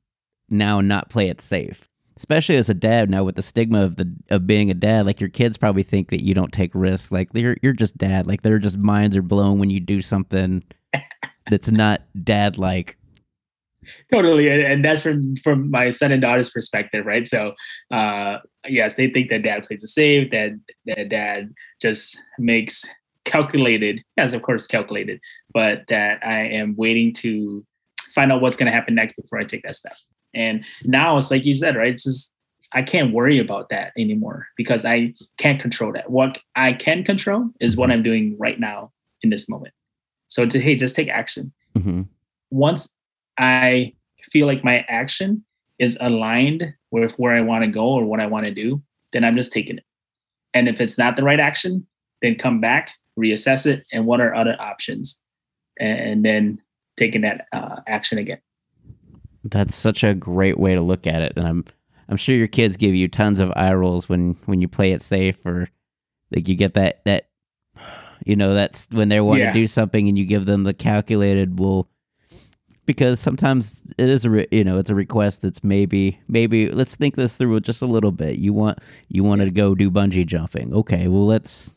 now 0.50 0.80
not 0.80 1.10
play 1.10 1.28
it 1.28 1.40
safe? 1.40 1.88
Especially 2.16 2.56
as 2.56 2.68
a 2.68 2.74
dad 2.74 3.10
now 3.10 3.24
with 3.24 3.36
the 3.36 3.42
stigma 3.42 3.82
of 3.82 3.96
the 3.96 4.12
of 4.28 4.46
being 4.46 4.70
a 4.70 4.74
dad, 4.74 5.06
like 5.06 5.20
your 5.20 5.30
kids 5.30 5.56
probably 5.56 5.82
think 5.82 6.10
that 6.10 6.22
you 6.22 6.34
don't 6.34 6.52
take 6.52 6.70
risks. 6.74 7.10
Like 7.10 7.28
you're 7.32 7.56
you're 7.62 7.72
just 7.72 7.96
dad. 7.96 8.26
Like 8.26 8.42
their 8.42 8.58
just 8.58 8.76
minds 8.76 9.16
are 9.16 9.22
blown 9.22 9.58
when 9.58 9.70
you 9.70 9.80
do 9.80 10.02
something 10.02 10.62
that's 11.50 11.70
not 11.70 12.02
dad 12.22 12.58
like. 12.58 12.96
totally 14.12 14.48
and, 14.48 14.84
that's 14.84 15.02
from 15.02 15.34
from 15.36 15.70
my 15.70 15.88
son 15.88 16.12
and 16.12 16.20
daughter's 16.20 16.50
perspective 16.50 17.06
right 17.06 17.26
so 17.26 17.52
uh 17.90 18.36
yes 18.68 18.94
they 18.94 19.08
think 19.08 19.30
that 19.30 19.42
dad 19.42 19.64
plays 19.64 19.82
it 19.82 19.88
safe 19.88 20.30
that 20.30 20.50
that 20.84 21.08
dad 21.08 21.52
just 21.80 22.20
makes 22.38 22.86
calculated 23.24 24.00
yes 24.18 24.34
of 24.34 24.42
course 24.42 24.66
calculated 24.66 25.18
but 25.54 25.82
that 25.88 26.24
i 26.24 26.40
am 26.40 26.76
waiting 26.76 27.12
to 27.12 27.64
find 28.14 28.32
out 28.32 28.40
what's 28.40 28.56
going 28.56 28.66
to 28.66 28.72
happen 28.72 28.94
next 28.94 29.14
before 29.16 29.38
i 29.38 29.44
take 29.44 29.62
that 29.62 29.76
step. 29.76 29.94
And 30.34 30.64
now 30.84 31.16
it's 31.16 31.30
like 31.30 31.44
you 31.44 31.54
said 31.54 31.76
right 31.76 31.92
it's 31.92 32.04
just 32.04 32.32
i 32.72 32.82
can't 32.82 33.12
worry 33.12 33.38
about 33.38 33.68
that 33.70 33.92
anymore 33.98 34.46
because 34.56 34.84
i 34.84 35.12
can't 35.38 35.60
control 35.60 35.92
that. 35.92 36.10
What 36.10 36.38
i 36.56 36.72
can 36.72 37.04
control 37.04 37.50
is 37.60 37.76
what 37.76 37.90
i'm 37.90 38.02
doing 38.02 38.36
right 38.38 38.58
now 38.60 38.92
in 39.22 39.30
this 39.30 39.48
moment. 39.48 39.74
So 40.28 40.46
to 40.46 40.60
hey 40.60 40.76
just 40.76 40.94
take 40.94 41.08
action. 41.08 41.52
Mhm. 41.76 42.08
once 42.50 42.88
I 43.38 43.94
feel 44.32 44.46
like 44.46 44.62
my 44.64 44.84
action 44.88 45.44
is 45.78 45.96
aligned 46.00 46.74
with 46.90 47.12
where 47.18 47.32
I 47.34 47.40
want 47.40 47.64
to 47.64 47.70
go 47.70 47.86
or 47.86 48.04
what 48.04 48.20
I 48.20 48.26
want 48.26 48.44
to 48.44 48.52
do, 48.52 48.82
then 49.12 49.24
I'm 49.24 49.34
just 49.36 49.50
taking 49.52 49.78
it. 49.78 49.84
And 50.52 50.68
if 50.68 50.80
it's 50.80 50.98
not 50.98 51.16
the 51.16 51.22
right 51.22 51.40
action, 51.40 51.86
then 52.20 52.34
come 52.34 52.60
back, 52.60 52.92
reassess 53.18 53.66
it, 53.66 53.84
and 53.92 54.04
what 54.04 54.20
are 54.20 54.34
other 54.34 54.56
options, 54.60 55.18
and 55.78 56.22
then 56.24 56.60
taking 57.00 57.22
that 57.22 57.46
uh, 57.52 57.80
action 57.88 58.18
again. 58.18 58.38
That's 59.42 59.74
such 59.74 60.04
a 60.04 60.14
great 60.14 60.58
way 60.58 60.74
to 60.74 60.80
look 60.80 61.06
at 61.06 61.22
it, 61.22 61.32
and 61.36 61.46
I'm 61.48 61.64
I'm 62.08 62.16
sure 62.16 62.34
your 62.36 62.46
kids 62.46 62.76
give 62.76 62.94
you 62.94 63.08
tons 63.08 63.40
of 63.40 63.52
eye 63.56 63.72
rolls 63.72 64.08
when 64.08 64.36
when 64.46 64.60
you 64.60 64.68
play 64.68 64.92
it 64.92 65.02
safe, 65.02 65.44
or 65.46 65.68
like 66.30 66.46
you 66.46 66.54
get 66.54 66.74
that 66.74 67.02
that 67.06 67.28
you 68.26 68.36
know 68.36 68.52
that's 68.54 68.86
when 68.92 69.08
they 69.08 69.20
want 69.20 69.40
Yeah. 69.40 69.46
to 69.46 69.52
do 69.58 69.66
something 69.66 70.06
and 70.08 70.18
you 70.18 70.26
give 70.26 70.44
them 70.44 70.64
the 70.64 70.74
calculated 70.74 71.58
well 71.58 71.88
because 72.84 73.18
sometimes 73.18 73.82
it 73.96 74.08
is 74.10 74.24
a 74.26 74.30
re- 74.30 74.46
you 74.50 74.62
know 74.62 74.76
it's 74.78 74.90
a 74.90 74.94
request 74.94 75.40
that's 75.40 75.64
maybe 75.64 76.20
maybe 76.28 76.68
let's 76.68 76.96
think 76.96 77.16
this 77.16 77.36
through 77.36 77.58
just 77.60 77.80
a 77.80 77.86
little 77.86 78.12
bit 78.12 78.36
you 78.36 78.52
want 78.52 78.78
you 79.08 79.24
want 79.24 79.40
to 79.40 79.50
go 79.50 79.74
do 79.74 79.90
bungee 79.90 80.26
jumping 80.26 80.74
okay 80.74 81.08
well 81.08 81.24
let's 81.24 81.74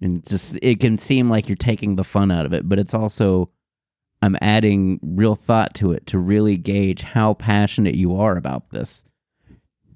and 0.00 0.26
just 0.26 0.58
it 0.62 0.80
can 0.80 0.96
seem 0.96 1.28
like 1.28 1.46
you're 1.48 1.56
taking 1.56 1.96
the 1.96 2.04
fun 2.04 2.30
out 2.30 2.46
of 2.46 2.54
it 2.54 2.66
but 2.66 2.78
it's 2.78 2.94
also 2.94 3.50
i'm 4.22 4.36
adding 4.40 4.98
real 5.02 5.34
thought 5.34 5.74
to 5.74 5.92
it 5.92 6.06
to 6.06 6.18
really 6.18 6.56
gauge 6.56 7.02
how 7.02 7.34
passionate 7.34 7.94
you 7.94 8.14
are 8.16 8.36
about 8.36 8.70
this. 8.70 9.04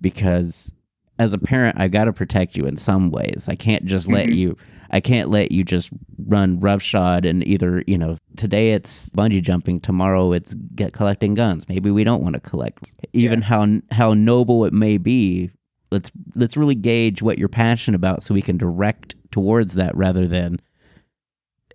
Because 0.01 0.73
as 1.19 1.33
a 1.33 1.39
parent 1.39 1.79
I've 1.79 1.93
got 1.93 2.05
to 2.05 2.13
protect 2.13 2.57
you 2.57 2.65
in 2.67 2.77
some 2.77 3.11
ways. 3.11 3.47
I 3.49 3.55
can't 3.55 3.85
just 3.85 4.09
let 4.09 4.27
Mhm. 4.29 4.37
you 4.37 4.57
i 4.91 5.01
can't 5.01 5.29
let 5.31 5.51
you 5.51 5.65
just 5.65 5.91
run 6.27 6.61
roughshod 6.61 7.25
and 7.27 7.45
either 7.49 7.83
you 7.87 7.97
know 7.99 8.17
today 8.37 8.73
it's 8.75 9.09
bungee 9.11 9.43
jumping 9.43 9.81
tomorrow 9.81 10.33
it's 10.33 10.55
get 10.75 10.93
collecting 10.93 11.35
guns. 11.35 11.69
Maybe 11.69 11.91
we 11.91 12.05
don't 12.05 12.23
want 12.23 12.35
to 12.35 12.41
collect. 12.41 12.85
Even 13.13 13.43
how 13.43 13.81
how 13.91 14.15
noble 14.15 14.65
it 14.67 14.73
may 14.73 14.99
be 14.99 15.51
let's 15.91 16.11
let's 16.35 16.57
really 16.57 16.75
gauge 16.75 17.23
what 17.23 17.39
you're 17.39 17.49
passionate 17.49 17.97
about 17.97 18.23
so 18.23 18.35
we 18.35 18.43
can 18.43 18.57
direct 18.59 19.15
towards 19.31 19.75
that 19.75 19.97
rather 19.97 20.27
than 20.27 20.61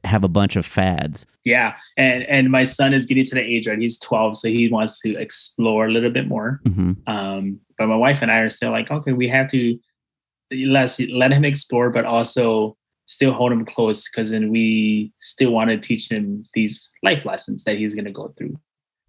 have 0.03 0.23
a 0.23 0.27
bunch 0.27 0.55
of 0.55 0.65
fads 0.65 1.25
Yeah, 1.45 1.75
and 1.97 2.23
and 2.23 2.49
my 2.49 2.63
son 2.63 2.93
is 2.93 3.05
getting 3.05 3.23
to 3.25 3.35
the 3.35 3.41
age 3.41 3.67
right. 3.67 3.79
He's 3.79 3.99
12, 3.99 4.37
so 4.37 4.47
he 4.47 4.69
wants 4.69 4.99
to 5.01 5.15
explore 5.17 5.87
a 5.87 5.91
little 5.91 6.11
bit 6.11 6.27
more. 6.27 6.61
hmm 6.65 6.93
Um, 7.07 7.59
but 7.77 7.87
my 7.87 7.95
wife 7.95 8.21
and 8.21 8.31
I 8.31 8.39
are 8.39 8.49
still 8.49 8.71
like, 8.71 8.91
okay, 8.91 9.13
we 9.13 9.29
have 9.29 9.47
to 9.51 9.77
let's 10.51 10.99
let 10.99 11.31
him 11.31 11.45
explore, 11.45 11.89
but 11.91 12.05
also 12.05 12.75
still 13.05 13.33
hold 13.33 13.51
him 13.51 13.65
close 13.65 14.09
because 14.09 14.29
then 14.31 14.49
we 14.51 15.11
still 15.17 15.51
want 15.51 15.69
to 15.69 15.77
teach 15.77 16.11
him 16.11 16.43
these 16.53 16.91
life 17.03 17.25
lessons 17.25 17.63
that 17.63 17.77
he's 17.77 17.95
going 17.95 18.05
to 18.05 18.11
go 18.11 18.27
through, 18.37 18.55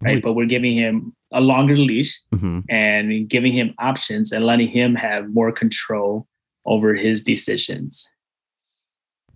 right? 0.01 0.21
But 0.21 0.33
we're 0.33 0.47
giving 0.47 0.73
him 0.75 1.13
a 1.31 1.41
longer 1.41 1.75
leash 1.75 2.19
hmm 2.33 2.59
and 2.69 3.27
giving 3.29 3.53
him 3.53 3.73
options 3.77 4.31
and 4.31 4.45
letting 4.45 4.67
him 4.67 4.95
have 4.95 5.33
more 5.33 5.51
control 5.51 6.27
over 6.65 6.95
his 6.95 7.23
decisions. 7.23 8.09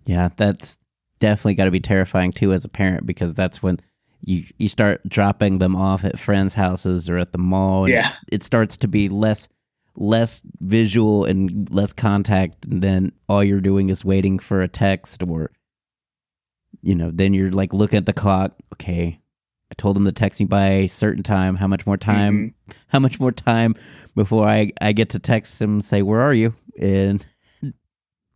Yeah, 0.04 0.28
that's 0.36 0.78
definitely 1.18 1.54
got 1.54 1.64
to 1.66 1.70
be 1.70 1.80
terrifying 1.80 2.32
too 2.32 2.52
as 2.52 2.64
a 2.64 2.68
parent 2.68 3.06
because 3.06 3.34
that's 3.34 3.62
when 3.62 3.78
you 4.22 4.44
you 4.58 4.68
start 4.68 5.06
dropping 5.08 5.58
them 5.58 5.76
off 5.76 6.04
at 6.04 6.18
friends' 6.18 6.54
houses 6.54 7.08
or 7.08 7.18
at 7.18 7.32
the 7.32 7.38
mall. 7.38 7.84
And 7.84 7.94
Yeah. 7.94 8.12
it 8.32 8.42
starts 8.42 8.76
to 8.78 8.88
be 8.88 9.08
less 9.08 9.48
less 9.98 10.42
visual 10.60 11.24
and 11.24 11.70
less 11.70 11.92
contact, 11.92 12.66
and 12.66 12.82
then 12.82 13.12
all 13.28 13.42
you're 13.42 13.60
doing 13.62 13.88
is 13.88 14.04
waiting 14.04 14.38
for 14.38 14.60
a 14.60 14.68
text 14.68 15.22
or, 15.22 15.50
you 16.82 16.94
know, 16.94 17.10
then 17.10 17.32
you're 17.32 17.50
like 17.50 17.72
looking 17.72 17.96
at 17.96 18.04
the 18.06 18.12
clock. 18.12 18.52
Okay, 18.74 19.18
I 19.70 19.74
told 19.76 19.96
them 19.96 20.04
to 20.04 20.12
text 20.12 20.38
me 20.40 20.44
by 20.46 20.66
a 20.68 20.86
certain 20.88 21.22
time. 21.22 21.56
How 21.56 21.66
much 21.66 21.86
more 21.86 21.96
time? 21.96 22.54
Mm-hmm. 22.68 22.78
How 22.88 22.98
much 22.98 23.18
more 23.20 23.32
time 23.32 23.74
before 24.14 24.46
I 24.48 24.72
I 24.80 24.92
get 24.92 25.10
to 25.10 25.18
text 25.18 25.60
him 25.62 25.74
and 25.74 25.84
say 25.84 26.02
where 26.02 26.20
are 26.20 26.34
you 26.34 26.54
and. 26.80 27.24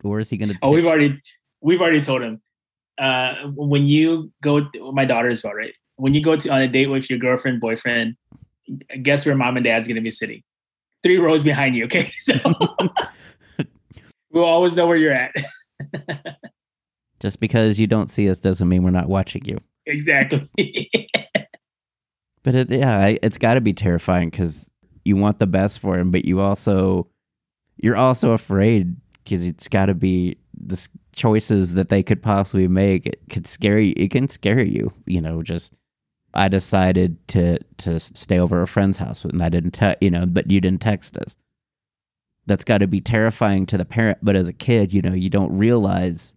Or 0.03 0.19
is 0.19 0.31
he 0.31 0.39
going 0.39 0.49
to? 0.49 0.59
Oh, 0.63 0.71
we've 0.71 0.87
already 0.87 1.21
we've 1.61 1.83
already 1.83 2.01
told 2.01 2.23
him. 2.23 2.41
Uh, 3.01 3.47
when 3.55 3.87
you 3.87 4.31
go, 4.43 4.69
my 4.93 5.05
daughter 5.07 5.29
as 5.29 5.43
well, 5.43 5.55
right? 5.55 5.73
When 5.97 6.13
you 6.15 6.23
go 6.23 6.37
to 6.37 6.49
on 6.51 6.61
a 6.61 6.69
date 6.69 6.87
with 6.89 7.09
your 7.09 7.19
girlfriend, 7.19 7.61
boyfriend, 7.61 8.15
guess 9.03 9.25
where 9.27 9.35
mom 9.35 9.57
and 9.57 9.65
dad's 9.65 9.89
gonna 9.89 10.01
be 10.03 10.11
sitting? 10.11 10.43
Three 11.03 11.17
rows 11.17 11.43
behind 11.43 11.75
you. 11.77 11.85
Okay, 11.87 12.11
so 12.21 12.35
we'll 14.31 14.45
always 14.45 14.77
know 14.77 14.87
where 14.87 14.97
you're 14.97 15.13
at. 15.13 15.33
Just 17.21 17.41
because 17.41 17.79
you 17.81 17.87
don't 17.87 18.11
see 18.11 18.31
us 18.31 18.39
doesn't 18.39 18.69
mean 18.69 18.83
we're 18.83 18.91
not 18.91 19.09
watching 19.09 19.45
you. 19.45 19.59
exactly. 19.87 20.49
But 22.43 22.55
it, 22.55 22.71
yeah, 22.71 23.17
it's 23.23 23.37
got 23.37 23.55
to 23.55 23.61
be 23.61 23.75
terrifying 23.75 24.31
because 24.31 24.71
you 25.05 25.15
want 25.17 25.39
the 25.39 25.47
best 25.47 25.79
for 25.79 25.99
him, 25.99 26.11
but 26.11 26.25
you 26.25 26.41
also 26.41 27.07
you're 27.83 27.97
also 27.97 28.31
afraid 28.33 28.97
because 29.23 29.45
it's 29.45 29.69
got 29.69 29.87
to 29.87 29.95
be 29.95 30.39
the 30.59 30.73
s- 30.73 30.89
choices 31.21 31.75
that 31.75 31.91
they 31.91 32.03
could 32.03 32.23
possibly 32.23 32.67
make. 32.67 33.05
It 33.05 33.21
could 33.29 33.47
scare 33.47 33.79
you. 33.79 33.93
It 33.95 34.11
can 34.11 34.27
scare 34.29 34.63
you. 34.65 34.93
You 35.05 35.21
know, 35.21 35.43
just 35.43 35.75
I 36.33 36.49
decided 36.49 37.17
to 37.29 37.59
to 37.79 38.01
stay 38.01 38.39
over 38.39 38.63
a 38.63 38.67
friend's 38.67 38.97
house 38.99 39.25
and 39.25 39.43
I 39.43 39.51
didn't 39.51 39.73
te- 39.73 39.97
you 40.01 40.11
know, 40.11 40.25
but 40.25 40.51
you 40.51 40.61
didn't 40.63 40.81
text 40.81 41.19
us. 41.19 41.37
That's 42.47 42.65
got 42.65 42.79
to 42.79 42.87
be 42.87 43.03
terrifying 43.03 43.67
to 43.67 43.77
the 43.77 43.85
parent. 43.85 44.19
But 44.23 44.35
as 44.35 44.49
a 44.49 44.55
kid, 44.55 44.95
you 44.95 45.03
know, 45.03 45.13
you 45.13 45.29
don't 45.29 45.57
realize 45.57 46.35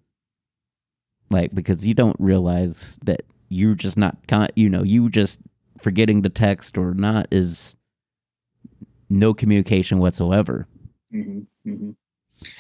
like 1.29 1.55
because 1.55 1.88
you 1.88 1.93
don't 1.93 2.17
realize 2.19 2.99
that 3.05 3.21
you're 3.47 3.75
just 3.75 3.95
not 3.97 4.17
con- 4.27 4.49
you 4.55 4.69
know 4.69 4.84
you 4.84 5.09
just 5.09 5.39
forgetting 5.81 6.23
to 6.23 6.29
text 6.29 6.77
or 6.77 6.93
not 6.93 7.27
is 7.31 7.75
no 9.09 9.34
communication 9.34 9.99
whatsoever 9.99 10.67
Mhm, 11.13 11.45
mhm. 11.65 11.95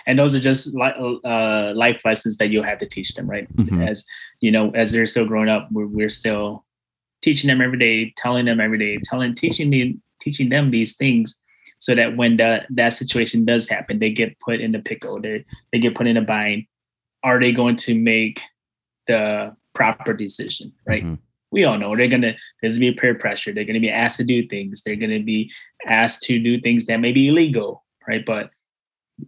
And 0.05 0.17
those 0.19 0.33
are 0.35 0.39
just 0.39 0.73
li- 0.73 1.19
uh, 1.25 1.73
life 1.75 2.01
lessons 2.05 2.37
that 2.37 2.49
you'll 2.49 2.63
have 2.63 2.77
to 2.79 2.85
teach 2.85 3.13
them, 3.15 3.29
right? 3.29 3.47
Mhm. 3.55 3.87
As 3.87 4.03
you 4.41 4.51
know, 4.51 4.71
as 4.71 4.91
they're 4.91 5.05
still 5.05 5.25
growing 5.25 5.49
up, 5.49 5.67
we're, 5.71 5.87
we're 5.87 6.09
still 6.09 6.65
teaching 7.21 7.47
them 7.47 7.61
every 7.61 7.79
day, 7.79 8.13
telling 8.17 8.45
them 8.45 8.59
every 8.59 8.77
day, 8.77 8.99
telling, 9.03 9.33
teaching 9.33 9.69
me, 9.69 9.97
teaching 10.21 10.49
them 10.49 10.69
these 10.69 10.95
things, 10.95 11.37
so 11.77 11.95
that 11.95 12.15
when 12.17 12.37
the, 12.37 12.61
that 12.69 12.89
situation 12.93 13.45
does 13.45 13.67
happen, 13.69 13.99
they 13.99 14.09
get 14.11 14.37
put 14.39 14.59
in 14.61 14.71
the 14.71 14.79
pickle, 14.79 15.19
they 15.21 15.43
they 15.71 15.79
get 15.79 15.95
put 15.95 16.07
in 16.07 16.17
a 16.17 16.21
bind. 16.21 16.65
Are 17.23 17.39
they 17.39 17.51
going 17.51 17.77
to 17.77 17.95
make 17.97 18.41
the 19.07 19.55
proper 19.73 20.13
decision, 20.13 20.71
right? 20.87 21.03
Mhm. 21.03 21.17
we 21.51 21.65
all 21.65 21.77
know 21.77 21.95
they're 21.95 22.07
gonna 22.07 22.33
there's 22.61 22.79
gonna 22.79 22.91
be 22.91 22.97
peer 22.99 23.13
pressure. 23.13 23.51
They're 23.53 23.63
gonna 23.63 23.79
be 23.79 23.89
asked 23.89 24.17
to 24.17 24.23
do 24.23 24.47
things. 24.47 24.81
They're 24.81 24.95
gonna 24.95 25.19
be 25.21 25.51
asked 25.85 26.23
to 26.23 26.39
do 26.39 26.59
things 26.59 26.87
that 26.87 26.97
may 26.99 27.11
be 27.11 27.27
illegal, 27.27 27.83
right? 28.07 28.25
But 28.25 28.49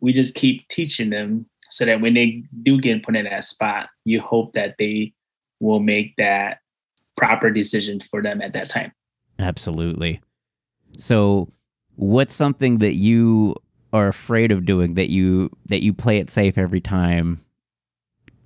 we 0.01 0.13
just 0.13 0.35
keep 0.35 0.67
teaching 0.67 1.09
them 1.09 1.45
so 1.69 1.85
that 1.85 2.01
when 2.01 2.13
they 2.13 2.43
do 2.63 2.79
get 2.79 3.03
put 3.03 3.15
in 3.15 3.25
that 3.25 3.43
spot, 3.43 3.89
you 4.03 4.21
hope 4.21 4.53
that 4.53 4.75
they 4.77 5.13
will 5.59 5.79
make 5.79 6.15
that 6.17 6.59
proper 7.15 7.49
decision 7.49 8.01
for 8.11 8.21
them 8.21 8.41
at 8.41 8.53
that 8.53 8.69
time. 8.69 8.91
absolutely 9.39 10.21
so 10.97 11.51
what's 11.95 12.33
something 12.33 12.79
that 12.79 12.95
you 12.95 13.55
are 13.93 14.07
afraid 14.07 14.51
of 14.51 14.65
doing 14.65 14.95
that 14.95 15.09
you 15.09 15.49
that 15.67 15.81
you 15.81 15.93
play 15.93 16.17
it 16.17 16.29
safe 16.29 16.57
every 16.57 16.81
time 16.81 17.39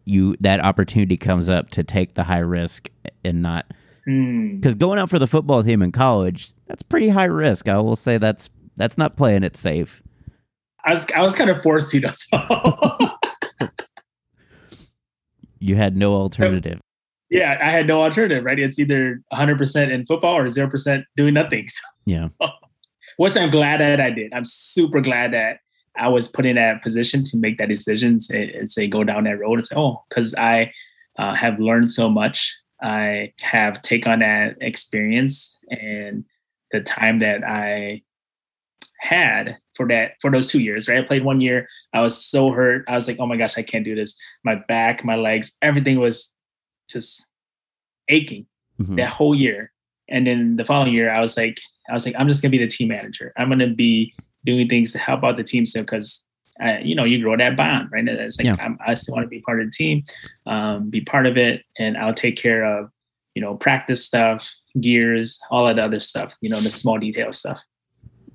you 0.06 0.36
that 0.40 0.60
opportunity 0.60 1.18
comes 1.18 1.50
up 1.50 1.72
to 1.72 1.84
take 1.84 2.14
the 2.14 2.24
high 2.24 2.38
risk 2.38 2.90
and 3.24 3.42
not 3.42 3.66
Hmm. 4.10 4.56
Because 4.56 4.76
going 4.76 4.98
out 4.98 5.10
for 5.10 5.20
the 5.20 5.28
football 5.28 5.64
team 5.64 5.84
in 5.84 5.92
college, 5.92 6.54
that's 6.66 6.82
pretty 6.82 7.10
high 7.10 7.26
risk. 7.26 7.68
I 7.68 7.78
will 7.78 7.96
say 7.96 8.18
that's 8.18 8.50
that's 8.76 8.98
not 8.98 9.16
playing 9.16 9.44
it 9.44 9.56
safe. 9.56 10.02
I 10.90 10.92
was 10.94 11.06
I 11.16 11.22
was 11.22 11.36
kind 11.36 11.52
of 11.52 11.62
forced 11.62 11.92
to 11.92 12.00
though. 12.00 12.12
So 12.14 12.38
You 15.60 15.76
had 15.76 15.96
no 15.96 16.14
alternative. 16.14 16.80
yeah, 17.30 17.60
I 17.62 17.70
had 17.70 17.86
no 17.86 18.02
alternative, 18.02 18.44
right? 18.44 18.58
It's 18.58 18.80
either 18.80 19.22
100% 19.34 19.92
in 19.92 20.06
football 20.06 20.38
or 20.38 20.46
0% 20.46 21.04
doing 21.16 21.34
nothing. 21.36 21.68
So, 21.68 21.82
Yeah. 22.06 22.30
which 23.18 23.38
I'm 23.38 23.52
glad 23.52 23.82
that 23.82 24.00
I 24.02 24.10
did. 24.10 24.34
I'm 24.34 24.46
super 24.46 25.00
glad 25.02 25.34
that 25.34 25.58
I 25.98 26.08
was 26.08 26.28
put 26.28 26.46
in 26.46 26.56
that 26.56 26.82
position 26.82 27.24
to 27.26 27.38
make 27.38 27.58
that 27.60 27.68
decision 27.70 28.18
and, 28.32 28.50
and 28.50 28.70
say 28.70 28.88
go 28.88 29.04
down 29.04 29.26
that 29.26 29.38
road 29.40 29.60
and 29.60 29.68
say, 29.68 29.76
oh, 29.78 30.04
because 30.10 30.34
I 30.36 30.72
uh, 31.20 31.36
have 31.36 31.60
learned 31.60 31.92
so 31.92 32.10
much. 32.10 32.58
I 32.82 33.34
have 33.42 33.82
taken 33.82 34.12
on 34.14 34.20
that 34.20 34.56
experience 34.62 35.56
and 35.70 36.24
the 36.72 36.80
time 36.82 37.20
that 37.20 37.44
I 37.44 38.02
had 39.00 39.58
for 39.76 39.88
that 39.88 40.12
for 40.22 40.30
those 40.30 40.48
two 40.52 40.60
years, 40.60 40.88
right? 40.88 41.00
I 41.00 41.08
played 41.08 41.24
one 41.24 41.42
year. 41.42 41.68
I 41.94 42.02
was 42.02 42.18
so 42.24 42.52
hurt. 42.52 42.86
I 42.88 42.94
was 42.96 43.08
like, 43.08 43.18
oh 43.20 43.26
my 43.26 43.38
gosh, 43.38 43.58
I 43.58 43.64
can't 43.64 43.86
do 43.86 43.96
this. 43.96 44.16
My 44.44 44.56
back, 44.68 45.04
my 45.04 45.16
legs, 45.16 45.56
everything 45.62 46.00
was 46.00 46.34
just 46.90 47.28
aching 48.10 48.46
Mhm. 48.82 48.98
that 48.98 49.10
whole 49.10 49.34
year. 49.36 49.72
And 50.10 50.26
then 50.28 50.56
the 50.56 50.66
following 50.66 50.94
year, 50.94 51.12
I 51.12 51.20
was 51.22 51.38
like, 51.38 51.60
I 51.90 51.94
was 51.94 52.06
like, 52.06 52.16
I'm 52.18 52.28
just 52.28 52.42
gonna 52.42 52.52
be 52.52 52.58
the 52.58 52.68
team 52.68 52.90
manager. 52.90 53.32
I'm 53.38 53.50
gonna 53.50 53.68
be 53.74 54.14
doing 54.46 54.68
things 54.68 54.92
to 54.94 54.98
help 55.00 55.24
out 55.24 55.38
the 55.38 55.44
team 55.44 55.66
still 55.66 55.84
because 55.84 56.24
you 56.84 56.94
know 56.94 57.06
you 57.06 57.22
grow 57.24 57.38
that 57.38 57.56
bond, 57.56 57.90
right? 57.92 58.00
And 58.00 58.10
It's 58.10 58.38
like 58.38 58.46
Yeah. 58.48 58.58
I'm, 58.60 58.78
I 58.86 58.94
still 58.96 59.16
want 59.16 59.24
to 59.26 59.30
be 59.30 59.40
part 59.42 59.62
of 59.62 59.68
the 59.68 59.72
team, 59.72 60.04
um, 60.46 60.90
be 60.90 61.00
part 61.02 61.26
of 61.26 61.38
it, 61.38 61.64
and 61.78 61.98
I'll 61.98 62.14
take 62.14 62.36
care 62.36 62.66
of 62.66 62.90
you 63.36 63.42
know 63.42 63.56
practice 63.56 64.04
stuff, 64.06 64.50
gears, 64.80 65.40
all 65.52 65.66
that 65.68 65.80
other 65.80 66.02
stuff. 66.02 66.36
You 66.42 66.50
know 66.50 66.60
the 66.60 66.70
small 66.70 66.98
detail 66.98 67.32
stuff. 67.32 67.62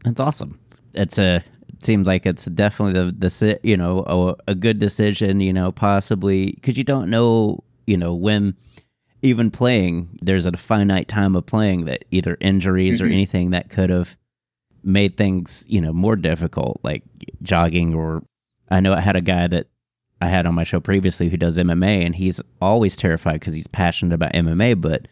That's 0.04 0.20
awesome. 0.20 0.58
It's 0.94 1.18
a. 1.18 1.42
It 1.68 1.84
seems 1.84 2.06
like 2.06 2.24
it's 2.24 2.44
definitely 2.46 2.94
the 2.94 3.12
the 3.12 3.60
you 3.62 3.76
know 3.76 4.04
a, 4.06 4.52
a 4.52 4.54
good 4.54 4.78
decision. 4.78 5.40
You 5.40 5.52
know, 5.52 5.72
possibly 5.72 6.52
because 6.52 6.76
you 6.78 6.84
don't 6.84 7.10
know 7.10 7.64
you 7.86 7.96
know 7.96 8.14
when 8.14 8.56
even 9.22 9.50
playing 9.50 10.18
there's 10.22 10.46
a 10.46 10.52
finite 10.56 11.08
time 11.08 11.34
of 11.34 11.46
playing 11.46 11.86
that 11.86 12.04
either 12.10 12.36
injuries 12.40 13.00
or 13.00 13.06
Mhm. 13.06 13.12
anything 13.12 13.50
that 13.50 13.70
could 13.70 13.88
have 13.90 14.16
made 14.82 15.16
things 15.16 15.64
you 15.66 15.80
know 15.80 15.92
more 15.94 16.14
difficult 16.16 16.78
like 16.82 17.02
jogging 17.42 17.94
or 17.94 18.22
I 18.70 18.80
know 18.80 18.92
I 18.92 19.00
had 19.00 19.16
a 19.16 19.22
guy 19.22 19.46
that 19.46 19.66
I 20.20 20.28
had 20.28 20.44
on 20.46 20.54
my 20.54 20.64
show 20.64 20.78
previously 20.78 21.30
who 21.30 21.38
does 21.38 21.56
MMA 21.56 22.04
and 22.04 22.14
he's 22.14 22.40
always 22.60 22.96
terrified 22.96 23.40
because 23.40 23.54
he's 23.54 23.66
passionate 23.66 24.14
about 24.14 24.34
MMA 24.34 24.78
but 24.78 25.08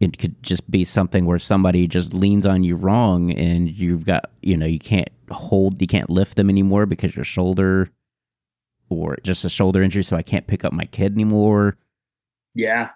it 0.00 0.18
could 0.18 0.40
just 0.42 0.70
be 0.70 0.84
something 0.84 1.24
where 1.26 1.38
somebody 1.38 1.88
just 1.88 2.14
leans 2.14 2.46
on 2.46 2.62
you 2.62 2.76
wrong 2.76 3.32
and 3.32 3.68
you've 3.68 4.04
got 4.04 4.30
you 4.42 4.56
know 4.56 4.66
you 4.66 4.78
can't 4.78 5.10
hold 5.30 5.80
you 5.80 5.86
can't 5.86 6.10
lift 6.10 6.36
them 6.36 6.48
anymore 6.48 6.86
because 6.86 7.16
your 7.16 7.24
shoulder 7.24 7.90
or 8.88 9.16
just 9.22 9.44
a 9.44 9.48
shoulder 9.48 9.82
injury 9.82 10.02
so 10.02 10.16
i 10.16 10.22
can't 10.22 10.46
pick 10.46 10.64
up 10.64 10.72
my 10.72 10.84
kid 10.84 11.12
anymore. 11.12 11.76
Yeah, 12.54 12.90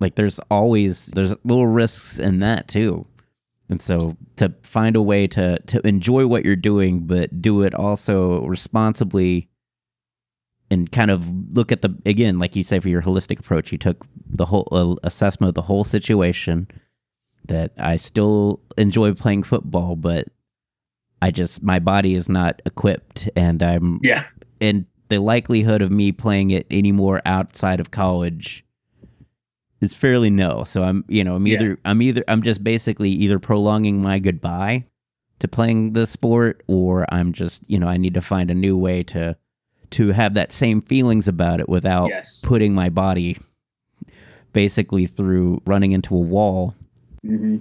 like 0.00 0.14
there's 0.14 0.38
always 0.50 1.06
there's 1.08 1.34
little 1.44 1.66
risks 1.66 2.18
in 2.18 2.40
that 2.40 2.68
too. 2.68 3.06
And 3.68 3.80
so 3.82 4.16
to 4.36 4.54
find 4.62 4.96
a 4.96 5.02
way 5.02 5.26
to 5.28 5.58
to 5.58 5.86
enjoy 5.86 6.26
what 6.26 6.44
you're 6.44 6.56
doing 6.56 7.00
but 7.00 7.42
do 7.42 7.62
it 7.62 7.74
also 7.74 8.44
responsibly 8.46 9.48
and 10.70 10.90
kind 10.90 11.10
of 11.10 11.28
look 11.56 11.70
at 11.72 11.82
the 11.82 11.96
again 12.04 12.38
like 12.38 12.56
you 12.56 12.62
say 12.64 12.80
for 12.80 12.88
your 12.88 13.02
holistic 13.02 13.38
approach 13.38 13.70
you 13.72 13.78
took 13.78 14.04
the 14.28 14.46
whole 14.46 14.68
uh, 14.72 14.94
assessment 15.06 15.48
of 15.48 15.54
the 15.54 15.62
whole 15.62 15.84
situation 15.84 16.66
that 17.46 17.72
i 17.78 17.96
still 17.96 18.60
enjoy 18.76 19.12
playing 19.14 19.42
football 19.42 19.94
but 19.96 20.26
i 21.22 21.30
just 21.30 21.62
my 21.62 21.78
body 21.78 22.14
is 22.14 22.28
not 22.28 22.60
equipped 22.66 23.28
and 23.36 23.62
i'm 23.62 24.00
yeah, 24.02 24.24
and 24.60 24.86
the 25.08 25.20
likelihood 25.20 25.82
of 25.82 25.90
me 25.92 26.10
playing 26.10 26.50
it 26.50 26.66
anymore 26.70 27.22
outside 27.24 27.78
of 27.78 27.92
college 27.92 28.64
is 29.80 29.94
fairly 29.94 30.30
no. 30.30 30.64
So 30.64 30.82
I'm, 30.82 31.04
you 31.06 31.22
know, 31.22 31.36
I'm 31.36 31.46
Yeah. 31.46 31.54
either 31.54 31.78
I'm 31.84 32.02
either 32.02 32.24
I'm 32.26 32.42
just 32.42 32.64
basically 32.64 33.10
either 33.10 33.38
prolonging 33.38 34.02
my 34.02 34.18
goodbye 34.18 34.86
to 35.38 35.46
playing 35.46 35.92
the 35.92 36.06
sport 36.06 36.64
or 36.66 37.06
I'm 37.14 37.32
just, 37.32 37.62
you 37.68 37.78
know, 37.78 37.86
I 37.86 37.98
need 37.98 38.14
to 38.14 38.20
find 38.22 38.50
a 38.50 38.54
new 38.54 38.76
way 38.76 39.02
to 39.04 39.36
to 39.90 40.08
have 40.12 40.34
that 40.34 40.52
same 40.52 40.80
feelings 40.80 41.28
about 41.28 41.60
it 41.60 41.68
without 41.68 42.10
yes, 42.10 42.42
putting 42.44 42.74
my 42.74 42.88
body 42.88 43.36
basically 44.52 45.06
through 45.06 45.60
running 45.66 45.92
into 45.92 46.14
a 46.14 46.18
wall 46.20 46.74
hmm 47.22 47.58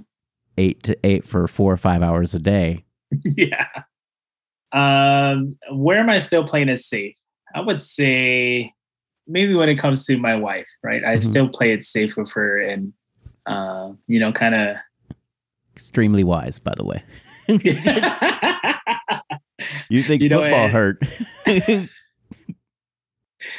8 0.58 0.82
to 0.84 0.98
8 1.06 1.28
for 1.28 1.48
4 1.48 1.74
or 1.74 1.78
5 1.78 2.02
hours 2.02 2.34
a 2.34 2.40
day. 2.40 2.86
yeah. 3.36 3.68
Um, 4.72 5.58
where 5.72 6.00
am 6.00 6.10
I 6.10 6.20
still 6.20 6.44
playing 6.46 6.70
it 6.70 6.80
safe? 6.80 7.16
I 7.54 7.60
would 7.62 7.82
say 7.82 8.74
maybe 9.28 9.54
when 9.54 9.70
it 9.70 9.76
comes 9.76 10.06
to 10.06 10.18
my 10.18 10.36
wife, 10.36 10.68
right? 10.84 11.04
I 11.04 11.18
Mhm. 11.18 11.24
still 11.24 11.50
play 11.50 11.74
it 11.74 11.84
safe 11.84 12.16
with 12.18 12.32
her 12.34 12.60
and 12.60 12.94
uh, 13.46 13.92
you 14.08 14.20
know, 14.20 14.32
kind 14.32 14.56
of 14.56 14.78
Extremely 15.76 16.24
wise, 16.24 16.58
by 16.58 16.74
the 16.78 16.86
way. 16.86 17.04
You 19.90 20.04
think 20.04 20.22
You 20.24 20.30
know, 20.30 20.42
football 20.42 20.68
eh, 20.68 20.70
hurt? 20.70 21.02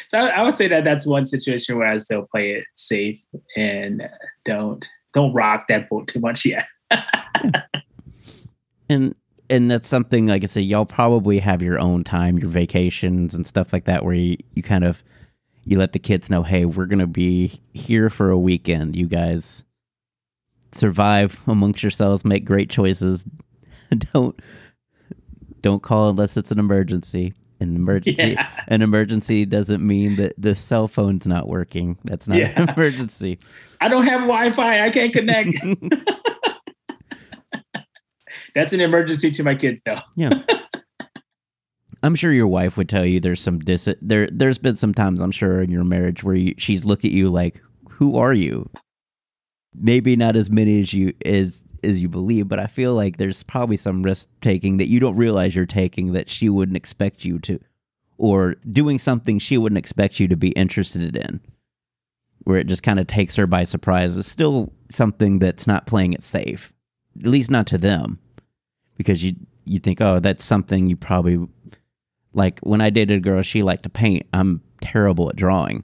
So 0.06 0.18
I, 0.18 0.28
I 0.28 0.42
would 0.42 0.54
say 0.54 0.68
that 0.68 0.84
that's 0.84 1.06
one 1.06 1.24
situation 1.24 1.76
where 1.78 1.88
I 1.88 1.96
still 1.98 2.24
play 2.30 2.52
it 2.52 2.64
safe 2.74 3.20
and 3.56 4.08
don't 4.44 4.88
don't 5.12 5.32
rock 5.32 5.66
that 5.68 5.88
boat 5.88 6.08
too 6.08 6.20
much 6.20 6.44
yet. 6.44 6.66
and 8.88 9.14
and 9.48 9.70
that's 9.70 9.88
something 9.88 10.26
like 10.26 10.42
I 10.42 10.46
said, 10.46 10.64
y'all 10.64 10.86
probably 10.86 11.38
have 11.38 11.62
your 11.62 11.78
own 11.78 12.04
time, 12.04 12.38
your 12.38 12.50
vacations 12.50 13.34
and 13.34 13.46
stuff 13.46 13.72
like 13.72 13.84
that, 13.84 14.04
where 14.04 14.14
you, 14.14 14.36
you 14.54 14.62
kind 14.62 14.84
of 14.84 15.02
you 15.64 15.78
let 15.78 15.92
the 15.92 15.98
kids 15.98 16.30
know, 16.30 16.42
hey, 16.42 16.64
we're 16.64 16.86
gonna 16.86 17.06
be 17.06 17.60
here 17.72 18.10
for 18.10 18.30
a 18.30 18.38
weekend. 18.38 18.96
You 18.96 19.06
guys 19.06 19.64
survive 20.72 21.40
amongst 21.46 21.82
yourselves, 21.82 22.24
make 22.24 22.44
great 22.44 22.70
choices. 22.70 23.24
don't 24.12 24.40
don't 25.62 25.82
call 25.82 26.10
unless 26.10 26.36
it's 26.36 26.50
an 26.50 26.58
emergency. 26.58 27.34
An 27.60 27.74
emergency 27.74 28.22
Yeah. 28.32 28.48
an 28.68 28.82
emergency 28.82 29.46
doesn't 29.46 29.84
mean 29.86 30.16
that 30.16 30.34
the 30.36 30.54
cell 30.54 30.88
phone's 30.88 31.26
not 31.26 31.48
working. 31.48 31.96
That's 32.04 32.28
not 32.28 32.38
an 32.38 32.68
emergency. 32.70 33.38
I 33.80 33.88
don't 33.88 34.04
have 34.04 34.20
Wi-Fi. 34.22 34.84
I 34.84 34.90
can't 34.90 35.12
connect. 35.12 35.54
that's 38.54 38.72
an 38.72 38.80
emergency 38.80 39.30
to 39.32 39.42
my 39.42 39.54
kids, 39.54 39.82
though. 39.84 40.00
Yeah 40.16 40.42
I'm 42.02 42.14
sure 42.14 42.32
your 42.32 42.46
wife 42.46 42.76
would 42.76 42.88
tell 42.88 43.04
you 43.06 43.20
there's 43.20 43.40
some 43.40 43.58
dis 43.58 43.88
there 44.00 44.28
there's 44.30 44.58
been 44.58 44.76
some 44.76 44.94
times 44.94 45.20
I'm 45.20 45.32
sure 45.32 45.60
in 45.60 45.70
your 45.70 45.82
marriage 45.82 46.22
where 46.22 46.36
you, 46.36 46.54
she's 46.58 46.84
looked 46.84 47.04
at 47.04 47.10
you 47.10 47.30
like 47.30 47.60
who 47.88 48.16
are 48.16 48.34
you? 48.34 48.68
Maybe 49.74 50.14
not 50.14 50.36
as 50.36 50.50
many 50.50 50.80
as 50.80 50.92
you 50.92 51.14
as 51.24 51.64
as 51.86 52.02
you 52.02 52.08
believe, 52.08 52.48
but 52.48 52.58
I 52.58 52.66
feel 52.66 52.94
like 52.94 53.16
there's 53.16 53.42
probably 53.42 53.76
some 53.76 54.02
risk 54.02 54.28
taking 54.40 54.76
that 54.78 54.88
you 54.88 55.00
don't 55.00 55.16
realize 55.16 55.54
you're 55.54 55.66
taking 55.66 56.12
that 56.12 56.28
she 56.28 56.48
wouldn't 56.48 56.76
expect 56.76 57.24
you 57.24 57.38
to 57.40 57.60
or 58.18 58.54
doing 58.70 58.98
something 58.98 59.38
she 59.38 59.58
wouldn't 59.58 59.78
expect 59.78 60.18
you 60.20 60.28
to 60.28 60.36
be 60.36 60.50
interested 60.50 61.16
in. 61.16 61.40
Where 62.44 62.58
it 62.58 62.68
just 62.68 62.82
kind 62.82 63.00
of 63.00 63.06
takes 63.06 63.36
her 63.36 63.46
by 63.46 63.64
surprise. 63.64 64.16
It's 64.16 64.28
still 64.28 64.72
something 64.88 65.40
that's 65.40 65.66
not 65.66 65.86
playing 65.86 66.12
it 66.12 66.22
safe. 66.22 66.72
At 67.18 67.26
least 67.26 67.50
not 67.50 67.66
to 67.68 67.78
them. 67.78 68.20
Because 68.96 69.24
you 69.24 69.34
you 69.64 69.80
think, 69.80 70.00
oh, 70.00 70.20
that's 70.20 70.44
something 70.44 70.88
you 70.88 70.96
probably 70.96 71.44
like 72.32 72.60
when 72.60 72.80
I 72.80 72.90
dated 72.90 73.18
a 73.18 73.20
girl, 73.20 73.42
she 73.42 73.62
liked 73.62 73.82
to 73.82 73.88
paint. 73.88 74.26
I'm 74.32 74.62
terrible 74.80 75.28
at 75.28 75.36
drawing. 75.36 75.82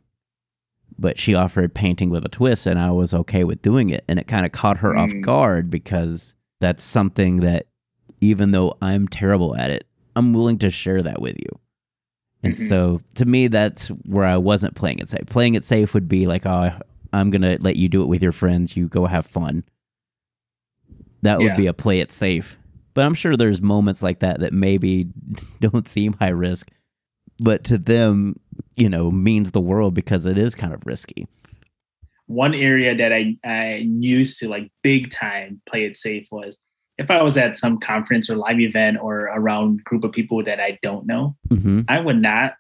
But 0.99 1.19
she 1.19 1.35
offered 1.35 1.75
painting 1.75 2.11
with 2.11 2.25
a 2.25 2.29
twist 2.29 2.67
and 2.67 2.79
I 2.79 2.91
was 2.91 3.13
okay 3.15 3.45
with 3.45 3.63
doing 3.63 3.89
it. 3.89 4.05
And 4.09 4.19
it 4.19 4.27
kind 4.27 4.45
of 4.47 4.53
caught 4.53 4.79
her 4.79 4.97
off 4.97 5.11
Mm. 5.11 5.23
guard 5.23 5.71
because 5.71 6.35
that's 6.61 6.83
something 6.83 7.39
that 7.39 7.67
even 8.21 8.53
though 8.53 8.77
I'm 8.81 9.09
terrible 9.09 9.57
at 9.57 9.71
it, 9.71 9.85
I'm 10.15 10.33
willing 10.33 10.59
to 10.59 10.71
share 10.71 11.03
that 11.03 11.21
with 11.21 11.37
you. 11.39 11.59
And 12.45 12.55
Mhm. 12.55 12.69
so 12.69 13.01
to 13.15 13.25
me 13.25 13.49
that's 13.49 13.89
where 13.89 14.25
I 14.27 14.37
wasn't 14.37 14.75
playing 14.75 14.99
it 15.01 15.09
safe. 15.09 15.27
Playing 15.27 15.55
it 15.55 15.65
safe 15.65 15.95
would 15.95 16.09
be 16.09 16.27
like, 16.27 16.45
oh, 16.47 16.71
I'm 17.13 17.31
going 17.31 17.43
to 17.43 17.59
let 17.61 17.77
you 17.77 17.89
do 17.89 18.03
it 18.03 18.07
with 18.09 18.23
your 18.23 18.33
friends. 18.33 18.77
You 18.77 18.89
go 18.89 19.07
have 19.07 19.27
fun. 19.27 19.65
That 21.23 21.39
would 21.41 21.57
be 21.57 21.67
a 21.67 21.73
play 21.73 22.01
it 22.01 22.11
safe. 22.13 22.59
But 22.95 23.05
I'm 23.05 23.15
sure 23.15 23.37
there's 23.37 23.63
moments 23.63 24.03
like 24.03 24.19
that 24.21 24.41
that 24.41 24.53
maybe 24.53 25.09
don't 25.61 25.89
seem 25.89 26.15
high 26.15 26.29
risk, 26.31 26.71
but 27.39 27.65
to 27.65 27.79
them, 27.79 28.37
you 28.77 28.89
know, 28.89 29.11
means 29.11 29.51
the 29.51 29.61
world 29.61 29.95
because 29.95 30.27
it 30.27 30.39
is 30.39 30.55
kind 30.55 30.73
of 30.73 30.85
risky. 30.87 31.27
One 32.27 32.55
area 32.55 32.97
that 32.97 33.13
I, 33.13 33.37
I 33.45 33.75
used 33.85 34.39
to 34.41 34.49
like 34.49 34.71
big 34.83 35.11
time 35.11 35.61
play 35.67 35.85
it 35.85 35.97
safe 35.97 36.29
was 36.31 36.59
if 36.99 37.11
I 37.11 37.23
was 37.23 37.37
at 37.37 37.57
some 37.57 37.79
conference 37.79 38.31
or 38.31 38.37
live 38.37 38.61
event 38.61 38.99
or 39.01 39.23
around 39.25 39.85
group 39.85 40.05
of 40.05 40.13
people 40.13 40.43
that 40.45 40.61
I 40.61 40.79
don't 40.83 41.07
know, 41.07 41.37
mm-hmm. 41.49 41.83
I 41.89 42.01
would 42.01 42.21
not 42.21 42.55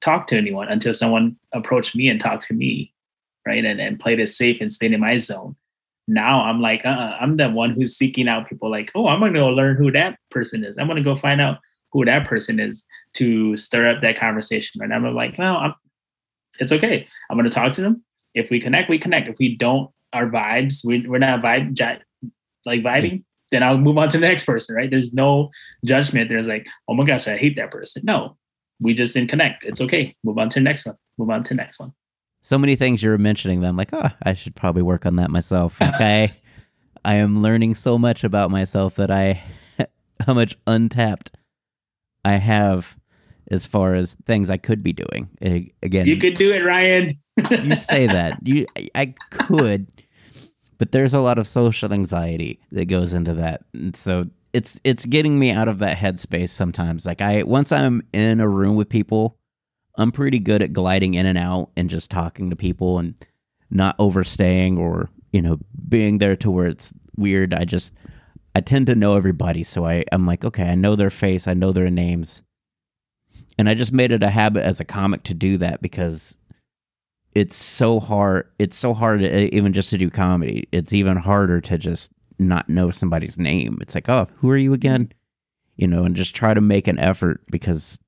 talk 0.00 0.26
to 0.28 0.36
anyone 0.36 0.68
until 0.68 0.94
someone 0.94 1.36
approached 1.52 1.94
me 1.94 2.08
and 2.08 2.20
talked 2.20 2.46
to 2.48 2.54
me, 2.54 2.92
right? 3.46 3.64
And 3.64 3.80
and 3.80 4.00
played 4.00 4.20
it 4.20 4.28
safe 4.28 4.60
and 4.60 4.72
stayed 4.72 4.92
in 4.92 5.00
my 5.00 5.16
zone. 5.16 5.56
Now 6.08 6.42
I'm 6.42 6.60
like, 6.60 6.84
uh, 6.84 7.16
I'm 7.20 7.36
the 7.36 7.48
one 7.48 7.70
who's 7.70 7.96
seeking 7.96 8.28
out 8.28 8.48
people. 8.48 8.70
Like, 8.70 8.90
oh, 8.94 9.06
I'm 9.06 9.20
gonna 9.20 9.38
go 9.38 9.48
learn 9.48 9.76
who 9.76 9.92
that 9.92 10.18
person 10.30 10.64
is. 10.64 10.76
I'm 10.78 10.88
gonna 10.88 11.02
go 11.02 11.14
find 11.14 11.40
out 11.40 11.58
who 11.92 12.04
that 12.04 12.26
person 12.26 12.58
is 12.58 12.84
to 13.14 13.54
stir 13.56 13.88
up 13.88 14.02
that 14.02 14.18
conversation. 14.18 14.82
And 14.82 14.92
I'm 14.92 15.04
like, 15.14 15.36
well, 15.38 15.56
I'm, 15.56 15.74
it's 16.58 16.72
okay. 16.72 17.06
I'm 17.30 17.36
gonna 17.36 17.50
talk 17.50 17.72
to 17.74 17.82
them. 17.82 18.02
If 18.34 18.50
we 18.50 18.60
connect, 18.60 18.88
we 18.88 18.98
connect. 18.98 19.28
If 19.28 19.38
we 19.38 19.56
don't, 19.56 19.90
our 20.12 20.26
vibes, 20.26 20.84
we, 20.84 21.06
we're 21.06 21.18
not 21.18 21.42
vibe 21.42 22.00
like 22.64 22.82
vibing. 22.82 23.24
Then 23.50 23.62
I'll 23.62 23.78
move 23.78 23.98
on 23.98 24.08
to 24.08 24.18
the 24.18 24.26
next 24.26 24.44
person. 24.44 24.74
Right? 24.74 24.90
There's 24.90 25.12
no 25.12 25.50
judgment. 25.84 26.28
There's 26.28 26.48
like, 26.48 26.66
oh 26.88 26.94
my 26.94 27.04
gosh, 27.04 27.28
I 27.28 27.36
hate 27.36 27.56
that 27.56 27.70
person. 27.70 28.02
No, 28.04 28.36
we 28.80 28.94
just 28.94 29.14
didn't 29.14 29.30
connect. 29.30 29.64
It's 29.64 29.80
okay. 29.80 30.16
Move 30.24 30.38
on 30.38 30.48
to 30.50 30.60
the 30.60 30.64
next 30.64 30.86
one. 30.86 30.96
Move 31.18 31.30
on 31.30 31.42
to 31.44 31.50
the 31.50 31.56
next 31.56 31.78
one. 31.78 31.92
So 32.42 32.58
many 32.58 32.74
things 32.74 33.02
you're 33.02 33.18
mentioning 33.18 33.60
them 33.60 33.76
like, 33.76 33.90
oh, 33.92 34.08
I 34.22 34.34
should 34.34 34.56
probably 34.56 34.82
work 34.82 35.06
on 35.06 35.16
that 35.16 35.30
myself. 35.30 35.80
Okay. 35.80 36.32
I 37.04 37.14
am 37.14 37.42
learning 37.42 37.74
so 37.74 37.98
much 37.98 38.24
about 38.24 38.50
myself 38.50 38.94
that 38.96 39.10
I 39.10 39.42
how 40.26 40.34
much 40.34 40.56
untapped 40.66 41.32
I 42.24 42.32
have 42.34 42.96
as 43.50 43.66
far 43.66 43.94
as 43.94 44.16
things 44.26 44.50
I 44.50 44.56
could 44.56 44.82
be 44.82 44.92
doing. 44.92 45.28
Again, 45.82 46.06
you 46.06 46.16
could 46.16 46.34
do 46.34 46.52
it, 46.52 46.64
Ryan. 46.64 47.14
you 47.50 47.76
say 47.76 48.06
that. 48.06 48.38
You 48.46 48.66
I 48.94 49.14
could, 49.30 49.88
but 50.78 50.92
there's 50.92 51.14
a 51.14 51.20
lot 51.20 51.38
of 51.38 51.46
social 51.46 51.92
anxiety 51.92 52.60
that 52.70 52.86
goes 52.86 53.12
into 53.12 53.34
that. 53.34 53.64
And 53.74 53.94
so 53.96 54.24
it's 54.52 54.80
it's 54.84 55.06
getting 55.06 55.38
me 55.38 55.50
out 55.50 55.68
of 55.68 55.78
that 55.80 55.96
headspace 55.96 56.50
sometimes. 56.50 57.06
Like 57.06 57.20
I 57.20 57.42
once 57.42 57.72
I'm 57.72 58.02
in 58.12 58.40
a 58.40 58.48
room 58.48 58.76
with 58.76 58.88
people, 58.88 59.38
I'm 59.96 60.12
pretty 60.12 60.38
good 60.38 60.62
at 60.62 60.72
gliding 60.72 61.14
in 61.14 61.26
and 61.26 61.38
out 61.38 61.70
and 61.76 61.90
just 61.90 62.10
talking 62.10 62.50
to 62.50 62.56
people 62.56 62.98
and 62.98 63.14
not 63.70 63.96
overstaying 63.98 64.78
or, 64.78 65.10
you 65.32 65.42
know, 65.42 65.58
being 65.88 66.18
there 66.18 66.36
to 66.36 66.50
where 66.50 66.66
it's 66.66 66.92
weird. 67.16 67.54
I 67.54 67.64
just 67.64 67.92
I 68.54 68.60
tend 68.60 68.86
to 68.88 68.94
know 68.94 69.16
everybody, 69.16 69.62
so 69.62 69.86
I, 69.86 70.04
I'm 70.12 70.26
like, 70.26 70.44
okay, 70.44 70.64
I 70.64 70.74
know 70.74 70.94
their 70.94 71.10
face, 71.10 71.48
I 71.48 71.54
know 71.54 71.72
their 71.72 71.90
names. 71.90 72.42
And 73.58 73.68
I 73.68 73.74
just 73.74 73.92
made 73.92 74.12
it 74.12 74.22
a 74.22 74.30
habit 74.30 74.64
as 74.64 74.80
a 74.80 74.84
comic 74.84 75.22
to 75.24 75.34
do 75.34 75.56
that 75.58 75.80
because 75.80 76.38
it's 77.34 77.56
so 77.56 78.00
hard. 78.00 78.48
It's 78.58 78.76
so 78.76 78.92
hard 78.94 79.20
to, 79.20 79.54
even 79.54 79.72
just 79.72 79.90
to 79.90 79.98
do 79.98 80.10
comedy. 80.10 80.68
It's 80.72 80.92
even 80.92 81.16
harder 81.16 81.60
to 81.62 81.78
just 81.78 82.10
not 82.38 82.68
know 82.68 82.90
somebody's 82.90 83.38
name. 83.38 83.78
It's 83.80 83.94
like, 83.94 84.08
oh, 84.08 84.28
who 84.36 84.50
are 84.50 84.56
you 84.56 84.74
again? 84.74 85.12
You 85.76 85.86
know, 85.86 86.04
and 86.04 86.14
just 86.14 86.34
try 86.34 86.52
to 86.52 86.60
make 86.60 86.88
an 86.88 86.98
effort 86.98 87.40
because, 87.50 87.98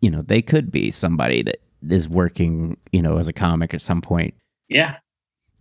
you 0.00 0.10
know, 0.10 0.22
they 0.22 0.42
could 0.42 0.70
be 0.70 0.90
somebody 0.90 1.42
that 1.42 1.62
is 1.88 2.08
working, 2.08 2.76
you 2.92 3.00
know, 3.00 3.18
as 3.18 3.28
a 3.28 3.32
comic 3.32 3.72
at 3.72 3.82
some 3.82 4.02
point. 4.02 4.34
Yeah. 4.68 4.96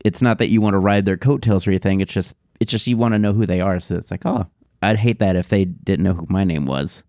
It's 0.03 0.21
not 0.21 0.37
that 0.39 0.49
you 0.49 0.61
want 0.61 0.73
to 0.73 0.79
ride 0.79 1.05
their 1.05 1.17
coattails 1.17 1.65
or 1.65 1.71
anything. 1.71 2.01
It's 2.01 2.13
just, 2.13 2.35
it's 2.59 2.71
just 2.71 2.87
you 2.87 2.97
want 2.97 3.13
to 3.13 3.19
know 3.19 3.33
who 3.33 3.45
they 3.45 3.61
are. 3.61 3.79
So 3.79 3.95
it's 3.95 4.11
like, 4.11 4.25
oh, 4.25 4.47
I'd 4.81 4.97
hate 4.97 5.19
that 5.19 5.35
if 5.35 5.49
they 5.49 5.65
didn't 5.65 6.03
know 6.03 6.13
who 6.13 6.27
my 6.29 6.43
name 6.43 6.65
was. 6.65 7.03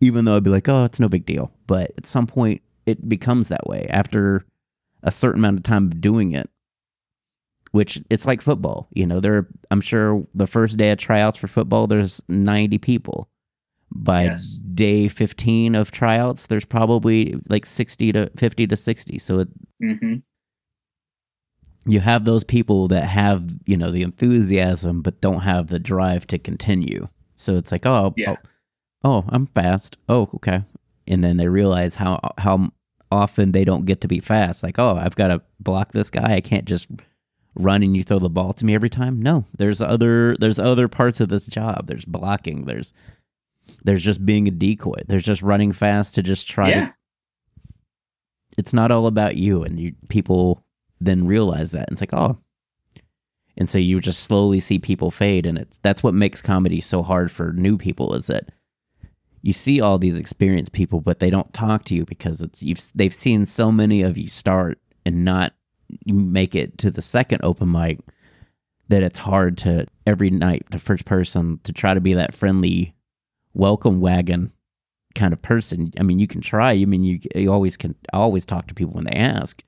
Even 0.00 0.24
though 0.24 0.36
I'd 0.36 0.42
be 0.42 0.50
like, 0.50 0.68
oh, 0.68 0.84
it's 0.84 1.00
no 1.00 1.08
big 1.08 1.24
deal. 1.24 1.50
But 1.66 1.92
at 1.96 2.06
some 2.06 2.26
point, 2.26 2.60
it 2.84 3.08
becomes 3.08 3.48
that 3.48 3.66
way 3.66 3.86
after 3.88 4.44
a 5.02 5.10
certain 5.10 5.40
amount 5.40 5.58
of 5.58 5.62
time 5.62 5.86
of 5.86 6.00
doing 6.00 6.32
it 6.32 6.50
which 7.76 8.02
it's 8.08 8.26
like 8.26 8.40
football. 8.40 8.88
You 8.94 9.06
know, 9.06 9.20
there 9.20 9.46
I'm 9.70 9.82
sure 9.82 10.26
the 10.34 10.46
first 10.46 10.78
day 10.78 10.90
of 10.90 10.98
tryouts 10.98 11.36
for 11.36 11.46
football 11.46 11.86
there's 11.86 12.22
90 12.28 12.78
people. 12.78 13.28
By 13.94 14.24
yes. 14.24 14.62
day 14.74 15.06
15 15.08 15.74
of 15.74 15.92
tryouts 15.92 16.46
there's 16.46 16.64
probably 16.64 17.38
like 17.48 17.66
60 17.66 18.12
to 18.12 18.30
50 18.36 18.66
to 18.66 18.76
60. 18.76 19.18
So 19.18 19.40
it, 19.40 19.48
mm-hmm. 19.82 20.14
You 21.86 22.00
have 22.00 22.24
those 22.24 22.44
people 22.44 22.88
that 22.88 23.06
have, 23.06 23.54
you 23.64 23.76
know, 23.76 23.90
the 23.90 24.02
enthusiasm 24.02 25.02
but 25.02 25.20
don't 25.20 25.40
have 25.40 25.68
the 25.68 25.78
drive 25.78 26.26
to 26.28 26.38
continue. 26.38 27.08
So 27.34 27.54
it's 27.56 27.70
like, 27.70 27.86
oh, 27.86 28.12
yeah. 28.16 28.34
oh, 28.34 28.36
oh, 29.04 29.24
I'm 29.28 29.46
fast. 29.46 29.96
Oh, 30.08 30.28
okay. 30.34 30.62
And 31.06 31.22
then 31.22 31.36
they 31.36 31.48
realize 31.48 31.94
how 31.94 32.18
how 32.38 32.72
often 33.12 33.52
they 33.52 33.64
don't 33.64 33.86
get 33.86 34.00
to 34.00 34.08
be 34.08 34.18
fast. 34.18 34.62
Like, 34.62 34.78
oh, 34.78 34.96
I've 34.96 35.14
got 35.14 35.28
to 35.28 35.42
block 35.60 35.92
this 35.92 36.10
guy. 36.10 36.34
I 36.34 36.40
can't 36.40 36.64
just 36.64 36.88
run 37.54 37.82
and 37.82 37.96
you 37.96 38.02
throw 38.02 38.18
the 38.18 38.28
ball 38.28 38.52
to 38.54 38.64
me 38.64 38.74
every 38.74 38.90
time. 38.90 39.22
No, 39.22 39.44
there's 39.56 39.80
other 39.80 40.36
there's 40.40 40.58
other 40.58 40.88
parts 40.88 41.20
of 41.20 41.28
this 41.28 41.46
job. 41.46 41.86
There's 41.86 42.04
blocking. 42.04 42.64
There's 42.64 42.92
there's 43.84 44.02
just 44.02 44.26
being 44.26 44.48
a 44.48 44.50
decoy. 44.50 45.02
There's 45.06 45.24
just 45.24 45.42
running 45.42 45.72
fast 45.72 46.16
to 46.16 46.22
just 46.22 46.48
try 46.48 46.70
yeah. 46.70 46.86
to. 46.86 46.94
It's 48.58 48.72
not 48.72 48.90
all 48.90 49.06
about 49.06 49.36
you, 49.36 49.62
and 49.62 49.78
you 49.78 49.94
people 50.08 50.64
then 51.00 51.26
realize 51.26 51.72
that. 51.72 51.88
And 51.88 51.92
it's 51.92 52.00
like, 52.00 52.14
oh, 52.14 52.38
and 53.56 53.68
so 53.68 53.78
you 53.78 54.00
just 54.00 54.22
slowly 54.24 54.60
see 54.60 54.78
people 54.78 55.10
fade, 55.10 55.46
and 55.46 55.56
it's 55.58 55.78
that's 55.78 56.02
what 56.02 56.14
makes 56.14 56.42
comedy 56.42 56.80
so 56.80 57.02
hard 57.02 57.30
for 57.30 57.52
new 57.52 57.78
people 57.78 58.14
is 58.14 58.26
that 58.26 58.50
you 59.42 59.52
see 59.52 59.80
all 59.80 59.96
these 59.96 60.18
experienced 60.18 60.72
people, 60.72 61.00
but 61.00 61.20
they 61.20 61.30
don't 61.30 61.54
talk 61.54 61.84
to 61.84 61.94
you 61.94 62.04
because 62.04 62.42
it's 62.42 62.62
you've 62.62 62.80
they've 62.94 63.14
seen 63.14 63.46
so 63.46 63.72
many 63.72 64.02
of 64.02 64.18
you 64.18 64.28
start 64.28 64.78
and 65.06 65.24
not 65.24 65.54
make 66.04 66.54
it 66.54 66.76
to 66.78 66.90
the 66.90 67.00
second 67.00 67.40
open 67.42 67.70
mic 67.70 68.00
that 68.88 69.02
it's 69.02 69.20
hard 69.20 69.56
to 69.58 69.86
every 70.06 70.30
night 70.30 70.64
the 70.70 70.78
first 70.78 71.04
person 71.04 71.60
to 71.64 71.72
try 71.72 71.94
to 71.94 72.00
be 72.00 72.14
that 72.14 72.34
friendly 72.34 72.94
welcome 73.54 74.00
wagon 74.00 74.52
kind 75.14 75.32
of 75.32 75.40
person. 75.40 75.92
I 75.98 76.02
mean 76.02 76.18
you 76.18 76.26
can 76.26 76.40
try. 76.40 76.72
I 76.72 76.84
mean 76.84 77.04
you, 77.04 77.20
you 77.34 77.52
always 77.52 77.76
can 77.76 77.94
always 78.12 78.44
talk 78.44 78.66
to 78.66 78.74
people 78.74 78.94
when 78.94 79.04
they 79.04 79.12
ask 79.12 79.62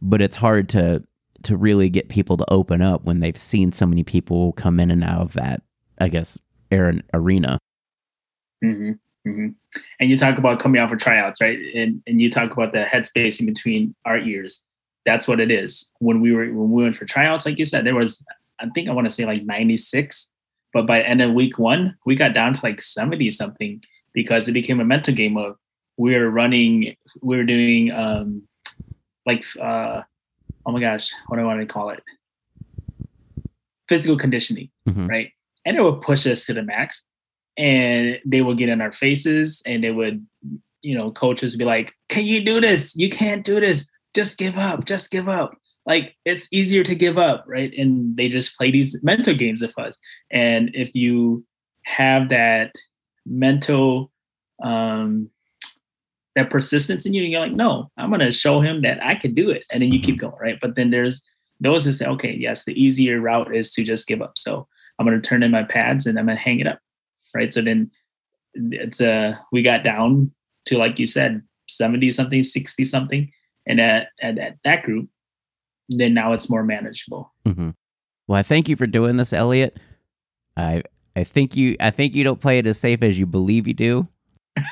but 0.00 0.22
it's 0.22 0.36
hard 0.36 0.68
to 0.68 1.02
to 1.44 1.56
really 1.56 1.88
get 1.88 2.08
people 2.08 2.36
to 2.36 2.44
open 2.50 2.82
up 2.82 3.04
when 3.04 3.20
they've 3.20 3.36
seen 3.36 3.72
so 3.72 3.86
many 3.86 4.02
people 4.02 4.52
come 4.54 4.80
in 4.80 4.90
and 4.90 5.04
out 5.04 5.20
of 5.20 5.32
that 5.34 5.62
i 5.98 6.08
guess 6.08 6.38
arena 6.72 7.58
mm-hmm, 8.64 8.90
mm-hmm. 9.26 9.48
and 10.00 10.10
you 10.10 10.16
talk 10.16 10.38
about 10.38 10.60
coming 10.60 10.80
out 10.80 10.90
for 10.90 10.96
tryouts 10.96 11.40
right 11.40 11.58
and 11.74 12.02
and 12.06 12.20
you 12.20 12.30
talk 12.30 12.50
about 12.50 12.72
the 12.72 12.82
headspace 12.82 13.40
in 13.40 13.46
between 13.46 13.94
our 14.04 14.18
ears 14.18 14.62
that's 15.08 15.26
what 15.26 15.40
it 15.40 15.50
is. 15.50 15.90
When 16.00 16.20
we 16.20 16.32
were 16.32 16.44
when 16.46 16.70
we 16.70 16.82
went 16.82 16.94
for 16.94 17.06
tryouts, 17.06 17.46
like 17.46 17.58
you 17.58 17.64
said, 17.64 17.86
there 17.86 17.94
was 17.94 18.22
I 18.60 18.68
think 18.74 18.88
I 18.88 18.92
want 18.92 19.06
to 19.06 19.12
say 19.12 19.24
like 19.24 19.42
96, 19.42 20.28
but 20.74 20.86
by 20.86 21.00
end 21.00 21.22
of 21.22 21.32
week 21.32 21.58
one, 21.58 21.96
we 22.04 22.14
got 22.14 22.34
down 22.34 22.52
to 22.52 22.60
like 22.62 22.80
70 22.80 23.30
something 23.30 23.82
because 24.12 24.48
it 24.48 24.52
became 24.52 24.80
a 24.80 24.84
mental 24.84 25.14
game 25.14 25.36
of 25.38 25.56
we 25.96 26.14
were 26.14 26.30
running, 26.30 26.94
we 27.22 27.36
were 27.36 27.44
doing 27.44 27.90
um 27.90 28.42
like 29.28 29.44
uh 29.60 30.02
oh 30.66 30.72
my 30.72 30.80
gosh, 30.80 31.12
what 31.28 31.36
do 31.36 31.42
I 31.42 31.46
want 31.46 31.60
to 31.60 31.66
call 31.66 31.90
it? 31.90 32.02
Physical 33.88 34.18
conditioning, 34.18 34.70
mm-hmm. 34.88 35.06
right? 35.06 35.30
And 35.64 35.76
it 35.76 35.82
would 35.82 36.00
push 36.00 36.26
us 36.26 36.44
to 36.46 36.54
the 36.54 36.62
max. 36.62 37.04
And 37.56 38.20
they 38.24 38.42
would 38.42 38.58
get 38.58 38.68
in 38.68 38.80
our 38.80 38.92
faces 38.92 39.62
and 39.66 39.82
they 39.82 39.90
would, 39.90 40.24
you 40.82 40.96
know, 40.96 41.10
coaches 41.10 41.56
be 41.56 41.64
like, 41.64 41.92
Can 42.08 42.24
you 42.24 42.44
do 42.44 42.60
this? 42.60 42.94
You 42.96 43.08
can't 43.08 43.44
do 43.44 43.60
this 43.60 43.88
just 44.14 44.38
give 44.38 44.58
up, 44.58 44.84
just 44.84 45.10
give 45.10 45.28
up. 45.28 45.56
Like 45.86 46.16
it's 46.24 46.48
easier 46.52 46.82
to 46.84 46.94
give 46.94 47.18
up, 47.18 47.44
right? 47.46 47.72
And 47.76 48.16
they 48.16 48.28
just 48.28 48.56
play 48.56 48.70
these 48.70 49.00
mental 49.02 49.34
games 49.34 49.62
with 49.62 49.78
us. 49.78 49.96
And 50.30 50.70
if 50.74 50.94
you 50.94 51.44
have 51.84 52.28
that 52.28 52.72
mental 53.26 54.10
um 54.62 55.30
that 56.38 56.50
persistence 56.50 57.04
in 57.04 57.14
you, 57.14 57.22
and 57.22 57.32
you're 57.32 57.40
like, 57.40 57.52
no, 57.52 57.90
I'm 57.96 58.10
gonna 58.10 58.30
show 58.30 58.60
him 58.60 58.80
that 58.80 59.04
I 59.04 59.14
can 59.14 59.34
do 59.34 59.50
it. 59.50 59.64
And 59.72 59.82
then 59.82 59.92
you 59.92 60.00
keep 60.00 60.16
mm-hmm. 60.16 60.30
going, 60.30 60.40
right? 60.40 60.58
But 60.60 60.74
then 60.74 60.90
there's 60.90 61.22
those 61.60 61.84
who 61.84 61.92
say, 61.92 62.06
okay, 62.06 62.32
yes, 62.32 62.64
the 62.64 62.80
easier 62.80 63.20
route 63.20 63.54
is 63.54 63.70
to 63.72 63.82
just 63.82 64.06
give 64.06 64.22
up. 64.22 64.38
So 64.38 64.66
I'm 64.98 65.06
gonna 65.06 65.20
turn 65.20 65.42
in 65.42 65.50
my 65.50 65.64
pads 65.64 66.06
and 66.06 66.18
I'm 66.18 66.26
gonna 66.26 66.38
hang 66.38 66.60
it 66.60 66.66
up. 66.66 66.78
Right. 67.34 67.52
So 67.52 67.60
then 67.60 67.90
it's 68.54 69.00
uh 69.00 69.34
we 69.52 69.62
got 69.62 69.84
down 69.84 70.32
to 70.66 70.78
like 70.78 70.98
you 70.98 71.06
said, 71.06 71.42
70 71.68 72.10
something, 72.12 72.42
60 72.42 72.84
something 72.84 73.30
and 73.66 73.80
at, 73.80 74.08
at, 74.22 74.38
at 74.38 74.56
that 74.64 74.82
group, 74.82 75.08
then 75.90 76.14
now 76.14 76.32
it's 76.32 76.48
more 76.48 76.64
manageable. 76.64 77.32
Mm-hmm. 77.46 77.70
Well, 78.26 78.38
I 78.38 78.42
thank 78.42 78.68
you 78.68 78.76
for 78.76 78.86
doing 78.86 79.16
this, 79.16 79.32
Elliott. 79.32 79.78
I 80.56 80.82
I 81.14 81.24
think 81.24 81.56
you 81.56 81.76
I 81.80 81.90
think 81.90 82.14
you 82.14 82.24
don't 82.24 82.40
play 82.40 82.58
it 82.58 82.66
as 82.66 82.78
safe 82.78 83.02
as 83.02 83.18
you 83.18 83.26
believe 83.26 83.66
you 83.66 83.74
do. 83.74 84.08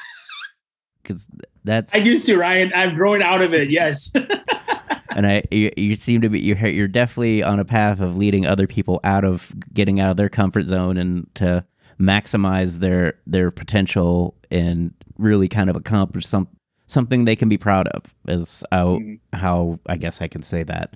Because 1.03 1.29
that's 1.67 1.95
I 1.95 1.99
used 1.99 2.27
to, 2.27 2.37
Ryan. 2.37 2.73
I'm 2.75 2.97
growing 2.97 3.23
out 3.23 3.43
of 3.43 3.53
it. 3.53 3.71
Yes. 3.71 4.11
and 5.11 5.27
I 5.27 5.43
you, 5.51 5.71
you 5.77 5.95
seem 5.97 6.21
to 6.23 6.29
be 6.29 6.41
you're 6.41 6.67
you're 6.67 6.89
definitely 6.89 7.43
on 7.43 7.61
a 7.61 7.65
path 7.65 8.01
of 8.01 8.17
leading 8.17 8.47
other 8.47 8.67
people 8.67 9.01
out 9.05 9.25
of 9.25 9.53
getting 9.73 10.01
out 10.01 10.13
of 10.13 10.17
their 10.17 10.29
comfort 10.29 10.67
zone 10.67 10.97
and 10.97 11.27
to 11.35 11.65
maximize 12.01 12.79
their 12.79 13.15
their 13.27 13.51
potential 13.51 14.35
and 14.51 14.95
really 15.19 15.49
kind 15.49 15.71
of 15.71 15.77
accomplish 15.77 16.27
some 16.27 16.49
something 16.87 17.25
they 17.25 17.37
can 17.37 17.49
be 17.49 17.59
proud 17.59 17.89
of 17.89 18.15
is 18.29 18.65
how, 18.71 18.99
mm-hmm. 18.99 19.37
how 19.37 19.79
I 19.87 19.97
guess 19.97 20.23
I 20.23 20.29
can 20.29 20.43
say 20.43 20.63
that. 20.65 20.95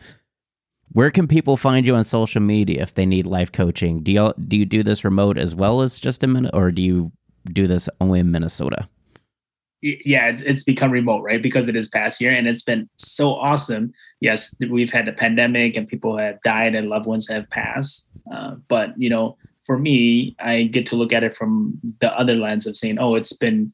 Where 0.92 1.10
can 1.10 1.28
people 1.28 1.56
find 1.56 1.86
you 1.86 1.94
on 1.94 2.04
social 2.04 2.40
media 2.40 2.82
if 2.82 2.94
they 2.94 3.06
need 3.06 3.26
life 3.26 3.52
coaching? 3.52 4.02
Do 4.02 4.10
you 4.10 4.32
do 4.48 4.56
you 4.56 4.66
do 4.66 4.82
this 4.82 5.04
remote 5.04 5.38
as 5.38 5.54
well 5.54 5.82
as 5.82 6.00
just 6.00 6.24
in 6.24 6.32
Minnesota, 6.32 6.56
or 6.56 6.70
do 6.72 6.82
you 6.82 7.12
do 7.52 7.68
this 7.68 7.88
only 8.00 8.18
in 8.18 8.32
Minnesota? 8.32 8.88
Yeah, 9.82 10.28
it's, 10.28 10.42
it's 10.42 10.64
become 10.64 10.90
remote, 10.90 11.22
right? 11.22 11.42
Because 11.42 11.68
it 11.68 11.76
is 11.76 11.88
past 11.88 12.20
year 12.20 12.32
and 12.32 12.46
it's 12.46 12.62
been 12.62 12.88
so 12.98 13.34
awesome. 13.34 13.92
Yes, 14.20 14.54
we've 14.70 14.90
had 14.90 15.06
the 15.06 15.12
pandemic 15.12 15.76
and 15.76 15.86
people 15.86 16.18
have 16.18 16.40
died 16.42 16.74
and 16.74 16.88
loved 16.88 17.06
ones 17.06 17.28
have 17.28 17.48
passed. 17.50 18.08
Uh, 18.32 18.56
but, 18.68 18.90
you 18.96 19.08
know, 19.08 19.36
for 19.64 19.78
me, 19.78 20.36
I 20.38 20.64
get 20.64 20.86
to 20.86 20.96
look 20.96 21.12
at 21.12 21.24
it 21.24 21.36
from 21.36 21.78
the 22.00 22.12
other 22.18 22.34
lens 22.34 22.66
of 22.66 22.76
saying, 22.76 22.98
oh, 22.98 23.14
it's 23.14 23.32
been 23.32 23.72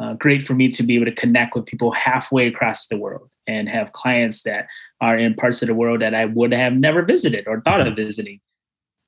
uh, 0.00 0.14
great 0.14 0.42
for 0.42 0.54
me 0.54 0.68
to 0.70 0.82
be 0.82 0.96
able 0.96 1.06
to 1.06 1.12
connect 1.12 1.54
with 1.54 1.66
people 1.66 1.92
halfway 1.92 2.46
across 2.46 2.86
the 2.86 2.96
world 2.96 3.28
and 3.46 3.68
have 3.68 3.92
clients 3.92 4.42
that 4.42 4.66
are 5.00 5.16
in 5.16 5.34
parts 5.34 5.62
of 5.62 5.68
the 5.68 5.74
world 5.74 6.00
that 6.00 6.14
I 6.14 6.26
would 6.26 6.52
have 6.52 6.74
never 6.74 7.02
visited 7.02 7.46
or 7.48 7.60
thought 7.60 7.86
of 7.86 7.96
visiting. 7.96 8.40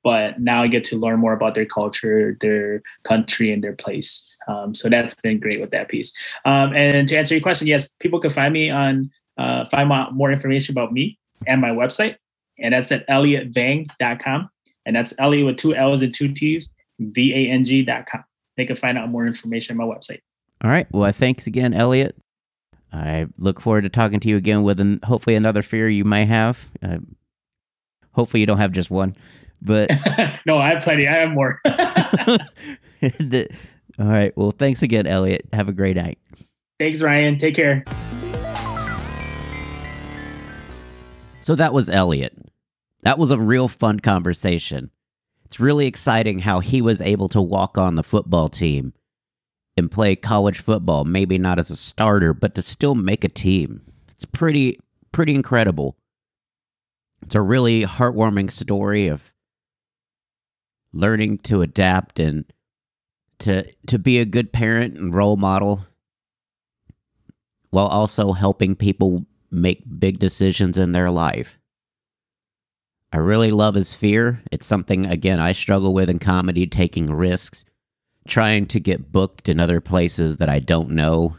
But 0.03 0.41
now 0.41 0.63
I 0.63 0.67
get 0.67 0.83
to 0.85 0.97
learn 0.97 1.19
more 1.19 1.33
about 1.33 1.55
their 1.55 1.65
culture, 1.65 2.37
their 2.41 2.81
country, 3.03 3.53
and 3.53 3.63
their 3.63 3.73
place. 3.73 4.32
Um, 4.47 4.73
so 4.73 4.89
that's 4.89 5.13
been 5.15 5.39
great 5.39 5.61
with 5.61 5.71
that 5.71 5.89
piece. 5.89 6.13
Um, 6.45 6.73
and 6.75 7.07
to 7.07 7.17
answer 7.17 7.35
your 7.35 7.41
question, 7.41 7.67
yes, 7.67 7.87
people 7.99 8.19
can 8.19 8.29
find 8.29 8.53
me 8.53 8.69
on 8.69 9.09
uh, 9.37 9.65
find 9.65 9.91
out 9.91 10.13
more 10.13 10.31
information 10.31 10.73
about 10.73 10.93
me 10.93 11.17
and 11.47 11.59
my 11.59 11.69
website, 11.69 12.17
and 12.59 12.73
that's 12.73 12.91
at 12.91 13.07
elliottvang.com. 13.07 14.49
And 14.85 14.95
that's 14.95 15.13
Elliott 15.17 15.45
with 15.45 15.57
two 15.57 15.75
L's 15.75 16.01
and 16.01 16.13
two 16.13 16.31
T's, 16.33 16.69
V 16.99 17.33
A 17.33 17.51
N 17.51 17.63
G.com. 17.65 18.23
They 18.57 18.65
can 18.65 18.75
find 18.75 18.97
out 18.97 19.09
more 19.09 19.25
information 19.25 19.79
on 19.79 19.87
my 19.87 19.93
website. 19.93 20.19
All 20.63 20.69
right. 20.69 20.87
Well, 20.91 21.11
thanks 21.11 21.47
again, 21.47 21.73
Elliott. 21.73 22.15
I 22.91 23.27
look 23.37 23.59
forward 23.59 23.81
to 23.81 23.89
talking 23.89 24.19
to 24.19 24.29
you 24.29 24.37
again 24.37 24.63
with 24.63 24.79
an, 24.79 24.99
hopefully 25.03 25.35
another 25.35 25.63
fear 25.63 25.89
you 25.89 26.05
may 26.05 26.25
have. 26.25 26.69
Uh, 26.81 26.97
hopefully, 28.11 28.41
you 28.41 28.45
don't 28.45 28.59
have 28.59 28.71
just 28.71 28.91
one, 28.91 29.15
but 29.61 29.89
no, 30.45 30.59
I 30.59 30.69
have 30.69 30.83
plenty. 30.83 31.07
I 31.07 31.15
have 31.15 31.31
more. 31.31 31.59
the, 33.01 33.47
all 33.99 34.07
right. 34.07 34.35
Well, 34.37 34.51
thanks 34.51 34.81
again, 34.81 35.07
Elliott. 35.07 35.47
Have 35.53 35.69
a 35.69 35.73
great 35.73 35.95
night. 35.95 36.19
Thanks, 36.79 37.01
Ryan. 37.01 37.37
Take 37.37 37.55
care. 37.55 37.83
So 41.41 41.55
that 41.55 41.73
was 41.73 41.89
Elliott. 41.89 42.37
That 43.01 43.19
was 43.19 43.31
a 43.31 43.37
real 43.37 43.67
fun 43.67 43.99
conversation. 43.99 44.89
It's 45.45 45.59
really 45.59 45.87
exciting 45.87 46.39
how 46.39 46.61
he 46.61 46.81
was 46.81 47.01
able 47.01 47.29
to 47.29 47.41
walk 47.41 47.77
on 47.77 47.95
the 47.95 48.03
football 48.03 48.49
team 48.49 48.93
and 49.75 49.91
play 49.91 50.15
college 50.15 50.61
football, 50.61 51.03
maybe 51.03 51.37
not 51.37 51.59
as 51.59 51.69
a 51.69 51.75
starter, 51.75 52.33
but 52.33 52.55
to 52.55 52.61
still 52.61 52.95
make 52.95 53.23
a 53.23 53.29
team. 53.29 53.81
It's 54.11 54.25
pretty 54.25 54.79
pretty 55.11 55.35
incredible. 55.35 55.97
It's 57.21 57.35
a 57.35 57.41
really 57.41 57.83
heartwarming 57.83 58.51
story 58.51 59.07
of 59.07 59.33
learning 60.91 61.39
to 61.39 61.61
adapt 61.61 62.19
and 62.19 62.45
to 63.43 63.69
to 63.87 63.99
be 63.99 64.19
a 64.19 64.25
good 64.25 64.51
parent 64.51 64.97
and 64.97 65.13
role 65.13 65.35
model 65.35 65.85
while 67.69 67.87
also 67.87 68.31
helping 68.31 68.75
people 68.75 69.25
make 69.51 69.83
big 69.99 70.19
decisions 70.19 70.77
in 70.77 70.91
their 70.91 71.11
life. 71.11 71.59
I 73.11 73.17
really 73.17 73.51
love 73.51 73.75
his 73.75 73.93
fear. 73.93 74.41
It's 74.51 74.65
something 74.65 75.05
again 75.05 75.39
I 75.39 75.51
struggle 75.51 75.93
with 75.93 76.09
in 76.09 76.19
comedy 76.19 76.65
taking 76.65 77.11
risks, 77.11 77.65
trying 78.27 78.65
to 78.67 78.79
get 78.79 79.11
booked 79.11 79.49
in 79.49 79.59
other 79.59 79.81
places 79.81 80.37
that 80.37 80.49
I 80.49 80.59
don't 80.59 80.91
know, 80.91 81.37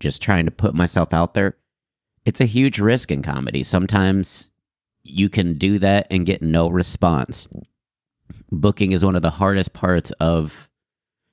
just 0.00 0.20
trying 0.20 0.44
to 0.44 0.50
put 0.50 0.74
myself 0.74 1.12
out 1.14 1.34
there. 1.34 1.56
It's 2.24 2.42
a 2.42 2.46
huge 2.46 2.78
risk 2.78 3.10
in 3.10 3.22
comedy. 3.22 3.62
Sometimes 3.62 4.50
you 5.02 5.30
can 5.30 5.56
do 5.56 5.78
that 5.78 6.06
and 6.10 6.26
get 6.26 6.42
no 6.42 6.68
response. 6.68 7.48
Booking 8.52 8.92
is 8.92 9.04
one 9.04 9.16
of 9.16 9.22
the 9.22 9.30
hardest 9.30 9.72
parts 9.72 10.10
of 10.20 10.67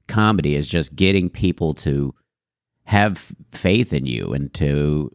comedy 0.08 0.56
is 0.56 0.68
just 0.68 0.95
getting 0.95 1.30
people 1.30 1.74
to 1.76 2.14
have 2.84 3.34
faith 3.51 3.93
in 3.93 4.06
you 4.06 4.34
and 4.34 4.53
to 4.56 5.12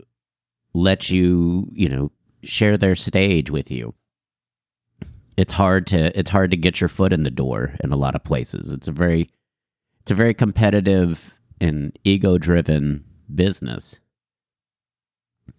let 0.74 1.10
you, 1.10 1.68
you 1.72 1.88
know, 1.88 2.10
share 2.42 2.76
their 2.76 2.96
stage 2.96 3.50
with 3.50 3.70
you. 3.70 3.94
It's 5.36 5.52
hard 5.52 5.86
to 5.88 6.18
it's 6.18 6.30
hard 6.30 6.50
to 6.50 6.56
get 6.56 6.80
your 6.80 6.88
foot 6.88 7.12
in 7.12 7.22
the 7.22 7.30
door 7.30 7.74
in 7.82 7.92
a 7.92 7.96
lot 7.96 8.14
of 8.14 8.24
places. 8.24 8.72
It's 8.72 8.88
a 8.88 8.92
very 8.92 9.30
it's 10.00 10.10
a 10.10 10.14
very 10.14 10.34
competitive 10.34 11.34
and 11.60 11.98
ego-driven 12.04 13.04
business. 13.34 14.00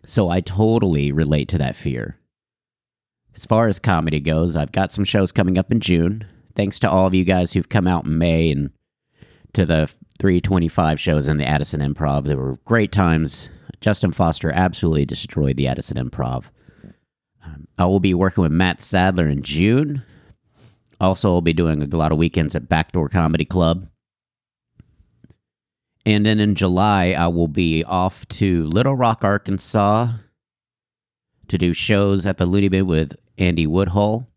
So 0.06 0.30
I 0.30 0.42
totally 0.42 1.12
relate 1.12 1.48
to 1.50 1.58
that 1.60 1.76
fear. 1.76 2.18
As 3.36 3.46
far 3.46 3.68
as 3.68 3.80
comedy 3.80 4.20
goes, 4.20 4.56
I've 4.56 4.72
got 4.72 4.92
some 4.92 5.06
shows 5.06 5.32
coming 5.32 5.58
up 5.58 5.72
in 5.72 5.80
June. 5.80 6.26
Thanks 6.56 6.80
to 6.80 6.90
all 6.90 7.08
of 7.08 7.14
you 7.14 7.24
guys 7.24 7.54
who've 7.54 7.70
come 7.70 7.88
out 7.88 8.06
in 8.06 8.18
May 8.18 8.52
and 8.52 8.72
to 9.54 9.66
the 9.66 9.90
325 10.20 11.00
shows 11.00 11.28
in 11.28 11.38
the 11.38 11.46
Addison 11.46 11.82
Improv. 11.82 12.26
They 12.26 12.36
were 12.36 12.60
great 12.66 12.92
times. 12.92 13.50
Justin 13.80 14.12
Foster 14.12 14.52
absolutely 14.52 15.06
destroyed 15.06 15.58
the 15.58 15.68
Addison 15.68 15.98
Improv. 15.98 16.46
Um, 17.44 17.68
I 17.78 17.86
will 17.86 18.00
be 18.00 18.14
working 18.14 18.44
with 18.44 18.52
Matt 18.52 18.82
Sadler 18.82 19.28
in 19.28 19.42
June. 19.42 20.04
Also, 21.00 21.34
I'll 21.34 21.42
be 21.42 21.54
doing 21.54 21.82
a 21.82 21.98
lot 21.98 22.12
of 22.12 22.20
weekends 22.20 22.56
at 22.56 22.70
Backdoor 22.70 23.10
Comedy 23.10 23.46
Club. 23.46 23.88
And 26.06 26.26
then 26.26 26.40
in 26.40 26.56
July, 26.56 27.16
I 27.18 27.28
will 27.28 27.48
be 27.48 27.84
off 27.84 28.28
to 28.30 28.66
Little 28.66 28.96
Rock, 28.96 29.24
Arkansas 29.24 30.10
to 31.48 31.58
do 31.58 31.74
shows 31.74 32.26
at 32.26 32.38
the 32.38 32.46
Loony 32.46 32.70
Bin 32.70 32.88
with 32.88 33.16
Andy 33.38 33.68
Woodhull. 33.68 34.28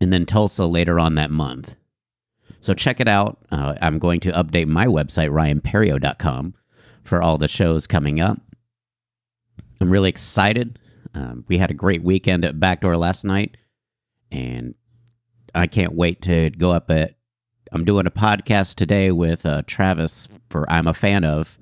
And 0.00 0.12
then 0.12 0.26
Tulsa 0.26 0.66
later 0.66 0.98
on 0.98 1.14
that 1.14 1.30
month. 1.30 1.76
So 2.60 2.74
check 2.74 3.00
it 3.00 3.08
out. 3.08 3.38
Uh, 3.50 3.74
I'm 3.80 3.98
going 3.98 4.20
to 4.20 4.32
update 4.32 4.66
my 4.66 4.86
website, 4.86 5.30
ryanperrio.com, 5.30 6.54
for 7.04 7.22
all 7.22 7.38
the 7.38 7.48
shows 7.48 7.86
coming 7.86 8.20
up. 8.20 8.40
I'm 9.80 9.90
really 9.90 10.08
excited. 10.08 10.78
Um, 11.14 11.44
we 11.48 11.58
had 11.58 11.70
a 11.70 11.74
great 11.74 12.02
weekend 12.02 12.44
at 12.44 12.58
Backdoor 12.58 12.96
last 12.96 13.24
night, 13.24 13.56
and 14.30 14.74
I 15.54 15.66
can't 15.66 15.94
wait 15.94 16.22
to 16.22 16.50
go 16.50 16.72
up 16.72 16.90
at. 16.90 17.14
I'm 17.70 17.84
doing 17.84 18.06
a 18.06 18.10
podcast 18.10 18.76
today 18.76 19.12
with 19.12 19.44
uh, 19.44 19.62
Travis 19.66 20.26
for 20.48 20.70
I'm 20.70 20.86
a 20.86 20.94
fan 20.94 21.24
of 21.24 21.58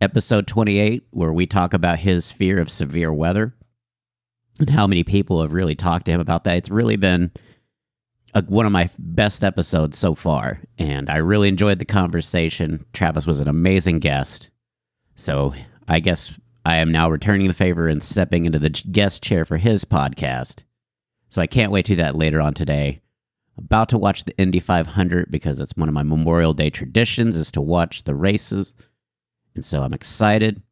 episode 0.00 0.46
28, 0.46 1.06
where 1.10 1.32
we 1.32 1.46
talk 1.46 1.72
about 1.72 1.98
his 2.00 2.30
fear 2.30 2.60
of 2.60 2.70
severe 2.70 3.12
weather 3.12 3.54
and 4.60 4.68
how 4.68 4.86
many 4.86 5.04
people 5.04 5.40
have 5.40 5.52
really 5.52 5.74
talked 5.74 6.06
to 6.06 6.12
him 6.12 6.20
about 6.20 6.44
that. 6.44 6.56
It's 6.56 6.70
really 6.70 6.96
been 6.96 7.30
a, 8.34 8.42
one 8.42 8.66
of 8.66 8.72
my 8.72 8.90
best 8.98 9.44
episodes 9.44 9.98
so 9.98 10.14
far, 10.14 10.60
and 10.78 11.10
I 11.10 11.16
really 11.16 11.48
enjoyed 11.48 11.78
the 11.78 11.84
conversation. 11.84 12.84
Travis 12.92 13.26
was 13.26 13.40
an 13.40 13.48
amazing 13.48 13.98
guest. 13.98 14.50
So 15.14 15.54
I 15.88 16.00
guess 16.00 16.32
I 16.64 16.76
am 16.76 16.92
now 16.92 17.10
returning 17.10 17.48
the 17.48 17.54
favor 17.54 17.88
and 17.88 18.02
stepping 18.02 18.46
into 18.46 18.58
the 18.58 18.70
guest 18.70 19.22
chair 19.22 19.44
for 19.44 19.56
his 19.56 19.84
podcast. 19.84 20.62
So 21.28 21.42
I 21.42 21.46
can't 21.46 21.72
wait 21.72 21.86
to 21.86 21.92
do 21.92 21.96
that 21.96 22.16
later 22.16 22.40
on 22.40 22.54
today. 22.54 23.00
About 23.58 23.88
to 23.90 23.98
watch 23.98 24.24
the 24.24 24.36
Indy 24.38 24.60
500 24.60 25.30
because 25.30 25.60
it's 25.60 25.76
one 25.76 25.88
of 25.88 25.94
my 25.94 26.02
Memorial 26.02 26.54
Day 26.54 26.70
traditions 26.70 27.36
is 27.36 27.52
to 27.52 27.60
watch 27.60 28.04
the 28.04 28.14
races. 28.14 28.74
And 29.54 29.64
so 29.64 29.82
I'm 29.82 29.92
excited. 29.92 30.62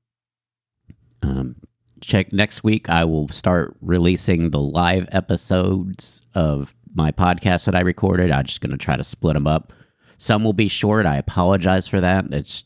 Um, 1.22 1.56
check 2.00 2.32
next 2.32 2.64
week. 2.64 2.88
I 2.88 3.04
will 3.04 3.28
start 3.28 3.76
releasing 3.80 4.50
the 4.50 4.61
live 4.61 5.08
episodes 5.12 6.26
of 6.34 6.74
my 6.95 7.12
podcast 7.12 7.64
that 7.64 7.74
I 7.74 7.80
recorded. 7.80 8.30
I'm 8.30 8.45
just 8.45 8.61
going 8.61 8.70
to 8.72 8.78
try 8.78 8.97
to 8.97 9.05
split 9.05 9.34
them 9.34 9.47
up. 9.47 9.72
Some 10.18 10.45
will 10.45 10.53
be 10.53 10.68
short. 10.68 11.07
I 11.07 11.16
apologize 11.16 11.86
for 11.86 12.01
that. 12.01 12.26
It's 12.32 12.64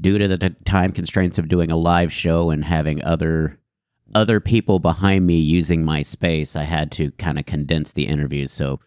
due 0.00 0.18
to 0.18 0.28
the 0.28 0.38
t- 0.38 0.54
time 0.64 0.92
constraints 0.92 1.38
of 1.38 1.48
doing 1.48 1.70
a 1.70 1.76
live 1.76 2.12
show 2.12 2.50
and 2.50 2.64
having 2.64 3.02
other 3.04 3.58
other 4.14 4.40
people 4.40 4.78
behind 4.78 5.26
me 5.26 5.36
using 5.36 5.84
my 5.84 6.02
space. 6.02 6.56
I 6.56 6.62
had 6.62 6.90
to 6.92 7.10
kind 7.12 7.38
of 7.38 7.44
condense 7.44 7.92
the 7.92 8.06
interviews. 8.06 8.50
So 8.50 8.80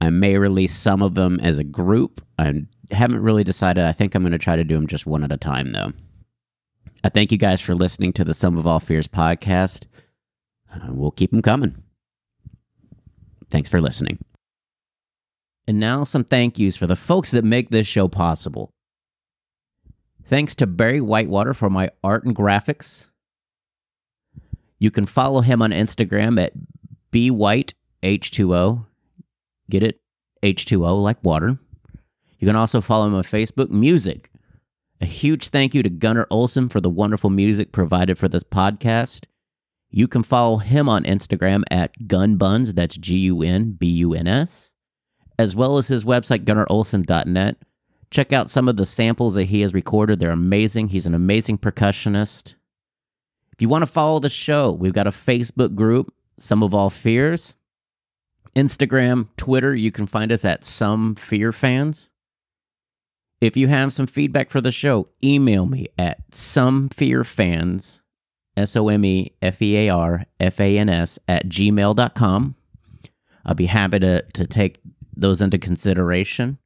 I 0.00 0.08
may 0.08 0.38
release 0.38 0.74
some 0.74 1.02
of 1.02 1.14
them 1.14 1.38
as 1.40 1.58
a 1.58 1.64
group. 1.64 2.24
I 2.38 2.62
haven't 2.90 3.22
really 3.22 3.44
decided. 3.44 3.84
I 3.84 3.92
think 3.92 4.14
I'm 4.14 4.22
going 4.22 4.32
to 4.32 4.38
try 4.38 4.56
to 4.56 4.64
do 4.64 4.76
them 4.76 4.86
just 4.86 5.06
one 5.06 5.22
at 5.24 5.32
a 5.32 5.36
time, 5.36 5.70
though. 5.70 5.92
I 7.04 7.10
thank 7.10 7.32
you 7.32 7.38
guys 7.38 7.60
for 7.60 7.74
listening 7.74 8.14
to 8.14 8.24
the 8.24 8.34
Some 8.34 8.56
of 8.56 8.66
All 8.66 8.80
Fears 8.80 9.08
podcast. 9.08 9.86
Uh, 10.72 10.88
we'll 10.88 11.10
keep 11.10 11.30
them 11.30 11.42
coming. 11.42 11.82
Thanks 13.50 13.68
for 13.68 13.80
listening. 13.80 14.18
And 15.66 15.78
now 15.78 16.04
some 16.04 16.24
thank 16.24 16.58
yous 16.58 16.76
for 16.76 16.86
the 16.86 16.96
folks 16.96 17.30
that 17.32 17.44
make 17.44 17.70
this 17.70 17.86
show 17.86 18.08
possible. 18.08 18.70
Thanks 20.24 20.54
to 20.56 20.66
Barry 20.66 21.00
Whitewater 21.00 21.54
for 21.54 21.68
my 21.68 21.90
art 22.02 22.24
and 22.24 22.34
graphics. 22.34 23.08
You 24.78 24.90
can 24.90 25.04
follow 25.06 25.40
him 25.42 25.60
on 25.60 25.70
Instagram 25.70 26.40
at 26.40 26.52
bwhiteh2o. 27.12 28.86
Get 29.68 29.82
it? 29.82 30.00
H2O 30.42 31.02
like 31.02 31.22
water. 31.22 31.58
You 32.38 32.46
can 32.46 32.56
also 32.56 32.80
follow 32.80 33.06
him 33.06 33.14
on 33.14 33.22
Facebook, 33.22 33.70
Music. 33.70 34.30
A 35.00 35.06
huge 35.06 35.48
thank 35.48 35.74
you 35.74 35.82
to 35.82 35.90
Gunnar 35.90 36.26
Olsen 36.30 36.68
for 36.68 36.80
the 36.80 36.90
wonderful 36.90 37.30
music 37.30 37.72
provided 37.72 38.18
for 38.18 38.28
this 38.28 38.42
podcast. 38.42 39.26
You 39.90 40.06
can 40.06 40.22
follow 40.22 40.58
him 40.58 40.88
on 40.88 41.04
Instagram 41.04 41.62
at 41.70 41.92
gunbuns, 42.06 42.74
that's 42.74 42.96
G 42.96 43.18
U 43.18 43.42
N 43.42 43.72
B 43.72 43.86
U 43.88 44.14
N 44.14 44.26
S, 44.26 44.72
as 45.38 45.56
well 45.56 45.78
as 45.78 45.88
his 45.88 46.04
website, 46.04 46.44
gunnarolsen.net, 46.44 47.56
Check 48.10 48.32
out 48.32 48.50
some 48.50 48.68
of 48.68 48.76
the 48.76 48.86
samples 48.86 49.34
that 49.34 49.44
he 49.44 49.60
has 49.60 49.72
recorded. 49.72 50.18
They're 50.18 50.30
amazing. 50.30 50.88
He's 50.88 51.06
an 51.06 51.14
amazing 51.14 51.58
percussionist. 51.58 52.56
If 53.52 53.62
you 53.62 53.68
want 53.68 53.82
to 53.82 53.86
follow 53.86 54.18
the 54.18 54.28
show, 54.28 54.72
we've 54.72 54.92
got 54.92 55.06
a 55.06 55.12
Facebook 55.12 55.76
group, 55.76 56.12
Some 56.36 56.62
of 56.62 56.74
All 56.74 56.90
Fears. 56.90 57.54
Instagram, 58.56 59.28
Twitter, 59.36 59.76
you 59.76 59.92
can 59.92 60.08
find 60.08 60.32
us 60.32 60.44
at 60.44 60.64
Some 60.64 61.14
Fear 61.14 61.52
Fans. 61.52 62.10
If 63.40 63.56
you 63.56 63.68
have 63.68 63.92
some 63.92 64.08
feedback 64.08 64.50
for 64.50 64.60
the 64.60 64.72
show, 64.72 65.08
email 65.22 65.64
me 65.66 65.86
at 65.96 66.30
somefearfans, 66.32 67.99
S 68.60 68.76
O 68.76 68.88
M 68.88 69.04
E 69.04 69.32
F 69.42 69.60
E 69.62 69.76
A 69.76 69.88
R 69.90 70.24
F 70.38 70.60
A 70.60 70.78
N 70.78 70.88
S, 70.88 71.18
at 71.26 71.48
gmail.com. 71.48 72.54
I'll 73.44 73.54
be 73.54 73.66
happy 73.66 73.98
to, 74.00 74.22
to 74.22 74.46
take 74.46 74.78
those 75.16 75.40
into 75.40 75.58
consideration. 75.58 76.58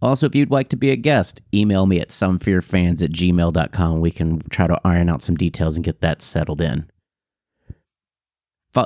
Also, 0.00 0.26
if 0.26 0.34
you'd 0.34 0.50
like 0.50 0.68
to 0.70 0.76
be 0.76 0.90
a 0.90 0.96
guest, 0.96 1.42
email 1.54 1.86
me 1.86 2.00
at 2.00 2.08
somefearfans 2.08 3.02
at 3.02 3.12
gmail.com. 3.12 4.00
We 4.00 4.10
can 4.10 4.40
try 4.48 4.66
to 4.66 4.80
iron 4.84 5.08
out 5.08 5.22
some 5.22 5.36
details 5.36 5.76
and 5.76 5.84
get 5.84 6.00
that 6.00 6.22
settled 6.22 6.60
in. 6.60 6.90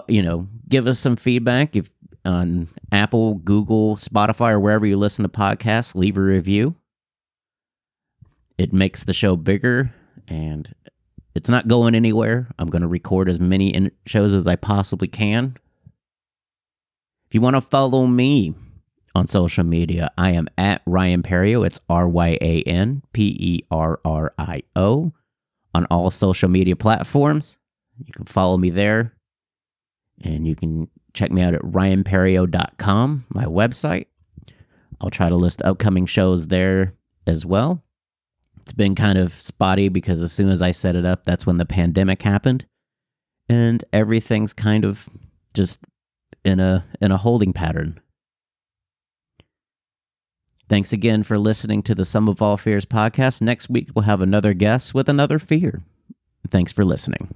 You 0.09 0.23
know, 0.23 0.49
give 0.69 0.87
us 0.87 0.99
some 0.99 1.17
feedback 1.17 1.77
if 1.77 1.91
on 2.25 2.69
Apple, 2.91 3.37
Google, 3.37 3.97
Spotify, 3.97 4.51
or 4.51 4.61
wherever 4.61 4.85
you 4.85 4.97
listen 4.97 5.23
to 5.23 5.29
podcasts. 5.29 5.95
Leave 5.95 6.17
a 6.17 6.21
review. 6.21 6.75
It 8.59 8.73
makes 8.73 9.05
the 9.05 9.15
show 9.15 9.37
bigger 9.37 9.93
and 10.27 10.75
it's 11.37 11.49
not 11.49 11.69
going 11.69 11.95
anywhere. 11.95 12.49
I'm 12.59 12.69
going 12.69 12.83
to 12.83 12.89
record 12.89 13.29
as 13.29 13.39
many 13.39 13.69
in- 13.69 13.93
shows 14.07 14.35
as 14.35 14.47
I 14.47 14.57
possibly 14.57 15.09
can. 15.09 15.57
If 17.29 17.35
you 17.35 17.41
want 17.41 17.57
to 17.57 17.61
follow 17.61 18.07
me 18.07 18.55
on 19.15 19.27
social 19.27 19.65
media, 19.65 20.11
I 20.17 20.31
am 20.31 20.49
at 20.57 20.83
Ryan 20.87 21.23
Perrio. 21.23 21.67
It's 21.67 21.81
R 21.89 22.09
Y 22.09 22.39
A 22.41 22.63
N 22.63 23.03
P 23.13 23.37
E 23.39 23.63
R 23.71 24.01
R 24.05 24.33
I 24.39 24.63
O 24.77 25.13
on 25.75 25.85
all 25.87 26.11
social 26.11 26.49
media 26.49 26.77
platforms. 26.77 27.59
You 27.99 28.13
can 28.13 28.25
follow 28.25 28.57
me 28.57 28.71
there. 28.71 29.13
And 30.23 30.47
you 30.47 30.57
can 30.57 30.89
check 31.13 31.31
me 31.31 31.43
out 31.43 31.55
at 31.55 31.63
ryanperrio.com, 31.63 33.27
my 33.29 33.45
website. 33.45 34.07
I'll 35.01 35.11
try 35.11 35.29
to 35.29 35.37
list 35.37 35.61
upcoming 35.63 36.07
shows 36.07 36.47
there 36.47 36.95
as 37.27 37.45
well. 37.45 37.83
It's 38.67 38.73
been 38.73 38.97
kind 38.97 39.17
of 39.17 39.41
spotty 39.41 39.89
because 39.89 40.21
as 40.21 40.33
soon 40.33 40.49
as 40.49 40.61
I 40.61 40.73
set 40.73 40.97
it 40.97 41.05
up, 41.05 41.23
that's 41.23 41.47
when 41.47 41.57
the 41.57 41.65
pandemic 41.65 42.23
happened. 42.23 42.67
And 43.49 43.85
everything's 43.93 44.53
kind 44.53 44.85
of 44.85 45.09
just 45.55 45.79
in 46.45 46.59
a 46.59 46.85
in 47.01 47.13
a 47.13 47.17
holding 47.17 47.53
pattern. 47.53 48.01
Thanks 50.69 50.93
again 50.93 51.23
for 51.23 51.39
listening 51.39 51.85
to 51.85 51.95
the 51.95 52.05
Some 52.05 52.29
of 52.29 52.43
All 52.43 52.57
Fears 52.57 52.85
podcast. 52.85 53.41
Next 53.41 53.71
week 53.71 53.91
we'll 53.95 54.03
have 54.03 54.21
another 54.21 54.53
guest 54.53 54.95
with 54.95 55.09
another 55.09 55.39
fear. 55.39 55.85
Thanks 56.49 56.73
for 56.73 56.85
listening. 56.85 57.29